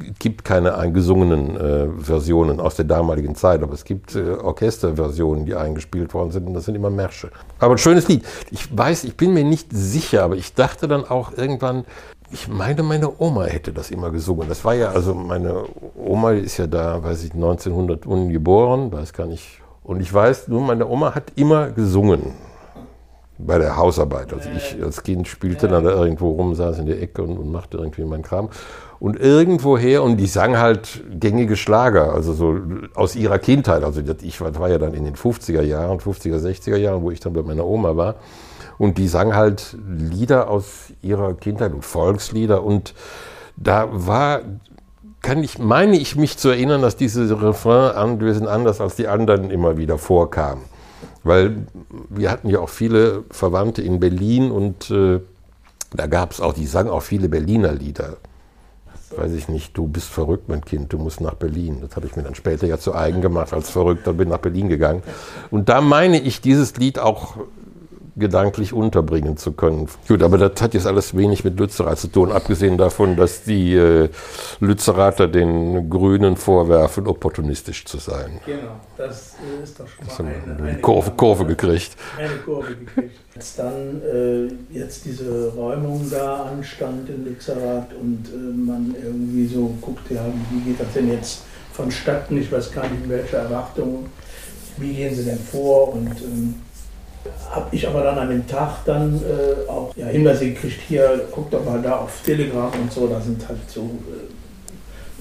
Es 0.00 0.18
gibt 0.18 0.44
keine 0.44 0.76
eingesungenen 0.76 1.56
äh, 1.56 1.88
Versionen 1.98 2.60
aus 2.60 2.74
der 2.74 2.84
damaligen 2.84 3.34
Zeit, 3.34 3.62
aber 3.62 3.72
es 3.72 3.84
gibt 3.84 4.14
äh, 4.16 4.32
Orchesterversionen, 4.32 5.46
die 5.46 5.54
eingespielt 5.54 6.12
worden 6.12 6.30
sind 6.30 6.46
und 6.46 6.54
das 6.54 6.66
sind 6.66 6.74
immer 6.74 6.90
Märsche. 6.90 7.30
Aber 7.58 7.74
ein 7.74 7.78
schönes 7.78 8.08
Lied. 8.08 8.24
Ich 8.50 8.76
weiß, 8.76 9.04
ich 9.04 9.16
bin 9.16 9.32
mir 9.32 9.44
nicht 9.44 9.68
sicher, 9.70 10.24
aber 10.24 10.36
ich 10.36 10.54
dachte 10.54 10.88
dann 10.88 11.04
auch 11.04 11.32
irgendwann, 11.32 11.84
ich 12.30 12.48
meine, 12.48 12.82
meine 12.82 13.20
Oma 13.20 13.44
hätte 13.44 13.72
das 13.72 13.90
immer 13.90 14.10
gesungen. 14.10 14.48
Das 14.48 14.64
war 14.64 14.74
ja, 14.74 14.90
also 14.90 15.14
meine 15.14 15.64
Oma 15.96 16.32
ist 16.32 16.58
ja 16.58 16.66
da, 16.66 17.02
weiß 17.02 17.24
ich, 17.24 17.34
1900 17.34 18.02
geboren, 18.30 18.92
weiß 18.92 19.12
gar 19.12 19.26
nicht. 19.26 19.60
Und 19.82 20.00
ich 20.00 20.12
weiß 20.12 20.48
nur, 20.48 20.60
meine 20.60 20.86
Oma 20.86 21.14
hat 21.14 21.32
immer 21.36 21.70
gesungen. 21.70 22.34
bei 23.38 23.58
der 23.58 23.76
Hausarbeit. 23.76 24.32
Also 24.32 24.48
ich 24.50 24.82
als 24.82 25.02
Kind 25.02 25.28
spielte 25.28 25.68
dann 25.68 25.84
da 25.84 25.90
irgendwo 25.90 26.30
rum, 26.32 26.54
saß 26.54 26.80
in 26.80 26.86
der 26.86 27.00
Ecke 27.00 27.22
und, 27.22 27.38
und 27.38 27.50
machte 27.52 27.78
irgendwie 27.78 28.04
meinen 28.04 28.24
Kram. 28.24 28.48
Und 28.98 29.18
irgendwoher, 29.18 30.02
und 30.02 30.16
die 30.16 30.26
sang 30.26 30.58
halt 30.58 31.04
gängige 31.08 31.56
Schlager, 31.56 32.12
also 32.12 32.32
so 32.32 32.58
aus 32.94 33.14
ihrer 33.14 33.38
Kindheit. 33.38 33.84
Also 33.84 34.02
ich 34.22 34.40
war, 34.40 34.54
war 34.58 34.68
ja 34.68 34.78
dann 34.78 34.92
in 34.92 35.04
den 35.04 35.14
50er 35.14 35.62
Jahren, 35.62 36.00
50er, 36.00 36.38
60er 36.38 36.76
Jahren, 36.76 37.02
wo 37.02 37.12
ich 37.12 37.20
dann 37.20 37.32
bei 37.32 37.42
meiner 37.42 37.64
Oma 37.64 37.96
war. 37.96 38.16
Und 38.78 38.96
die 38.96 39.08
sang 39.08 39.34
halt 39.34 39.76
Lieder 39.86 40.48
aus 40.48 40.92
ihrer 41.02 41.34
Kindheit 41.34 41.72
und 41.72 41.84
Volkslieder. 41.84 42.62
Und 42.62 42.94
da 43.56 43.88
war, 43.90 44.40
kann 45.20 45.42
ich, 45.42 45.58
meine 45.58 45.98
ich 45.98 46.16
mich 46.16 46.38
zu 46.38 46.48
erinnern, 46.48 46.80
dass 46.82 46.96
diese 46.96 47.42
Refrain 47.42 47.96
anwesend 47.96 48.46
anders 48.46 48.80
als 48.80 48.94
die 48.94 49.08
anderen 49.08 49.50
immer 49.50 49.76
wieder 49.76 49.98
vorkam. 49.98 50.60
Weil 51.24 51.66
wir 52.08 52.30
hatten 52.30 52.48
ja 52.48 52.60
auch 52.60 52.68
viele 52.68 53.24
Verwandte 53.30 53.82
in 53.82 53.98
Berlin 53.98 54.50
und 54.50 54.90
äh, 54.90 55.20
da 55.94 56.06
gab 56.06 56.32
es 56.32 56.40
auch, 56.40 56.52
die 56.52 56.66
sangen 56.66 56.90
auch 56.90 57.02
viele 57.02 57.28
Berliner 57.28 57.72
Lieder. 57.72 58.16
Weiß 59.16 59.32
ich 59.32 59.48
nicht, 59.48 59.76
du 59.76 59.88
bist 59.88 60.08
verrückt, 60.08 60.48
mein 60.48 60.62
Kind, 60.64 60.92
du 60.92 60.98
musst 60.98 61.20
nach 61.20 61.34
Berlin. 61.34 61.78
Das 61.80 61.96
habe 61.96 62.06
ich 62.06 62.14
mir 62.14 62.22
dann 62.22 62.34
später 62.34 62.66
ja 62.66 62.78
zu 62.78 62.94
eigen 62.94 63.22
gemacht 63.22 63.54
als 63.54 63.70
Verrückter, 63.70 64.12
bin 64.12 64.28
nach 64.28 64.38
Berlin 64.38 64.68
gegangen. 64.68 65.02
Und 65.50 65.68
da 65.70 65.80
meine 65.80 66.20
ich 66.20 66.42
dieses 66.42 66.76
Lied 66.76 66.98
auch 66.98 67.36
gedanklich 68.18 68.72
unterbringen 68.72 69.36
zu 69.36 69.52
können. 69.52 69.88
Gut, 70.06 70.22
aber 70.22 70.38
das 70.38 70.60
hat 70.60 70.74
jetzt 70.74 70.86
alles 70.86 71.16
wenig 71.16 71.44
mit 71.44 71.58
Lützerath 71.58 71.98
zu 71.98 72.08
tun, 72.08 72.32
abgesehen 72.32 72.78
davon, 72.78 73.16
dass 73.16 73.42
die 73.42 73.74
äh, 73.74 74.08
Lützerater 74.60 75.28
den 75.28 75.88
Grünen 75.88 76.36
vorwerfen, 76.36 77.06
opportunistisch 77.06 77.84
zu 77.84 77.98
sein. 77.98 78.40
Genau, 78.46 78.80
das 78.96 79.34
äh, 79.34 79.62
ist 79.62 79.78
doch 79.80 79.86
schon 79.88 80.06
mal 80.26 80.32
eine, 80.32 80.54
eine, 80.54 80.68
eine 80.70 80.80
Kurve, 80.80 81.10
Kurve, 81.12 81.46
gekriegt. 81.46 81.96
Eine 82.18 82.36
Kurve 82.44 82.74
gekriegt. 82.74 83.16
Als 83.34 83.56
dann 83.56 84.02
äh, 84.02 84.76
jetzt 84.76 85.04
diese 85.04 85.52
Räumung 85.54 86.08
da 86.10 86.44
anstand 86.44 87.08
in 87.08 87.24
Lützerath 87.24 87.92
und 88.00 88.26
äh, 88.28 88.36
man 88.36 88.94
irgendwie 89.02 89.46
so 89.46 89.74
guckte, 89.80 90.14
ja, 90.14 90.24
wie 90.50 90.70
geht 90.70 90.80
das 90.80 90.92
denn 90.94 91.12
jetzt 91.12 91.42
vonstatten? 91.72 92.36
Ich 92.38 92.50
weiß 92.50 92.72
gar 92.72 92.88
nicht, 92.88 93.04
in 93.04 93.10
welche 93.10 93.36
Erwartungen, 93.36 94.06
wie 94.78 94.94
gehen 94.94 95.14
sie 95.14 95.24
denn 95.24 95.38
vor 95.38 95.92
und 95.94 96.10
ähm, 96.22 96.54
habe 97.50 97.74
ich 97.74 97.86
aber 97.86 98.02
dann 98.02 98.18
an 98.18 98.28
dem 98.28 98.46
Tag 98.46 98.84
dann 98.84 99.20
äh, 99.22 99.68
auch 99.68 99.94
ja, 99.96 100.06
Hinweise 100.06 100.46
gekriegt, 100.46 100.80
hier, 100.86 101.28
guck 101.30 101.50
doch 101.50 101.64
mal 101.64 101.80
da 101.80 101.96
auf 101.96 102.22
Telegram 102.24 102.70
und 102.80 102.92
so, 102.92 103.06
da 103.06 103.20
sind 103.20 103.46
halt 103.48 103.58
so, 103.68 103.90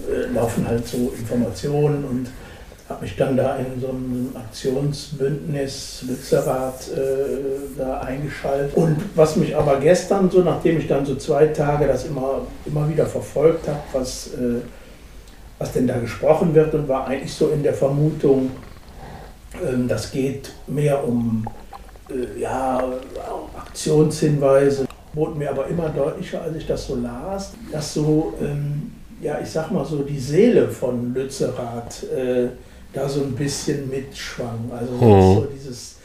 äh, 0.10 0.12
äh 0.12 0.28
laufen 0.34 0.68
halt 0.68 0.88
so 0.88 1.14
Informationen 1.18 2.04
und 2.04 2.28
habe 2.90 3.04
mich 3.04 3.16
dann 3.18 3.36
da 3.36 3.58
in 3.58 3.82
so 3.82 3.90
einem 3.90 4.32
Aktionsbündnis 4.34 6.06
Lützerath 6.08 6.90
äh, 6.90 7.78
da 7.78 8.00
eingeschaltet. 8.00 8.76
Und 8.78 8.98
was 9.16 9.36
mich 9.36 9.56
aber 9.56 9.80
gestern 9.80 10.30
so, 10.30 10.42
nachdem 10.42 10.78
ich 10.78 10.88
dann 10.88 11.06
so 11.06 11.16
zwei 11.16 11.48
Tage 11.48 11.88
das 11.88 12.06
immer, 12.06 12.44
immer 12.66 12.88
wieder 12.90 13.06
verfolgt 13.06 13.68
habe, 13.68 13.80
was, 13.92 14.28
äh, 14.28 14.62
was 15.60 15.74
denn 15.74 15.88
da 15.88 15.98
gesprochen 15.98 16.56
wird 16.56 16.74
und 16.74 16.88
war 16.88 17.08
eigentlich 17.08 17.34
so 17.34 17.50
in 17.50 17.62
der 17.62 17.74
Vermutung, 17.74 18.52
ähm, 19.66 19.88
das 19.88 20.12
geht 20.12 20.52
mehr 20.68 21.06
um 21.06 21.46
äh, 22.10 22.40
ja, 22.40 22.84
Aktionshinweise 23.58 24.88
wurden 25.14 25.40
mir 25.40 25.50
aber 25.50 25.68
immer 25.68 25.90
deutlicher, 25.90 26.42
als 26.42 26.56
ich 26.56 26.68
das 26.68 26.88
so 26.88 26.96
las, 26.96 27.54
dass 27.72 27.94
so, 27.94 28.34
ähm, 28.42 28.92
ja, 29.22 29.40
ich 29.42 29.50
sag 29.50 29.72
mal 29.72 29.86
so, 29.86 30.04
die 30.04 30.20
Seele 30.20 30.70
von 30.70 31.14
Lützerath 31.14 32.04
äh, 32.04 32.50
da 32.94 33.10
so 33.10 33.22
ein 33.22 33.36
bisschen 33.36 33.90
mitschwang. 33.90 34.72
Also 34.72 34.94
mhm. 34.94 35.36
so 35.36 35.48
dieses, 35.54 35.96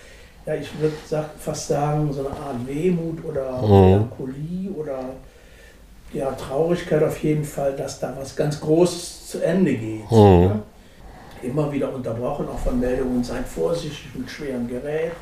ja, 0.47 0.55
ich 0.55 0.69
würde 0.81 0.95
fast 1.39 1.69
sagen, 1.69 2.13
so 2.13 2.21
eine 2.21 2.31
Art 2.31 2.67
Wehmut 2.67 3.25
oder 3.25 3.63
mhm. 3.63 3.69
Melancholie 3.69 4.71
oder 4.71 5.01
ja, 6.13 6.31
Traurigkeit 6.33 7.03
auf 7.03 7.23
jeden 7.23 7.45
Fall, 7.45 7.75
dass 7.75 8.01
da 8.01 8.15
was 8.19 8.37
ganz 8.37 8.61
Großes 8.61 9.29
zu 9.29 9.41
Ende 9.41 9.75
geht. 9.75 10.11
Mhm. 10.11 10.43
Ja? 10.43 10.63
Immer 11.43 11.73
wieder 11.73 11.93
unterbrochen, 11.93 12.47
auch 12.49 12.59
von 12.59 12.79
Meldungen, 12.79 13.25
seid 13.25 13.47
vorsichtig 13.47 14.07
mit 14.15 14.31
schweren 14.31 14.69
Geräten. 14.69 15.17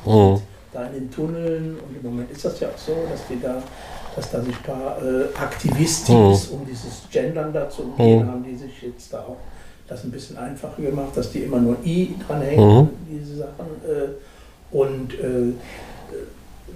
Da 0.73 0.85
in 0.87 0.93
den 0.93 1.11
Tunneln. 1.11 1.77
Und 1.77 1.95
im 1.95 2.03
Moment 2.09 2.31
ist 2.31 2.45
das 2.45 2.59
ja 2.59 2.69
auch 2.69 2.77
so, 2.77 2.93
dass 3.09 3.27
die 3.27 3.41
da, 3.41 3.61
dass 4.15 4.31
da 4.31 4.41
sich 4.41 4.55
ein 4.55 4.63
paar 4.63 4.97
äh, 5.01 5.25
Aktivistis 5.37 6.49
mhm. 6.49 6.59
um 6.59 6.65
dieses 6.65 7.03
Gendern 7.11 7.51
da 7.53 7.69
zu 7.69 7.83
umgehen 7.83 8.23
mhm. 8.23 8.27
haben, 8.27 8.43
die 8.43 8.55
sich 8.55 8.81
jetzt 8.81 9.11
da 9.13 9.19
auch 9.19 9.37
das 9.87 10.03
ein 10.05 10.11
bisschen 10.11 10.37
einfacher 10.37 10.81
gemacht, 10.81 11.09
dass 11.15 11.31
die 11.31 11.39
immer 11.39 11.59
nur 11.59 11.77
I 11.83 12.15
dranhängen, 12.25 12.83
mhm. 12.83 12.89
diese 13.09 13.37
Sachen. 13.37 13.65
Äh, 13.85 14.75
und 14.75 15.13
äh, 15.15 15.53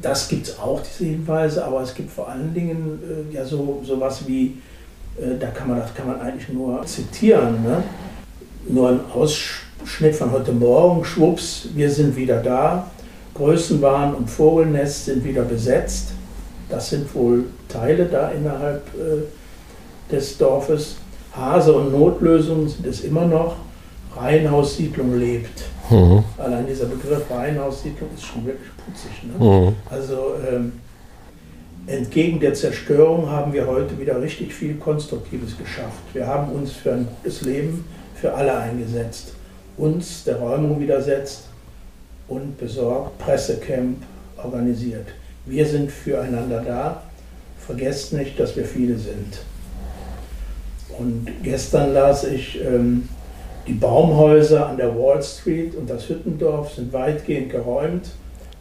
das 0.01 0.27
gibt 0.27 0.47
es 0.47 0.59
auch, 0.59 0.81
diese 0.81 1.09
Hinweise, 1.09 1.63
aber 1.63 1.81
es 1.81 1.93
gibt 1.93 2.11
vor 2.11 2.27
allen 2.27 2.53
Dingen 2.53 2.99
äh, 3.31 3.33
ja 3.33 3.45
so 3.45 3.81
sowas 3.85 4.27
wie, 4.27 4.57
äh, 5.17 5.37
da 5.39 5.47
kann 5.47 5.69
man 5.69 5.79
das 5.79 5.93
kann 5.93 6.07
man 6.07 6.19
eigentlich 6.19 6.49
nur 6.49 6.85
zitieren, 6.85 7.63
ne? 7.63 7.83
nur 8.67 8.89
ein 8.89 8.99
Ausschnitt 9.13 10.15
von 10.15 10.31
heute 10.31 10.51
Morgen, 10.51 11.05
schwupps, 11.05 11.69
wir 11.73 11.89
sind 11.89 12.15
wieder 12.15 12.41
da, 12.41 12.91
Größenwahn 13.35 14.15
und 14.15 14.29
Vogelnest 14.29 15.05
sind 15.05 15.23
wieder 15.23 15.43
besetzt. 15.43 16.11
Das 16.69 16.89
sind 16.89 17.13
wohl 17.13 17.45
Teile 17.67 18.05
da 18.05 18.29
innerhalb 18.29 18.87
äh, 18.95 20.11
des 20.11 20.37
Dorfes. 20.37 20.95
Hase 21.35 21.73
und 21.73 21.91
Notlösungen 21.91 22.67
sind 22.67 22.87
es 22.87 23.01
immer 23.01 23.25
noch. 23.25 23.57
Reihenhaussiedlung 24.15 25.19
lebt. 25.19 25.63
Mhm. 25.89 26.23
Allein 26.37 26.65
dieser 26.65 26.85
Begriff 26.85 27.29
Reihenhaussiedlung 27.29 28.09
ist 28.15 28.25
schon 28.25 28.45
wirklich 28.45 28.69
putzig. 28.77 29.23
Ne? 29.23 29.45
Mhm. 29.45 29.75
Also 29.89 30.35
ähm, 30.49 30.71
entgegen 31.87 32.39
der 32.39 32.53
Zerstörung 32.53 33.29
haben 33.29 33.51
wir 33.53 33.67
heute 33.67 33.99
wieder 33.99 34.19
richtig 34.21 34.53
viel 34.53 34.75
Konstruktives 34.75 35.57
geschafft. 35.57 36.01
Wir 36.13 36.25
haben 36.25 36.51
uns 36.53 36.71
für 36.71 36.93
ein 36.93 37.07
gutes 37.17 37.41
Leben 37.41 37.85
für 38.15 38.33
alle 38.33 38.57
eingesetzt, 38.57 39.33
uns 39.77 40.23
der 40.23 40.37
Räumung 40.37 40.79
widersetzt, 40.79 41.49
und 42.27 42.57
besorgt 42.57 43.17
Pressecamp 43.19 43.97
organisiert. 44.37 45.07
Wir 45.45 45.65
sind 45.65 45.91
füreinander 45.91 46.61
da. 46.61 47.03
Vergesst 47.59 48.13
nicht, 48.13 48.39
dass 48.39 48.55
wir 48.55 48.65
viele 48.65 48.97
sind. 48.97 49.39
Und 50.97 51.27
gestern 51.43 51.93
las 51.93 52.23
ich, 52.23 52.59
ähm, 52.63 53.09
die 53.67 53.73
Baumhäuser 53.73 54.67
an 54.67 54.77
der 54.77 54.95
Wall 54.95 55.21
Street 55.21 55.75
und 55.75 55.89
das 55.89 56.07
Hüttendorf 56.07 56.73
sind 56.73 56.93
weitgehend 56.93 57.51
geräumt. 57.51 58.11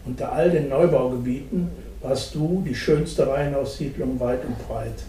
Unter 0.07 0.33
all 0.33 0.51
den 0.51 0.69
Neubaugebieten 0.69 1.69
warst 2.03 2.35
du 2.35 2.63
die 2.67 2.75
schönste 2.75 3.27
Reihenhaussiedlung 3.27 4.19
weit 4.21 4.45
und 4.45 4.59
breit, 4.67 5.05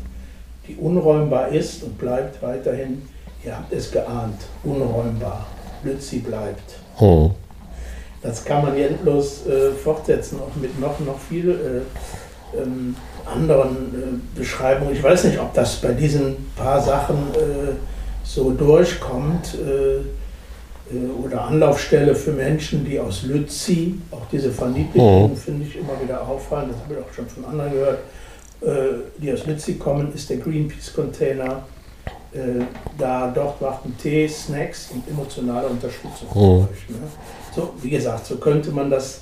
die 0.67 0.75
unräumbar 0.75 1.49
ist 1.49 1.83
und 1.83 1.97
bleibt 1.97 2.41
weiterhin, 2.41 3.01
ihr 3.43 3.57
habt 3.57 3.71
es 3.73 3.91
geahnt, 3.91 4.39
unräumbar. 4.63 5.45
Lützi 5.83 6.19
bleibt. 6.19 6.75
Oh. 6.99 7.31
Das 8.25 8.43
kann 8.43 8.63
man 8.63 8.75
endlos 8.75 9.45
äh, 9.45 9.71
fortsetzen, 9.71 10.39
auch 10.39 10.55
mit 10.59 10.79
noch, 10.79 10.99
noch 10.99 11.19
viel 11.19 11.49
äh, 11.51 12.59
ähm, 12.59 12.95
anderen 13.25 13.75
äh, 13.75 14.37
Beschreibungen. 14.39 14.93
Ich 14.93 15.03
weiß 15.03 15.25
nicht, 15.25 15.39
ob 15.39 15.53
das 15.53 15.75
bei 15.77 15.93
diesen 15.93 16.51
paar 16.55 16.81
Sachen 16.81 17.15
äh, 17.33 17.73
so 18.23 18.51
durchkommt 18.51 19.55
äh, 19.55 19.97
äh, 19.97 20.03
oder 21.23 21.45
Anlaufstelle 21.45 22.15
für 22.15 22.31
Menschen, 22.31 22.85
die 22.85 22.99
aus 22.99 23.23
Lützi, 23.23 23.95
auch 24.11 24.25
diese 24.31 24.51
Verniedlichung 24.51 25.31
mhm. 25.31 25.37
finde 25.37 25.67
ich 25.67 25.75
immer 25.77 26.01
wieder 26.01 26.27
auffallen, 26.27 26.69
das 26.71 26.81
habe 26.81 26.95
ich 26.95 26.99
auch 26.99 27.13
schon 27.13 27.27
von 27.27 27.45
anderen 27.45 27.71
gehört, 27.71 27.99
die 29.21 29.31
aus 29.31 29.45
Lützi 29.45 29.75
kommen, 29.75 30.11
ist 30.15 30.29
der 30.29 30.37
Greenpeace-Container. 30.37 31.63
da 32.97 33.31
dort 33.35 33.61
warten 33.61 33.95
Tee, 34.01 34.27
Snacks 34.27 34.89
und 34.91 35.07
emotionale 35.07 35.67
Unterstützung 35.67 36.29
mhm. 36.33 36.63
euch. 36.63 36.89
Ne? 36.89 36.97
So, 37.55 37.73
wie 37.81 37.89
gesagt, 37.89 38.25
so 38.25 38.35
könnte 38.35 38.71
man 38.71 38.89
das 38.89 39.21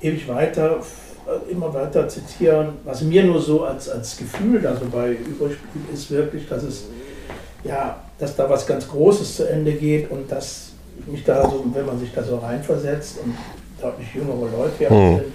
ewig 0.00 0.26
weiter, 0.28 0.80
äh, 1.26 1.52
immer 1.52 1.72
weiter 1.72 2.08
zitieren. 2.08 2.70
Was 2.84 3.02
mir 3.02 3.24
nur 3.24 3.40
so 3.40 3.64
als, 3.64 3.88
als 3.88 4.16
Gefühl 4.16 4.60
da 4.60 4.76
so 4.76 4.86
bei 4.86 5.12
übrig 5.12 5.56
ist 5.92 6.10
wirklich, 6.10 6.48
dass 6.48 6.62
es, 6.62 6.84
ja, 7.64 8.00
dass 8.18 8.34
da 8.36 8.48
was 8.48 8.66
ganz 8.66 8.88
Großes 8.88 9.36
zu 9.36 9.48
Ende 9.48 9.72
geht 9.72 10.10
und 10.10 10.30
dass 10.30 10.72
mich 11.06 11.24
da 11.24 11.48
so, 11.48 11.64
wenn 11.72 11.86
man 11.86 11.98
sich 11.98 12.12
da 12.12 12.22
so 12.22 12.38
reinversetzt 12.38 13.18
und 13.24 13.34
deutlich 13.80 14.14
jüngere 14.14 14.50
Leute 14.50 14.84
ja 14.84 14.90
mhm. 14.90 15.16
sind, 15.16 15.32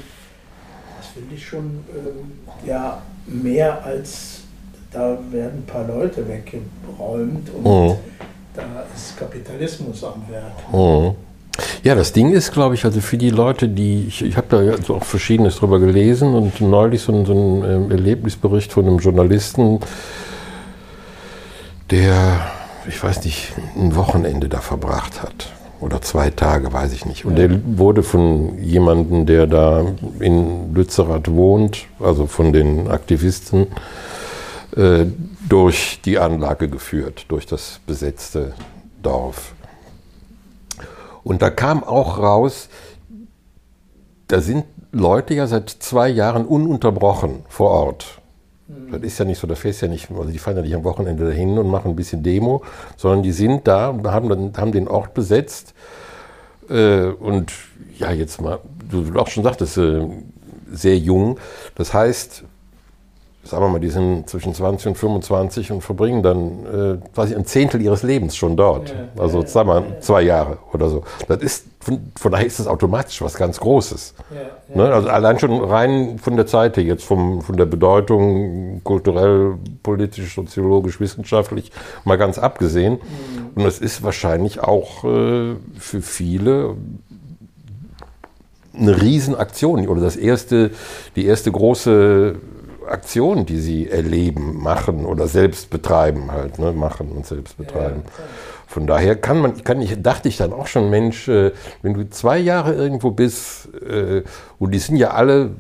das 0.98 1.08
finde 1.14 1.36
ich 1.36 1.46
schon, 1.46 1.84
ähm, 1.96 2.68
ja, 2.68 3.02
mehr 3.26 3.84
als 3.84 4.42
da 4.92 5.18
werden 5.30 5.60
ein 5.60 5.66
paar 5.66 5.86
Leute 5.86 6.28
weggeräumt 6.28 7.50
und 7.54 7.64
mhm. 7.64 7.96
da 8.54 8.86
ist 8.96 9.18
Kapitalismus 9.18 10.04
am 10.04 10.24
Werk. 10.30 10.72
Mhm. 10.72 11.16
Ja, 11.86 11.94
das 11.94 12.14
Ding 12.14 12.34
ist, 12.34 12.52
glaube 12.52 12.74
ich, 12.74 12.84
also 12.84 13.00
für 13.00 13.16
die 13.16 13.30
Leute, 13.30 13.70
die, 13.70 14.06
ich, 14.08 14.24
ich 14.24 14.38
habe 14.38 14.48
da 14.50 14.58
also 14.58 14.96
auch 14.96 15.04
Verschiedenes 15.04 15.58
drüber 15.58 15.80
gelesen 15.80 16.34
und 16.34 16.60
neulich 16.60 17.04
so, 17.04 17.14
ein, 17.14 17.28
so 17.28 17.34
ein 17.34 17.64
ähm, 17.64 17.92
Erlebnisbericht 17.92 18.74
von 18.74 18.88
einem 18.88 18.98
Journalisten, 18.98 19.80
der, 21.92 22.48
ich 22.88 23.04
weiß 23.04 23.24
nicht, 23.24 23.54
ein 23.76 23.96
Wochenende 23.96 24.50
da 24.50 24.62
verbracht 24.62 25.22
hat. 25.22 25.54
oder 25.80 26.02
zwei 26.02 26.32
Tage, 26.32 26.74
weiß 26.74 26.92
ich 26.92 27.06
nicht. 27.06 27.24
Und 27.24 27.36
der 27.36 27.52
wurde 27.78 28.02
von 28.02 28.58
jemandem, 28.64 29.28
der 29.28 29.46
da 29.46 29.86
in 30.20 30.74
Lützerath 30.74 31.30
wohnt, 31.30 31.86
also 32.00 32.26
von 32.26 32.52
den 32.52 32.90
Aktivisten, 32.90 33.68
äh, 34.76 35.06
durch 35.48 36.00
die 36.04 36.18
Anlage 36.18 36.68
geführt, 36.68 37.26
durch 37.28 37.46
das 37.46 37.80
besetzte 37.86 38.54
Dorf. 39.04 39.54
Und 41.26 41.42
da 41.42 41.50
kam 41.50 41.84
auch 41.84 42.20
raus, 42.20 42.70
da 44.28 44.40
sind 44.42 44.64
Leute 44.92 45.34
ja 45.34 45.48
seit 45.48 45.70
zwei 45.70 46.08
Jahren 46.08 46.46
ununterbrochen 46.46 47.44
vor 47.50 47.72
Ort. 47.72 48.22
Das 48.92 49.02
ist 49.02 49.18
ja 49.18 49.26
nicht 49.26 49.40
so, 49.40 49.48
da 49.48 49.56
fährst 49.56 49.82
ja 49.82 49.88
nicht, 49.88 50.10
also 50.12 50.32
die 50.32 50.38
fahren 50.38 50.56
ja 50.56 50.62
nicht 50.62 50.76
am 50.76 50.84
Wochenende 50.84 51.26
dahin 51.26 51.58
und 51.58 51.68
machen 51.68 51.92
ein 51.92 51.96
bisschen 51.96 52.22
Demo, 52.22 52.64
sondern 52.96 53.24
die 53.24 53.32
sind 53.32 53.68
da 53.68 53.90
und 53.90 54.06
haben, 54.08 54.54
haben 54.56 54.72
den 54.72 54.88
Ort 54.88 55.16
besetzt. 55.16 55.74
Äh, 56.70 57.06
und 57.08 57.52
ja, 57.98 58.12
jetzt 58.12 58.40
mal, 58.40 58.60
du 58.90 59.20
auch 59.20 59.28
schon 59.28 59.44
sagtest, 59.44 59.78
äh, 59.78 60.08
sehr 60.72 60.98
jung. 60.98 61.40
Das 61.74 61.94
heißt, 61.94 62.44
sagen 63.46 63.64
wir 63.64 63.70
mal, 63.70 63.80
die 63.80 63.90
sind 63.90 64.28
zwischen 64.28 64.54
20 64.54 64.88
und 64.88 64.98
25 64.98 65.72
und 65.72 65.82
verbringen 65.82 66.24
dann 66.24 66.66
äh, 66.66 67.14
quasi 67.14 67.36
ein 67.36 67.46
Zehntel 67.46 67.82
ihres 67.82 68.02
Lebens 68.02 68.36
schon 68.36 68.58
dort. 68.58 68.90
Ja, 68.90 69.22
also 69.22 69.42
ja, 69.42 69.48
sagen 69.48 69.70
wir 69.70 69.82
mal 69.82 70.02
zwei 70.02 70.24
Jahre 70.24 70.58
oder 70.74 70.90
so. 70.90 71.04
Das 71.28 71.42
ist, 71.42 71.66
von, 71.80 72.12
von 72.16 72.32
daher 72.32 72.46
ist 72.46 72.60
das 72.60 72.68
automatisch 72.68 73.22
was 73.22 73.36
ganz 73.36 73.60
Großes. 73.60 74.16
Ja, 74.74 74.76
ne? 74.76 74.94
Also 74.94 75.10
allein 75.10 75.38
schon 75.38 75.64
rein 75.64 76.18
von 76.18 76.36
der 76.36 76.48
Zeit 76.48 76.78
her, 76.78 76.84
jetzt 76.84 77.04
vom, 77.04 77.44
von 77.44 77.56
der 77.56 77.66
Bedeutung 77.66 78.82
kulturell, 78.84 79.56
politisch, 79.84 80.34
soziologisch, 80.34 81.00
wissenschaftlich, 81.00 81.72
mal 82.04 82.18
ganz 82.18 82.40
abgesehen. 82.40 82.94
Mhm. 82.94 83.50
Und 83.56 83.64
das 83.64 83.78
ist 83.78 84.02
wahrscheinlich 84.02 84.60
auch 84.60 85.04
äh, 85.04 85.56
für 85.78 86.02
viele 86.02 86.76
eine 88.78 89.02
Riesenaktion 89.02 89.88
oder 89.88 90.02
das 90.02 90.16
erste, 90.16 90.72
die 91.16 91.26
erste 91.26 91.52
große 91.52 92.36
Aktionen, 92.88 93.46
die 93.46 93.60
sie 93.60 93.90
erleben, 93.90 94.62
machen 94.62 95.06
oder 95.06 95.28
selbst 95.28 95.70
betreiben 95.70 96.32
halt, 96.32 96.60
ne? 96.60 96.72
machen 96.72 97.12
und 97.12 97.26
selbst 97.26 97.58
betreiben. 97.58 98.04
Von 98.68 98.88
daher 98.88 99.16
kann 99.16 99.40
man, 99.40 99.64
kann 99.64 99.82
ich, 99.82 100.02
dachte 100.02 100.28
ich 100.28 100.38
dann 100.38 100.52
auch 100.52 100.68
schon, 100.68 100.90
Mensch, 100.90 101.28
äh, 101.28 101.52
wenn 101.82 101.94
du 101.94 102.10
zwei 102.10 102.38
Jahre 102.38 102.74
irgendwo 102.74 103.12
bist, 103.12 103.70
äh, 103.84 104.24
und 104.60 104.72
die 104.72 104.80
sind 104.80 104.98
ja 104.98 105.12
alle 105.12 105.52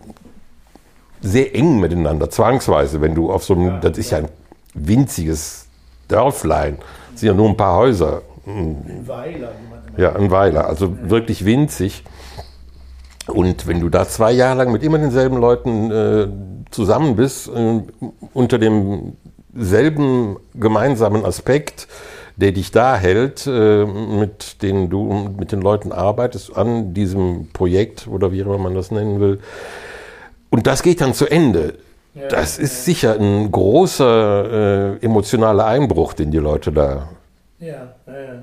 sehr 1.21 1.55
eng 1.55 1.79
miteinander, 1.79 2.29
zwangsweise, 2.29 3.01
wenn 3.01 3.15
du 3.15 3.31
auf 3.31 3.43
so 3.43 3.53
einem, 3.53 3.79
das 3.81 3.97
ist 3.97 4.11
ja 4.11 4.19
ein 4.19 4.29
winziges 4.73 5.67
Dörflein, 6.07 6.77
das 7.11 7.21
sind 7.21 7.27
ja 7.27 7.33
nur 7.33 7.49
ein 7.49 7.57
paar 7.57 7.77
Häuser. 7.77 8.21
Ein 8.45 9.03
Weiler. 9.05 9.51
Ja, 9.97 10.13
ein 10.13 10.29
Weiler, 10.29 10.67
also 10.67 11.09
wirklich 11.09 11.45
winzig. 11.45 12.03
Und 13.27 13.67
wenn 13.67 13.79
du 13.79 13.89
da 13.89 14.07
zwei 14.07 14.31
Jahre 14.31 14.57
lang 14.57 14.71
mit 14.71 14.83
immer 14.83 14.97
denselben 14.97 15.37
Leuten 15.37 15.91
äh, 15.91 16.27
zusammen 16.69 17.15
bist, 17.15 17.47
äh, 17.47 17.81
unter 18.33 18.59
demselben 18.59 20.37
gemeinsamen 20.53 21.25
Aspekt, 21.25 21.87
der 22.35 22.51
dich 22.51 22.71
da 22.71 22.97
hält, 22.97 23.47
äh, 23.47 23.85
mit 23.85 24.61
dem 24.61 24.89
du 24.89 25.29
mit 25.37 25.51
den 25.51 25.61
Leuten 25.61 25.91
arbeitest 25.91 26.55
an 26.55 26.93
diesem 26.93 27.49
Projekt 27.53 28.07
oder 28.07 28.31
wie 28.31 28.41
immer 28.41 28.57
man 28.57 28.75
das 28.75 28.91
nennen 28.91 29.19
will. 29.19 29.39
Und 30.49 30.67
das 30.67 30.83
geht 30.83 31.01
dann 31.01 31.13
zu 31.13 31.25
Ende. 31.25 31.75
Ja, 32.13 32.27
das 32.29 32.57
ist 32.57 32.77
ja. 32.79 32.93
sicher 32.93 33.19
ein 33.19 33.51
großer 33.51 34.95
äh, 35.01 35.05
emotionaler 35.05 35.65
Einbruch, 35.65 36.13
den 36.13 36.31
die 36.31 36.37
Leute 36.37 36.71
da 36.71 37.09
ja, 37.59 37.93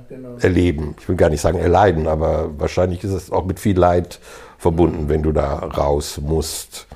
genau. 0.09 0.37
erleben. 0.41 0.95
Ich 0.99 1.09
will 1.09 1.17
gar 1.17 1.31
nicht 1.31 1.41
sagen 1.41 1.59
erleiden, 1.59 2.07
aber 2.07 2.51
wahrscheinlich 2.59 3.05
ist 3.05 3.13
es 3.13 3.31
auch 3.31 3.45
mit 3.45 3.61
viel 3.61 3.79
Leid 3.79 4.21
verbunden, 4.63 5.09
wenn 5.09 5.23
du 5.23 5.33
da 5.33 5.55
raus 5.57 6.21
musst. 6.23 6.87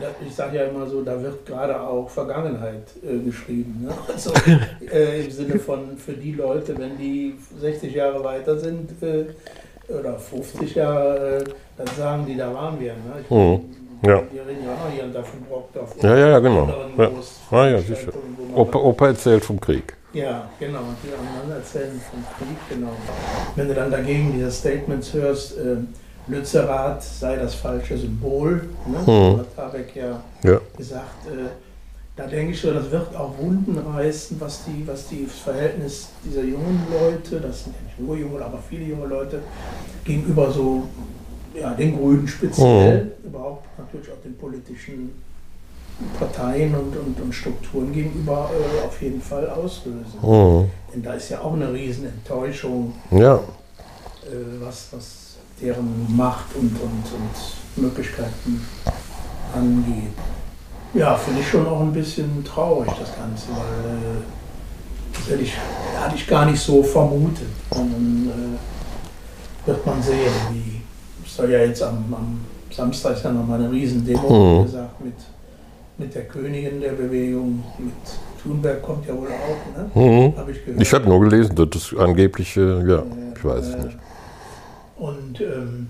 Ja, 0.00 0.08
ich 0.26 0.34
sage 0.34 0.58
ja 0.58 0.64
immer 0.64 0.86
so, 0.86 1.02
da 1.02 1.20
wird 1.22 1.46
gerade 1.46 1.80
auch 1.80 2.08
Vergangenheit 2.10 2.86
äh, 3.02 3.18
geschrieben. 3.18 3.86
Ne? 3.86 3.94
Also 4.12 4.32
äh, 4.92 5.24
im 5.24 5.30
Sinne 5.30 5.58
von 5.58 5.96
für 5.96 6.12
die 6.12 6.32
Leute, 6.32 6.76
wenn 6.78 6.98
die 6.98 7.34
60 7.58 7.94
Jahre 7.94 8.22
weiter 8.22 8.58
sind 8.58 8.90
äh, 9.02 9.24
oder 9.92 10.18
50 10.18 10.74
Jahre, 10.74 11.38
äh, 11.38 11.44
dann 11.78 11.86
sagen 11.96 12.26
die, 12.26 12.36
da 12.36 12.52
waren 12.52 12.78
wir. 12.78 12.92
Ne? 12.92 13.22
Ich, 13.22 13.30
mhm. 13.30 13.60
Ja. 14.06 14.22
Die 14.30 14.38
reden 14.38 14.64
ja 14.66 14.74
auch 14.74 14.92
hier 14.92 15.04
und 15.04 15.14
da 15.14 15.22
von 15.22 15.40
Brockdorf. 15.42 15.94
Ja, 16.02 16.16
ja, 16.16 16.28
ja, 16.28 16.38
genau. 16.38 16.68
Ja. 16.98 17.10
Ah, 17.50 17.66
ja, 17.68 17.78
sicher. 17.78 18.12
Opa, 18.54 18.78
Opa 18.78 19.06
erzählt 19.06 19.42
vom 19.42 19.58
Krieg. 19.58 19.96
Ja, 20.12 20.50
genau. 20.60 20.80
Die 21.02 21.12
anderen 21.14 21.58
erzählen 21.58 21.98
vom 22.10 22.22
Krieg, 22.36 22.58
genau. 22.68 22.92
Wenn 23.56 23.68
du 23.68 23.74
dann 23.74 23.90
dagegen 23.90 24.32
diese 24.34 24.50
Statements 24.50 25.14
hörst, 25.14 25.56
äh, 25.56 25.76
Lützerath 26.26 27.02
sei 27.02 27.36
das 27.36 27.54
falsche 27.54 27.98
Symbol. 27.98 28.68
Ne? 28.86 28.98
Mhm. 28.98 29.38
Hat 29.38 29.46
Habeck 29.56 29.94
ja, 29.96 30.22
ja. 30.42 30.60
gesagt. 30.76 31.26
Äh, 31.26 31.50
da 32.16 32.26
denke 32.26 32.52
ich 32.52 32.60
schon, 32.60 32.74
das 32.74 32.90
wird 32.90 33.14
auch 33.16 33.36
Wunden 33.38 33.76
reißen, 33.76 34.40
was 34.40 34.64
die, 34.64 34.86
was 34.86 35.08
die 35.08 35.24
das 35.24 35.38
Verhältnis 35.38 36.08
dieser 36.24 36.42
jungen 36.42 36.86
Leute, 36.90 37.40
das 37.40 37.64
sind 37.64 37.74
ja 37.74 37.82
nicht 37.86 37.98
nur 37.98 38.16
junge, 38.16 38.44
aber 38.44 38.58
viele 38.68 38.84
junge 38.84 39.06
Leute, 39.06 39.40
gegenüber 40.04 40.50
so 40.50 40.84
ja, 41.54 41.74
den 41.74 41.98
Grünen 41.98 42.28
speziell, 42.28 43.04
mhm. 43.04 43.28
überhaupt 43.28 43.66
natürlich 43.78 44.10
auch 44.10 44.22
den 44.24 44.36
politischen 44.36 45.10
Parteien 46.18 46.74
und, 46.74 46.96
und, 46.96 47.20
und 47.20 47.32
Strukturen 47.32 47.92
gegenüber 47.92 48.50
äh, 48.52 48.86
auf 48.86 49.00
jeden 49.00 49.20
Fall 49.20 49.48
auslösen. 49.50 50.18
Mhm. 50.22 50.70
Denn 50.92 51.02
da 51.02 51.14
ist 51.14 51.30
ja 51.30 51.40
auch 51.40 51.52
eine 51.52 51.72
riesen 51.72 52.06
Enttäuschung, 52.06 52.94
ja. 53.10 53.36
äh, 53.36 53.40
was, 54.60 54.88
was 54.92 55.23
deren 55.64 56.14
Macht 56.14 56.54
und, 56.54 56.70
und, 56.80 57.04
und 57.12 57.82
Möglichkeiten 57.82 58.64
angeht. 59.54 60.12
Ja, 60.92 61.16
finde 61.16 61.40
ich 61.40 61.48
schon 61.48 61.66
auch 61.66 61.80
ein 61.80 61.92
bisschen 61.92 62.44
traurig, 62.44 62.90
das 63.00 63.16
Ganze, 63.16 63.48
weil 63.50 63.90
äh, 63.90 64.22
das 65.12 65.30
hätte 65.30 65.42
ich, 65.42 65.52
hatte 65.98 66.14
ich 66.14 66.26
gar 66.26 66.46
nicht 66.46 66.60
so 66.60 66.82
vermutet. 66.82 67.48
Und 67.70 67.92
dann 67.92 68.30
äh, 69.64 69.66
wird 69.66 69.84
man 69.86 70.02
sehen, 70.02 70.32
wie 70.52 70.82
es 71.26 71.36
soll 71.36 71.50
ja 71.50 71.58
jetzt 71.60 71.82
am, 71.82 72.04
am 72.12 72.40
Samstag 72.70 73.16
ist 73.16 73.24
ja 73.24 73.32
nochmal 73.32 73.58
eine 73.58 73.70
Riesendemo, 73.70 74.60
mhm. 74.60 74.64
gesagt, 74.64 75.04
mit, 75.04 75.14
mit 75.98 76.14
der 76.14 76.24
Königin 76.24 76.80
der 76.80 76.92
Bewegung, 76.92 77.64
mit 77.78 77.94
Thunberg 78.42 78.82
kommt 78.82 79.06
ja 79.06 79.14
wohl 79.14 79.28
auch, 79.28 79.78
ne? 79.78 79.90
Mhm. 79.94 80.36
Habe 80.36 80.52
ich 80.52 80.64
gehört. 80.64 80.82
Ich 80.82 80.92
habe 80.92 81.08
nur 81.08 81.20
gelesen, 81.20 81.56
dass 81.56 81.70
das 81.70 81.98
angebliche, 81.98 82.84
ja, 82.86 83.02
ich 83.36 83.44
weiß 83.44 83.66
es 83.66 83.84
nicht. 83.84 83.96
Und 84.96 85.40
ähm, 85.40 85.88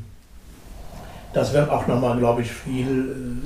das 1.33 1.53
wird 1.53 1.69
auch 1.69 1.87
nochmal, 1.87 2.19
glaube 2.19 2.43
ich, 2.43 2.51
viel, 2.51 3.43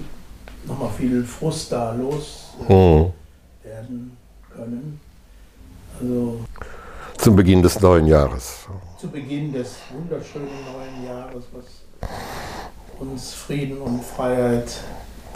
äh, 0.67 0.69
nochmal 0.69 0.91
viel 0.97 1.25
Frust 1.25 1.73
da 1.73 1.93
loswerden 1.93 3.13
äh, 3.65 3.91
mhm. 3.91 4.13
können. 4.55 5.01
Also, 6.01 6.41
Zum 7.17 7.37
Beginn 7.37 7.63
des 7.63 7.81
neuen 7.81 8.07
Jahres. 8.07 8.67
Zu 8.99 9.09
Beginn 9.09 9.53
des 9.53 9.77
wunderschönen 9.93 10.49
neuen 10.73 11.07
Jahres, 11.07 11.45
was 11.53 11.65
uns 13.01 13.35
Frieden 13.35 13.79
und 13.79 14.05
Freiheit 14.05 14.81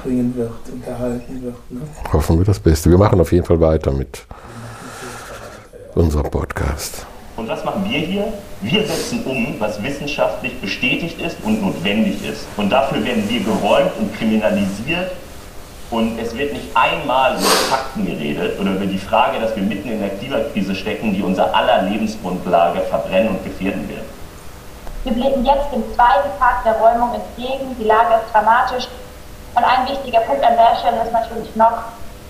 bringen 0.02 0.34
wird 0.36 0.68
und 0.70 0.86
erhalten 0.86 1.42
wird. 1.42 1.70
Ne? 1.70 1.80
Hoffen 2.12 2.38
wir 2.38 2.44
das 2.44 2.60
Beste. 2.60 2.90
Wir 2.90 2.98
machen 2.98 3.20
auf 3.20 3.32
jeden 3.32 3.44
Fall 3.44 3.60
weiter 3.60 3.92
mit 3.92 4.26
unserem 5.94 6.30
Podcast. 6.30 7.06
Und 7.36 7.48
was 7.48 7.64
machen 7.64 7.84
wir 7.88 7.98
hier? 7.98 8.32
Wir 8.60 8.86
setzen 8.86 9.24
um, 9.24 9.56
was 9.58 9.82
wissenschaftlich 9.82 10.60
bestätigt 10.60 11.20
ist 11.20 11.36
und 11.42 11.62
notwendig 11.62 12.22
ist. 12.24 12.46
Und 12.56 12.70
dafür 12.70 13.04
werden 13.04 13.28
wir 13.28 13.40
geräumt 13.40 13.92
und 13.98 14.14
kriminalisiert. 14.16 15.12
Und 15.90 16.18
es 16.18 16.36
wird 16.36 16.52
nicht 16.52 16.74
einmal 16.74 17.32
über 17.34 17.48
Fakten 17.70 18.06
geredet 18.06 18.58
oder 18.58 18.72
über 18.72 18.86
die 18.86 18.98
Frage, 18.98 19.38
dass 19.40 19.54
wir 19.56 19.62
mitten 19.62 19.90
in 19.90 20.00
der 20.00 20.10
Klimakrise 20.10 20.74
stecken, 20.74 21.12
die 21.14 21.22
unser 21.22 21.54
aller 21.54 21.82
Lebensgrundlage 21.82 22.80
verbrennen 22.82 23.28
und 23.28 23.44
gefährden 23.44 23.88
wird. 23.88 24.04
Wir 25.04 25.12
blicken 25.12 25.44
jetzt 25.44 25.72
dem 25.72 25.82
zweiten 25.94 26.30
Tag 26.38 26.64
der 26.64 26.74
Räumung 26.74 27.10
entgegen. 27.14 27.76
Die 27.78 27.84
Lage 27.84 28.14
ist 28.14 28.32
dramatisch. 28.32 28.88
Und 29.54 29.64
ein 29.64 29.88
wichtiger 29.88 30.20
Punkt 30.20 30.44
an 30.44 30.54
der 30.56 30.76
Stelle 30.78 31.02
ist 31.02 31.12
natürlich 31.12 31.54
noch, 31.56 31.82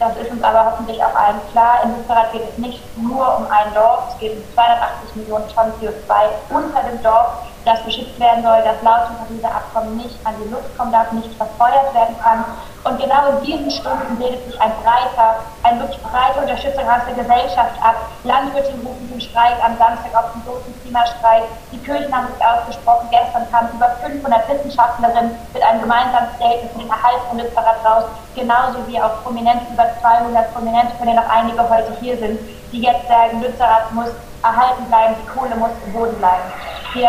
das 0.09 0.17
ist 0.17 0.31
uns 0.31 0.43
aber 0.43 0.65
hoffentlich 0.65 1.03
auch 1.03 1.15
allen 1.15 1.41
klar. 1.53 1.81
In 1.85 1.97
Lützerath 1.97 2.33
geht 2.33 2.49
es 2.49 2.59
nicht 2.59 2.81
nur 2.97 3.37
um 3.39 3.47
ein 3.51 3.73
Dorf, 3.75 4.09
es 4.13 4.19
geht 4.19 4.37
um 4.37 4.43
280 4.55 5.17
Millionen 5.17 5.49
Tonnen 5.49 5.73
CO2 5.81 6.15
unter 6.51 6.83
dem 6.83 7.03
Dorf, 7.03 7.52
das 7.65 7.83
beschützt 7.83 8.19
werden 8.19 8.43
soll, 8.43 8.59
das 8.65 8.83
laut 8.83 9.09
dem 9.09 9.17
Pariser 9.23 9.55
Abkommen 9.55 9.97
nicht 9.97 10.19
an 10.25 10.35
die 10.43 10.51
Luft 10.51 10.77
kommen 10.77 10.93
darf, 10.93 11.13
nicht 11.13 11.33
verfeuert 11.35 11.95
werden 11.95 12.17
kann. 12.23 12.45
Und 12.85 12.99
genau 12.99 13.39
in 13.39 13.45
diesen 13.47 13.71
Stunden 13.71 14.17
bildet 14.17 14.45
sich 14.47 14.61
ein 14.61 14.73
breiter, 14.83 15.39
ein 15.63 15.79
wirklich 15.79 16.03
breite 16.03 16.41
Unterstützung 16.41 16.83
aus 16.91 17.07
der 17.07 17.15
Gesellschaft 17.15 17.79
ab. 17.79 17.95
Landwirte 18.25 18.75
rufen 18.83 19.07
den 19.09 19.21
Streik 19.21 19.55
am 19.63 19.79
Samstag 19.79 20.11
auf 20.19 20.33
den 20.35 20.43
großen 20.43 20.75
Klimastreik. 20.83 21.45
Die 21.71 21.79
Kirchen 21.79 22.11
haben 22.11 22.27
sich 22.35 22.43
ausgesprochen. 22.43 23.07
Gestern 23.11 23.47
kamen 23.53 23.71
über 23.75 23.95
500 24.03 24.49
Wissenschaftlerinnen 24.49 25.39
mit 25.55 25.63
einem 25.63 25.81
gemeinsamen 25.81 26.35
Statement 26.35 26.73
für 26.73 26.79
den 26.81 26.91
Erhalt 26.91 27.23
von 27.29 27.39
Lützerath 27.39 27.85
raus. 27.87 28.05
Genauso 28.35 28.83
wie 28.89 29.01
auch 29.01 29.23
Prominente, 29.23 29.71
über 29.73 29.87
200 30.01 30.53
Prominente, 30.53 30.93
von 30.99 31.07
denen 31.07 31.23
noch 31.23 31.31
einige 31.31 31.63
heute 31.63 31.95
hier 32.01 32.19
sind, 32.19 32.41
die 32.73 32.83
jetzt 32.83 33.07
sagen, 33.07 33.41
Lützerath 33.41 33.93
muss 33.93 34.11
erhalten 34.43 34.85
bleiben, 34.87 35.15
die 35.23 35.29
Kohle 35.31 35.55
muss 35.55 35.71
im 35.87 35.93
Boden 35.93 36.19
bleiben. 36.19 36.51
Wir 36.95 37.09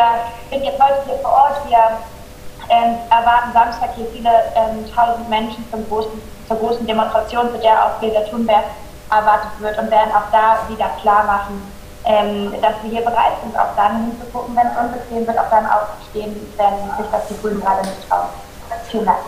sind 0.50 0.64
jetzt 0.64 0.82
heute 0.82 1.04
hier 1.06 1.18
vor 1.18 1.32
Ort. 1.32 1.68
Wir 1.68 1.78
ähm, 2.70 2.96
erwarten 3.10 3.52
Samstag 3.52 3.90
hier 3.96 4.08
viele 4.14 4.30
ähm, 4.56 4.86
tausend 4.96 5.28
Menschen 5.30 5.66
zum 5.72 5.88
großen, 5.90 6.22
zur 6.48 6.58
großen 6.58 6.88
Demonstration, 6.88 7.52
zu 7.52 7.58
der 7.60 7.86
auch 7.86 8.00
Greta 8.00 8.22
Thunberg 8.30 8.64
erwartet 9.12 9.52
wird 9.60 9.78
und 9.78 9.92
werden 9.92 10.12
auch 10.16 10.32
da 10.32 10.60
wieder 10.70 10.90
klar 11.02 11.26
machen, 11.26 11.62
ähm, 12.06 12.54
dass 12.62 12.76
wir 12.82 12.92
hier 12.92 13.02
bereit 13.02 13.34
sind, 13.44 13.58
auch 13.58 13.76
dann 13.76 14.06
hinzugucken, 14.06 14.56
wenn 14.56 14.68
es 14.68 14.78
unbequem 14.78 15.28
wird, 15.28 15.38
auch 15.38 15.50
dann 15.50 15.66
aufzustehen, 15.66 16.34
wenn 16.56 16.98
sich 16.98 17.12
das 17.12 17.28
die 17.28 17.42
Grünen 17.42 17.60
gerade 17.60 17.82
nicht 17.82 18.08
trauen. 18.08 18.30
Vielen 18.90 19.06
Dank. 19.06 19.20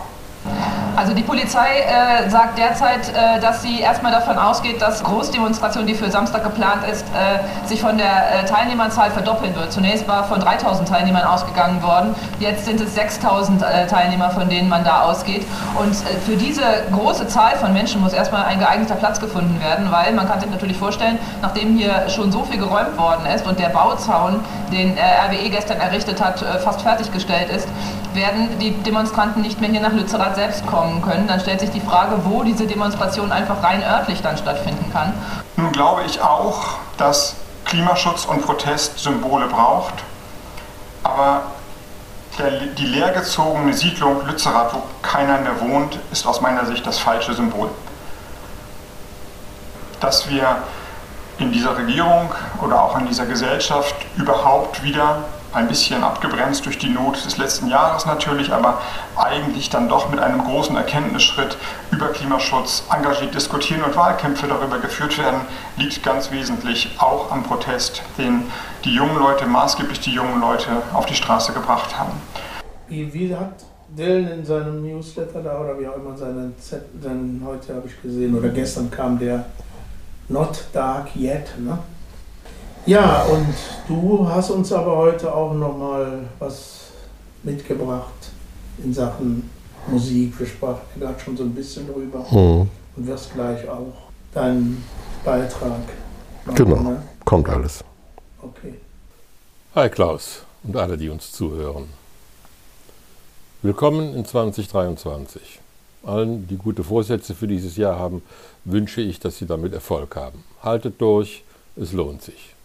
Also 0.96 1.12
die 1.12 1.22
Polizei 1.22 1.80
äh, 1.80 2.30
sagt 2.30 2.56
derzeit, 2.56 3.10
äh, 3.10 3.38
dass 3.38 3.60
sie 3.60 3.80
erstmal 3.80 4.12
davon 4.12 4.38
ausgeht, 4.38 4.80
dass 4.80 5.04
Großdemonstration, 5.04 5.86
die 5.86 5.94
für 5.94 6.10
Samstag 6.10 6.42
geplant 6.42 6.84
ist, 6.90 7.04
äh, 7.08 7.68
sich 7.68 7.82
von 7.82 7.98
der 7.98 8.06
äh, 8.06 8.44
Teilnehmerzahl 8.46 9.10
verdoppeln 9.10 9.54
wird. 9.54 9.70
Zunächst 9.70 10.08
war 10.08 10.24
von 10.24 10.40
3000 10.40 10.88
Teilnehmern 10.88 11.24
ausgegangen 11.24 11.82
worden, 11.82 12.14
jetzt 12.40 12.64
sind 12.64 12.80
es 12.80 12.94
6000 12.94 13.62
äh, 13.62 13.86
Teilnehmer, 13.86 14.30
von 14.30 14.48
denen 14.48 14.70
man 14.70 14.84
da 14.84 15.02
ausgeht. 15.02 15.44
Und 15.78 15.92
äh, 15.92 16.18
für 16.24 16.36
diese 16.36 16.62
große 16.90 17.28
Zahl 17.28 17.56
von 17.56 17.74
Menschen 17.74 18.00
muss 18.00 18.14
erstmal 18.14 18.46
ein 18.46 18.58
geeigneter 18.58 18.94
Platz 18.94 19.20
gefunden 19.20 19.60
werden, 19.60 19.92
weil 19.92 20.14
man 20.14 20.26
kann 20.26 20.40
sich 20.40 20.50
natürlich 20.50 20.78
vorstellen, 20.78 21.18
nachdem 21.42 21.76
hier 21.76 22.08
schon 22.08 22.32
so 22.32 22.42
viel 22.44 22.58
geräumt 22.58 22.96
worden 22.96 23.26
ist 23.26 23.46
und 23.46 23.58
der 23.58 23.68
Bauzaun, 23.68 24.40
den 24.72 24.96
RWE 24.96 25.50
gestern 25.50 25.78
errichtet 25.78 26.24
hat, 26.24 26.40
fast 26.64 26.80
fertiggestellt 26.80 27.50
ist, 27.50 27.68
werden 28.16 28.58
die 28.58 28.72
Demonstranten 28.82 29.42
nicht 29.42 29.60
mehr 29.60 29.70
hier 29.70 29.80
nach 29.80 29.92
Lützerath 29.92 30.34
selbst 30.34 30.66
kommen 30.66 31.02
können. 31.02 31.28
Dann 31.28 31.40
stellt 31.40 31.60
sich 31.60 31.70
die 31.70 31.80
Frage, 31.80 32.24
wo 32.24 32.42
diese 32.42 32.66
Demonstration 32.66 33.30
einfach 33.30 33.62
rein 33.62 33.82
örtlich 33.82 34.22
dann 34.22 34.36
stattfinden 34.36 34.90
kann. 34.92 35.12
Nun 35.56 35.72
glaube 35.72 36.02
ich 36.04 36.20
auch, 36.20 36.78
dass 36.96 37.36
Klimaschutz 37.64 38.24
und 38.24 38.42
Protest 38.44 38.98
Symbole 38.98 39.46
braucht. 39.46 39.94
Aber 41.02 41.42
der, 42.38 42.50
die 42.50 42.86
leergezogene 42.86 43.72
Siedlung 43.72 44.26
Lützerath, 44.26 44.74
wo 44.74 44.82
keiner 45.02 45.38
mehr 45.38 45.60
wohnt, 45.60 45.98
ist 46.10 46.26
aus 46.26 46.40
meiner 46.40 46.66
Sicht 46.66 46.86
das 46.86 46.98
falsche 46.98 47.34
Symbol. 47.34 47.70
Dass 50.00 50.28
wir 50.28 50.58
in 51.38 51.52
dieser 51.52 51.76
Regierung 51.76 52.30
oder 52.62 52.82
auch 52.82 52.98
in 52.98 53.06
dieser 53.06 53.26
Gesellschaft 53.26 53.94
überhaupt 54.16 54.82
wieder 54.82 55.24
ein 55.56 55.68
bisschen 55.68 56.04
abgebremst 56.04 56.66
durch 56.66 56.78
die 56.78 56.90
Not 56.90 57.24
des 57.24 57.38
letzten 57.38 57.68
Jahres 57.68 58.04
natürlich, 58.04 58.52
aber 58.52 58.82
eigentlich 59.16 59.70
dann 59.70 59.88
doch 59.88 60.10
mit 60.10 60.20
einem 60.20 60.44
großen 60.44 60.76
Erkenntnisschritt 60.76 61.56
über 61.90 62.08
Klimaschutz 62.08 62.84
engagiert 62.94 63.34
diskutieren 63.34 63.82
und 63.82 63.96
Wahlkämpfe 63.96 64.46
darüber 64.46 64.78
geführt 64.78 65.16
werden, 65.18 65.40
liegt 65.78 66.02
ganz 66.02 66.30
wesentlich 66.30 66.90
auch 66.98 67.32
am 67.32 67.42
Protest, 67.42 68.02
den 68.18 68.42
die 68.84 68.94
jungen 68.94 69.18
Leute, 69.18 69.46
maßgeblich 69.46 70.00
die 70.00 70.12
jungen 70.12 70.40
Leute, 70.40 70.68
auf 70.92 71.06
die 71.06 71.14
Straße 71.14 71.52
gebracht 71.52 71.98
haben. 71.98 72.12
Wie, 72.88 73.34
hat 73.34 73.64
Dylan 73.96 74.28
in 74.30 74.44
seinem 74.44 74.82
Newsletter 74.82 75.40
da 75.42 75.58
oder 75.58 75.78
wie 75.80 75.88
auch 75.88 75.96
immer 75.96 76.16
seinen 76.16 76.54
Zettel, 76.58 77.00
heute 77.44 77.74
habe 77.74 77.86
ich 77.86 78.02
gesehen 78.02 78.36
oder 78.36 78.50
gestern 78.50 78.90
kam 78.90 79.18
der 79.18 79.46
Not 80.28 80.64
Dark 80.72 81.16
Yet, 81.16 81.58
ne? 81.58 81.78
Ja, 82.86 83.24
und 83.24 83.52
du 83.88 84.28
hast 84.28 84.50
uns 84.50 84.72
aber 84.72 84.96
heute 84.96 85.34
auch 85.34 85.52
nochmal 85.52 86.20
was 86.38 86.92
mitgebracht 87.42 88.30
in 88.78 88.94
Sachen 88.94 89.50
Musik. 89.88 90.38
Wir 90.38 90.46
sprachen 90.46 90.82
gerade 90.96 91.18
schon 91.18 91.36
so 91.36 91.42
ein 91.42 91.52
bisschen 91.52 91.92
drüber 91.92 92.24
mhm. 92.30 92.70
und 92.94 93.06
wirst 93.08 93.34
gleich 93.34 93.68
auch 93.68 93.92
deinen 94.32 94.84
Beitrag 95.24 95.80
machen. 96.44 96.54
Genau, 96.54 96.76
ne? 96.76 97.02
kommt 97.24 97.48
alles. 97.48 97.82
Okay. 98.40 98.74
Hi 99.74 99.88
Klaus 99.88 100.42
und 100.62 100.76
alle, 100.76 100.96
die 100.96 101.08
uns 101.08 101.32
zuhören. 101.32 101.88
Willkommen 103.62 104.14
in 104.14 104.24
2023. 104.24 105.58
Allen, 106.04 106.46
die 106.46 106.56
gute 106.56 106.84
Vorsätze 106.84 107.34
für 107.34 107.48
dieses 107.48 107.76
Jahr 107.76 107.98
haben, 107.98 108.22
wünsche 108.64 109.00
ich, 109.00 109.18
dass 109.18 109.38
sie 109.38 109.46
damit 109.46 109.72
Erfolg 109.72 110.14
haben. 110.14 110.44
Haltet 110.62 111.00
durch, 111.00 111.42
es 111.74 111.92
lohnt 111.92 112.22
sich. 112.22 112.55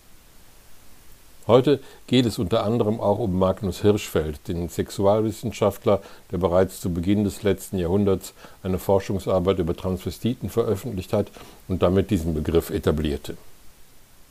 Heute 1.52 1.82
geht 2.08 2.26
es 2.26 2.39
unter 2.39 2.64
anderem 2.64 3.02
auch 3.02 3.20
um 3.20 3.38
Magnus 3.38 3.82
Hirschfeld, 3.82 4.47
den 4.47 4.70
Sexualwissenschaftler, 4.70 6.02
der 6.32 6.38
bereits 6.38 6.80
zu 6.80 6.93
Beginn 6.93 7.26
des 7.26 7.43
letzten 7.43 7.78
Jahrhunderts 7.78 8.34
eine 8.64 8.80
Forschungsarbeit 8.80 9.60
über 9.60 9.76
Transvestiten 9.76 10.49
veröffentlicht 10.49 11.12
hat 11.12 11.28
und 11.68 11.82
damit 11.84 12.10
diesen 12.10 12.34
Begriff 12.34 12.70
etablierte. 12.70 13.36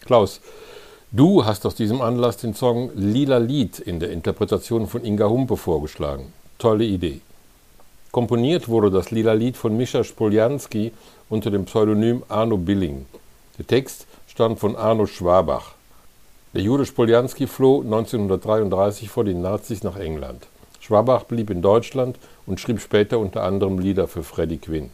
Klaus, 0.07 0.41
du 1.13 1.45
hast 1.45 1.67
aus 1.67 1.75
diesem 1.75 2.01
Anlass 2.01 2.39
den 2.39 2.55
Song 2.55 2.91
Lila 2.95 3.37
Lied 3.37 3.81
in 3.81 4.01
der 4.01 4.13
Interpretation 4.13 4.87
von 4.87 5.05
Inga 5.05 5.29
Humpe 5.29 5.59
vorgeschlagen. 5.59 6.33
Tolle 6.57 6.87
Idee. 6.87 7.21
Komponiert 8.13 8.67
wurde 8.67 8.91
das 8.91 9.11
Lila 9.11 9.35
Lied 9.35 9.59
von 9.59 9.77
Mischa 9.77 10.05
Spoljanski 10.05 10.93
unter 11.29 11.51
dem 11.51 11.67
Pseudonym 11.67 12.23
Arno 12.31 12.57
Billing. 12.57 13.05
Der 13.59 13.67
Text 13.67 14.07
stammt 14.27 14.59
von 14.59 14.75
Arno 14.75 15.05
Schwabach. 15.05 15.75
Der 16.53 16.63
Jude 16.63 16.85
Spoljanski 16.85 17.47
floh 17.47 17.83
1933 17.83 19.09
vor 19.09 19.23
den 19.23 19.41
Nazis 19.41 19.85
nach 19.85 19.97
England. 19.97 20.49
Schwabach 20.81 21.23
blieb 21.23 21.49
in 21.49 21.63
Deutschland 21.63 22.17
und 22.45 22.59
schrieb 22.59 22.81
später 22.81 23.21
unter 23.21 23.45
anderem 23.45 23.79
Lieder 23.79 24.09
für 24.09 24.25
Freddie 24.25 24.59
Quinn. 24.59 24.91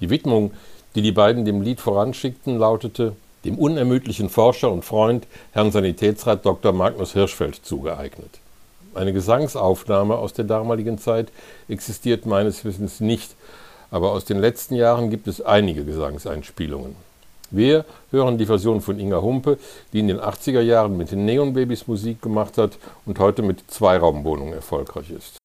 Die 0.00 0.08
Widmung, 0.08 0.52
die 0.94 1.02
die 1.02 1.12
beiden 1.12 1.44
dem 1.44 1.60
Lied 1.60 1.82
voranschickten, 1.82 2.58
lautete 2.58 3.14
dem 3.44 3.58
unermüdlichen 3.58 4.30
Forscher 4.30 4.72
und 4.72 4.82
Freund 4.82 5.26
Herrn 5.52 5.72
Sanitätsrat 5.72 6.46
Dr. 6.46 6.72
Magnus 6.72 7.12
Hirschfeld 7.12 7.56
zugeeignet. 7.56 8.40
Eine 8.94 9.12
Gesangsaufnahme 9.12 10.16
aus 10.16 10.32
der 10.32 10.46
damaligen 10.46 10.96
Zeit 10.96 11.28
existiert 11.68 12.24
meines 12.24 12.64
Wissens 12.64 13.00
nicht, 13.00 13.36
aber 13.90 14.12
aus 14.12 14.24
den 14.24 14.38
letzten 14.38 14.74
Jahren 14.74 15.10
gibt 15.10 15.28
es 15.28 15.42
einige 15.42 15.84
Gesangseinspielungen. 15.84 16.96
Wir 17.54 17.84
hören 18.10 18.36
die 18.36 18.46
Version 18.46 18.80
von 18.80 18.98
Inga 18.98 19.22
Humpe, 19.22 19.58
die 19.92 20.00
in 20.00 20.08
den 20.08 20.18
80er 20.18 20.60
Jahren 20.60 20.96
mit 20.96 21.12
den 21.12 21.24
Neon 21.24 21.52
Babys 21.52 21.86
Musik 21.86 22.20
gemacht 22.20 22.58
hat 22.58 22.78
und 23.06 23.20
heute 23.20 23.42
mit 23.42 23.70
Zweiraumwohnungen 23.70 24.54
erfolgreich 24.54 25.10
ist. 25.10 25.43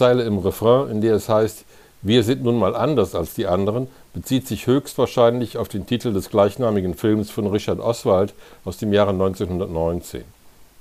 Zeile 0.00 0.22
im 0.22 0.38
Refrain, 0.38 0.88
in 0.88 1.02
der 1.02 1.14
es 1.14 1.28
heißt, 1.28 1.66
wir 2.00 2.22
sind 2.22 2.42
nun 2.42 2.58
mal 2.58 2.74
anders 2.74 3.14
als 3.14 3.34
die 3.34 3.46
anderen, 3.46 3.86
bezieht 4.14 4.48
sich 4.48 4.66
höchstwahrscheinlich 4.66 5.58
auf 5.58 5.68
den 5.68 5.84
Titel 5.84 6.14
des 6.14 6.30
gleichnamigen 6.30 6.94
Films 6.94 7.30
von 7.30 7.46
Richard 7.46 7.80
Oswald 7.80 8.32
aus 8.64 8.78
dem 8.78 8.94
Jahre 8.94 9.10
1919. 9.10 10.24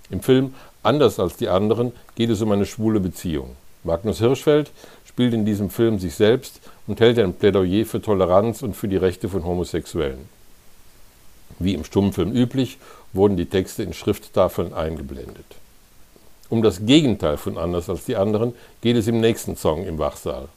Im 0.10 0.22
Film 0.22 0.54
Anders 0.84 1.20
als 1.20 1.36
die 1.36 1.50
anderen 1.50 1.92
geht 2.16 2.30
es 2.30 2.42
um 2.42 2.54
eine 2.54 2.66
schwule 2.66 3.02
Beziehung. 3.02 3.58
Magnus 3.84 4.20
Hirschfeld 4.20 4.72
spielt 5.06 5.34
in 5.34 5.44
diesem 5.44 5.70
Film 5.70 6.00
sich 6.00 6.16
selbst 6.16 6.62
und 6.88 7.02
hält 7.02 7.20
ein 7.20 7.34
Plädoyer 7.34 7.86
für 7.86 8.02
Toleranz 8.02 8.62
und 8.62 8.74
für 8.74 8.88
die 8.88 8.96
Rechte 8.96 9.28
von 9.28 9.44
Homosexuellen. 9.44 10.30
Wie 11.60 11.74
im 11.74 11.84
Stummfilm 11.84 12.32
üblich, 12.32 12.78
wurden 13.12 13.36
die 13.36 13.48
Texte 13.48 13.84
in 13.84 13.92
Schrifttafeln 13.92 14.74
eingeblendet. 14.74 15.58
Um 16.50 16.64
das 16.64 16.86
Gegenteil 16.86 17.38
von 17.38 17.58
Anders 17.58 17.90
als 17.90 18.06
die 18.06 18.16
anderen 18.16 18.54
geht 18.82 18.96
es 18.96 19.08
im 19.08 19.22
nächsten 19.22 19.56
Song 19.56 19.86
im 19.86 20.00
Wachsaal. 20.00 20.48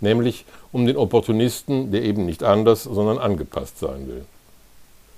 Nämlich 0.00 0.44
um 0.70 0.86
den 0.86 0.96
Opportunisten, 0.96 1.90
der 1.90 2.02
eben 2.02 2.24
nicht 2.24 2.44
anders, 2.44 2.84
sondern 2.84 3.18
angepasst 3.18 3.80
sein 3.80 4.06
will. 4.06 4.24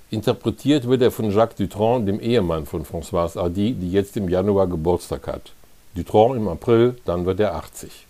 Interpretiert 0.09 0.89
wird 0.89 1.03
er 1.03 1.11
von 1.11 1.31
Jacques 1.31 1.55
Dutronc, 1.55 2.05
dem 2.05 2.19
Ehemann 2.19 2.65
von 2.65 2.83
Françoise 2.83 3.39
Hardy, 3.39 3.73
die 3.73 3.91
jetzt 3.91 4.17
im 4.17 4.27
Januar 4.27 4.67
Geburtstag 4.67 5.27
hat. 5.27 5.53
Dutronc 5.95 6.35
im 6.35 6.47
April, 6.47 6.95
dann 7.05 7.25
wird 7.25 7.39
er 7.39 7.55
80. 7.55 8.07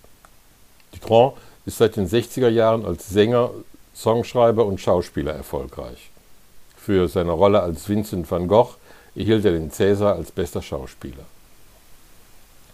Dutronc 0.93 1.33
ist 1.65 1.77
seit 1.77 1.97
den 1.97 2.07
60er 2.07 2.49
Jahren 2.49 2.85
als 2.85 3.09
Sänger, 3.09 3.51
Songschreiber 3.93 4.65
und 4.65 4.79
Schauspieler 4.79 5.33
erfolgreich. 5.33 6.09
Für 6.77 7.07
seine 7.07 7.33
Rolle 7.33 7.61
als 7.61 7.87
Vincent 7.87 8.31
van 8.31 8.47
Gogh 8.47 8.75
erhielt 9.13 9.45
er 9.45 9.51
den 9.51 9.71
Cäsar 9.71 10.15
als 10.15 10.31
bester 10.31 10.61
Schauspieler. 10.61 11.25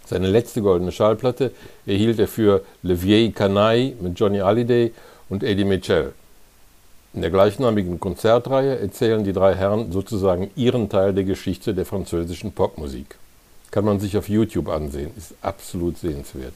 Seine 0.08 0.28
letzte 0.28 0.62
goldene 0.62 0.94
Schallplatte 0.94 1.52
erhielt 1.86 2.18
er 2.18 2.30
für 2.30 2.64
Le 2.82 3.02
Vieille 3.02 3.32
Canaille 3.32 3.94
mit 4.00 4.18
Johnny 4.18 4.40
Hallyday 4.40 4.94
und 5.28 5.44
Eddie 5.44 5.66
Mitchell. 5.66 6.14
In 7.14 7.22
der 7.22 7.30
gleichnamigen 7.30 8.00
Konzertreihe 8.00 8.80
erzählen 8.80 9.26
die 9.26 9.34
drei 9.34 9.54
Herren 9.54 9.92
sozusagen 9.92 10.50
ihren 10.56 10.88
Teil 10.88 11.14
der 11.14 11.26
Geschichte 11.26 11.74
der 11.74 11.86
französischen 11.86 12.54
Popmusik. 12.54 13.18
Kann 13.70 13.84
man 13.84 14.00
sich 14.00 14.16
auf 14.18 14.30
YouTube 14.30 14.70
ansehen, 14.70 15.12
ist 15.18 15.34
absolut 15.42 15.98
sehenswert. 15.98 16.54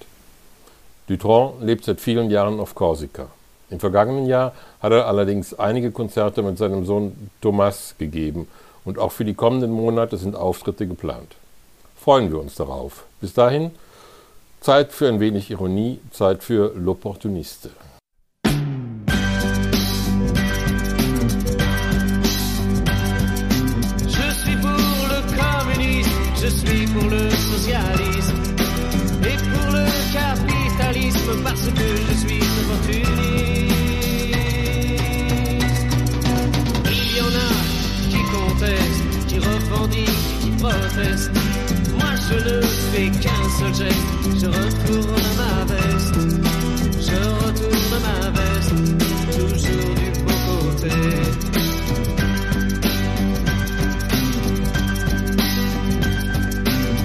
Dutron 1.08 1.56
lebt 1.62 1.84
seit 1.84 1.99
vielen 1.99 2.30
Jahren 2.30 2.58
auf 2.58 2.74
Korsika. 2.74 3.28
Im 3.70 3.82
vergangenen 3.82 4.28
Jahr 4.28 4.54
hat 4.82 4.93
er 4.93 5.08
allerdings 5.08 5.54
einige 5.54 5.91
Konzerte 5.91 6.41
mit 6.41 6.58
seinem 6.58 6.86
Sohn 6.86 7.30
Thomas 7.41 7.95
gegeben 7.97 8.47
und 8.86 8.97
auch 8.97 9.12
für 9.12 9.26
die 9.26 9.34
kommenden 9.34 9.72
Monate 9.72 10.16
sind 10.16 10.38
Auftritte 10.38 10.88
geplant. 10.88 11.36
Freuen 12.04 12.32
wir 12.32 12.39
uns 12.39 12.56
darauf. 12.56 13.04
Bis 13.22 13.34
dahin, 13.34 13.70
Zeit 14.60 14.91
für 14.91 15.08
ein 15.08 15.20
wenig 15.20 15.52
Ironie, 15.52 15.99
Zeit 16.10 16.43
für 16.43 16.74
L'Opportuniste. 16.76 17.70
Je 42.32 42.38
ne 42.38 42.61
fais 42.61 43.09
qu'un 43.19 43.49
seul 43.59 43.73
geste, 43.75 44.07
je 44.39 44.47
retourne 44.47 45.21
ma 45.38 45.65
veste, 45.65 46.15
je 47.07 47.19
retourne 47.45 47.95
ma 48.05 48.29
veste, 48.38 48.75
toujours 49.38 49.95
du 49.95 50.09
bon 50.23 50.39
côté. 50.47 50.95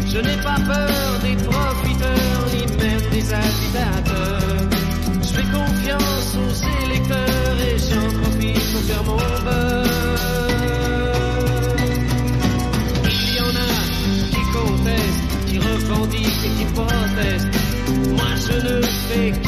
Je 0.09 0.18
n'ai 0.18 0.37
pas 0.43 0.59
peur 0.66 1.18
des 1.22 1.37
profiteurs, 1.45 2.43
ni 2.53 2.62
même 2.79 3.07
des 3.11 3.35
agitateurs. 3.35 4.68
Je 5.22 5.29
fais 5.29 5.49
confiance 5.53 6.37
aux 6.37 6.55
électeurs 6.87 7.59
et 7.68 7.77
j'en 7.79 8.09
profite 8.20 8.72
pour 8.72 8.83
faire 8.83 9.05
mon 9.05 9.16
beurre. 9.16 9.76
parenthèse. 16.77 17.47
Moi 18.16 18.33
je 18.47 18.57
ne 18.66 18.83
fais 18.83 19.31
que 19.45 19.46